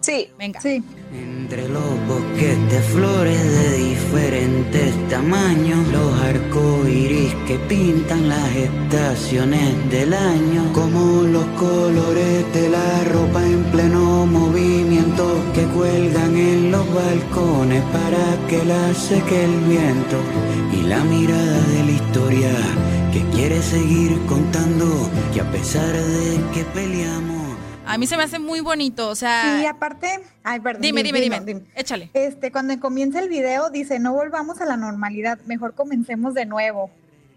[0.00, 0.30] Sí.
[0.38, 0.58] Venga.
[0.62, 0.82] Sí.
[1.12, 10.14] Entre los bosques de flores de diferentes tamaños, los arcoíris que pintan las estaciones del
[10.14, 17.82] año, como los colores de la ropa en pleno movimiento que cuelgan en los balcones
[17.92, 20.18] para que la seque el viento
[20.72, 26.64] y la mirada de la historia que quiere seguir contando que a pesar de que
[26.64, 27.56] peleamos.
[27.86, 29.62] A mí se me hace muy bonito, o sea.
[29.62, 30.08] Y aparte,
[30.42, 30.82] ay, perdón.
[30.82, 32.10] Dime, dime, dime, Échale.
[32.12, 36.90] Este, cuando comienza el video dice, no volvamos a la normalidad, mejor comencemos de nuevo.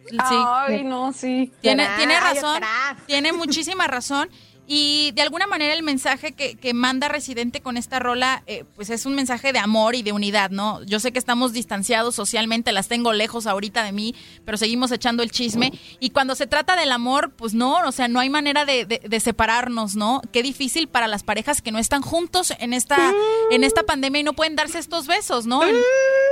[0.09, 0.17] Sí.
[0.19, 1.53] Ay, no, sí.
[1.61, 2.59] Tiene, tiene razón.
[3.05, 4.29] Tiene muchísima razón.
[4.69, 8.89] Y de alguna manera el mensaje que, que manda Residente con esta rola, eh, pues
[8.89, 10.83] es un mensaje de amor y de unidad, ¿no?
[10.83, 14.13] Yo sé que estamos distanciados socialmente, las tengo lejos ahorita de mí,
[14.43, 15.71] pero seguimos echando el chisme.
[16.01, 19.19] Y cuando se trata del amor, pues no, o sea, no hay manera de, de,
[19.21, 20.21] separarnos, ¿no?
[20.33, 23.13] Qué difícil para las parejas que no están juntos en esta,
[23.51, 25.63] en esta pandemia y no pueden darse estos besos, ¿no?
[25.63, 25.75] En,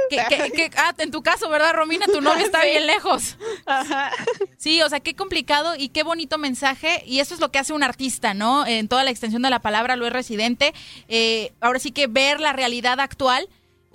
[0.09, 2.05] que, ah, en tu caso, ¿verdad, Romina?
[2.05, 3.37] Tu novio está bien lejos.
[4.57, 7.01] Sí, o sea, qué complicado y qué bonito mensaje.
[7.05, 8.65] Y eso es lo que hace un artista ¿no?
[8.65, 10.73] En toda la extensión de la palabra lo es residente.
[11.07, 13.47] Eh, ahora sí que ver la realidad actual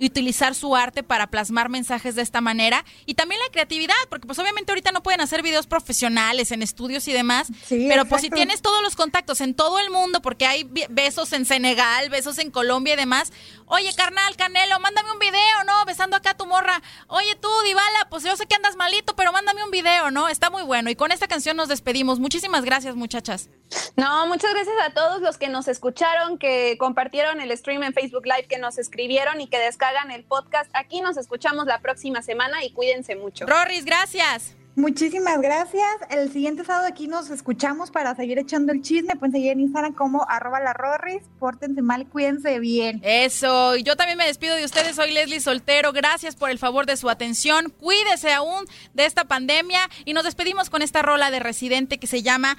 [0.05, 4.39] utilizar su arte para plasmar mensajes de esta manera y también la creatividad, porque pues
[4.39, 8.61] obviamente ahorita no pueden hacer videos profesionales en estudios y demás, pero pues si tienes
[8.61, 12.93] todos los contactos en todo el mundo, porque hay besos en Senegal, besos en Colombia
[12.95, 13.31] y demás,
[13.71, 15.85] oye carnal, Canelo, mándame un video, ¿no?
[15.85, 19.31] Besando acá a tu morra, oye tú, Dibala, pues yo sé que andas malito, pero
[19.31, 20.29] mándame un video, ¿no?
[20.29, 22.19] Está muy bueno y con esta canción nos despedimos.
[22.19, 23.49] Muchísimas gracias muchachas.
[23.95, 28.25] No, muchas gracias a todos los que nos escucharon, que compartieron el stream en Facebook
[28.25, 30.69] Live, que nos escribieron y que descargaron hagan el podcast.
[30.73, 33.45] Aquí nos escuchamos la próxima semana y cuídense mucho.
[33.45, 34.55] Rorris, gracias.
[34.75, 35.85] Muchísimas gracias.
[36.09, 39.15] El siguiente sábado aquí nos escuchamos para seguir echando el chisme.
[39.17, 41.23] Pueden seguir en Instagram como arroba la Rorris.
[41.39, 43.01] Pórtense mal, cuídense bien.
[43.03, 43.75] Eso.
[43.75, 44.95] Y yo también me despido de ustedes.
[44.95, 45.91] Soy Leslie Soltero.
[45.91, 47.69] Gracias por el favor de su atención.
[47.69, 49.89] Cuídese aún de esta pandemia.
[50.05, 52.57] Y nos despedimos con esta rola de Residente que se llama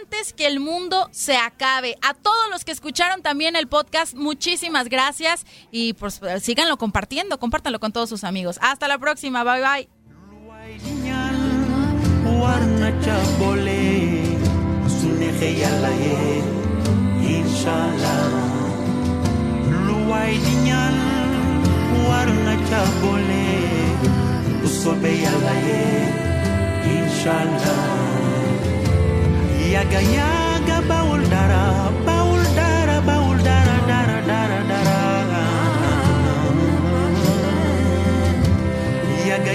[0.00, 1.96] Antes que el mundo se acabe.
[2.02, 5.46] A todos los que escucharon también el podcast, muchísimas gracias.
[5.70, 7.38] Y pues síganlo compartiendo.
[7.38, 8.58] Compártanlo con todos sus amigos.
[8.60, 9.44] Hasta la próxima.
[9.44, 10.93] Bye bye.
[12.44, 13.84] warna cabole
[14.96, 16.18] sune khayalaye
[17.36, 18.24] inshallah.
[19.86, 20.96] Luwai dinyan
[22.08, 23.48] warna cabole
[24.66, 25.84] usobe yalaye
[26.96, 27.82] inshallah.
[29.74, 31.64] Yaga yaga baul dara
[32.08, 35.00] baul dara baul dara dara dara dara.
[39.28, 39.54] Ya yaga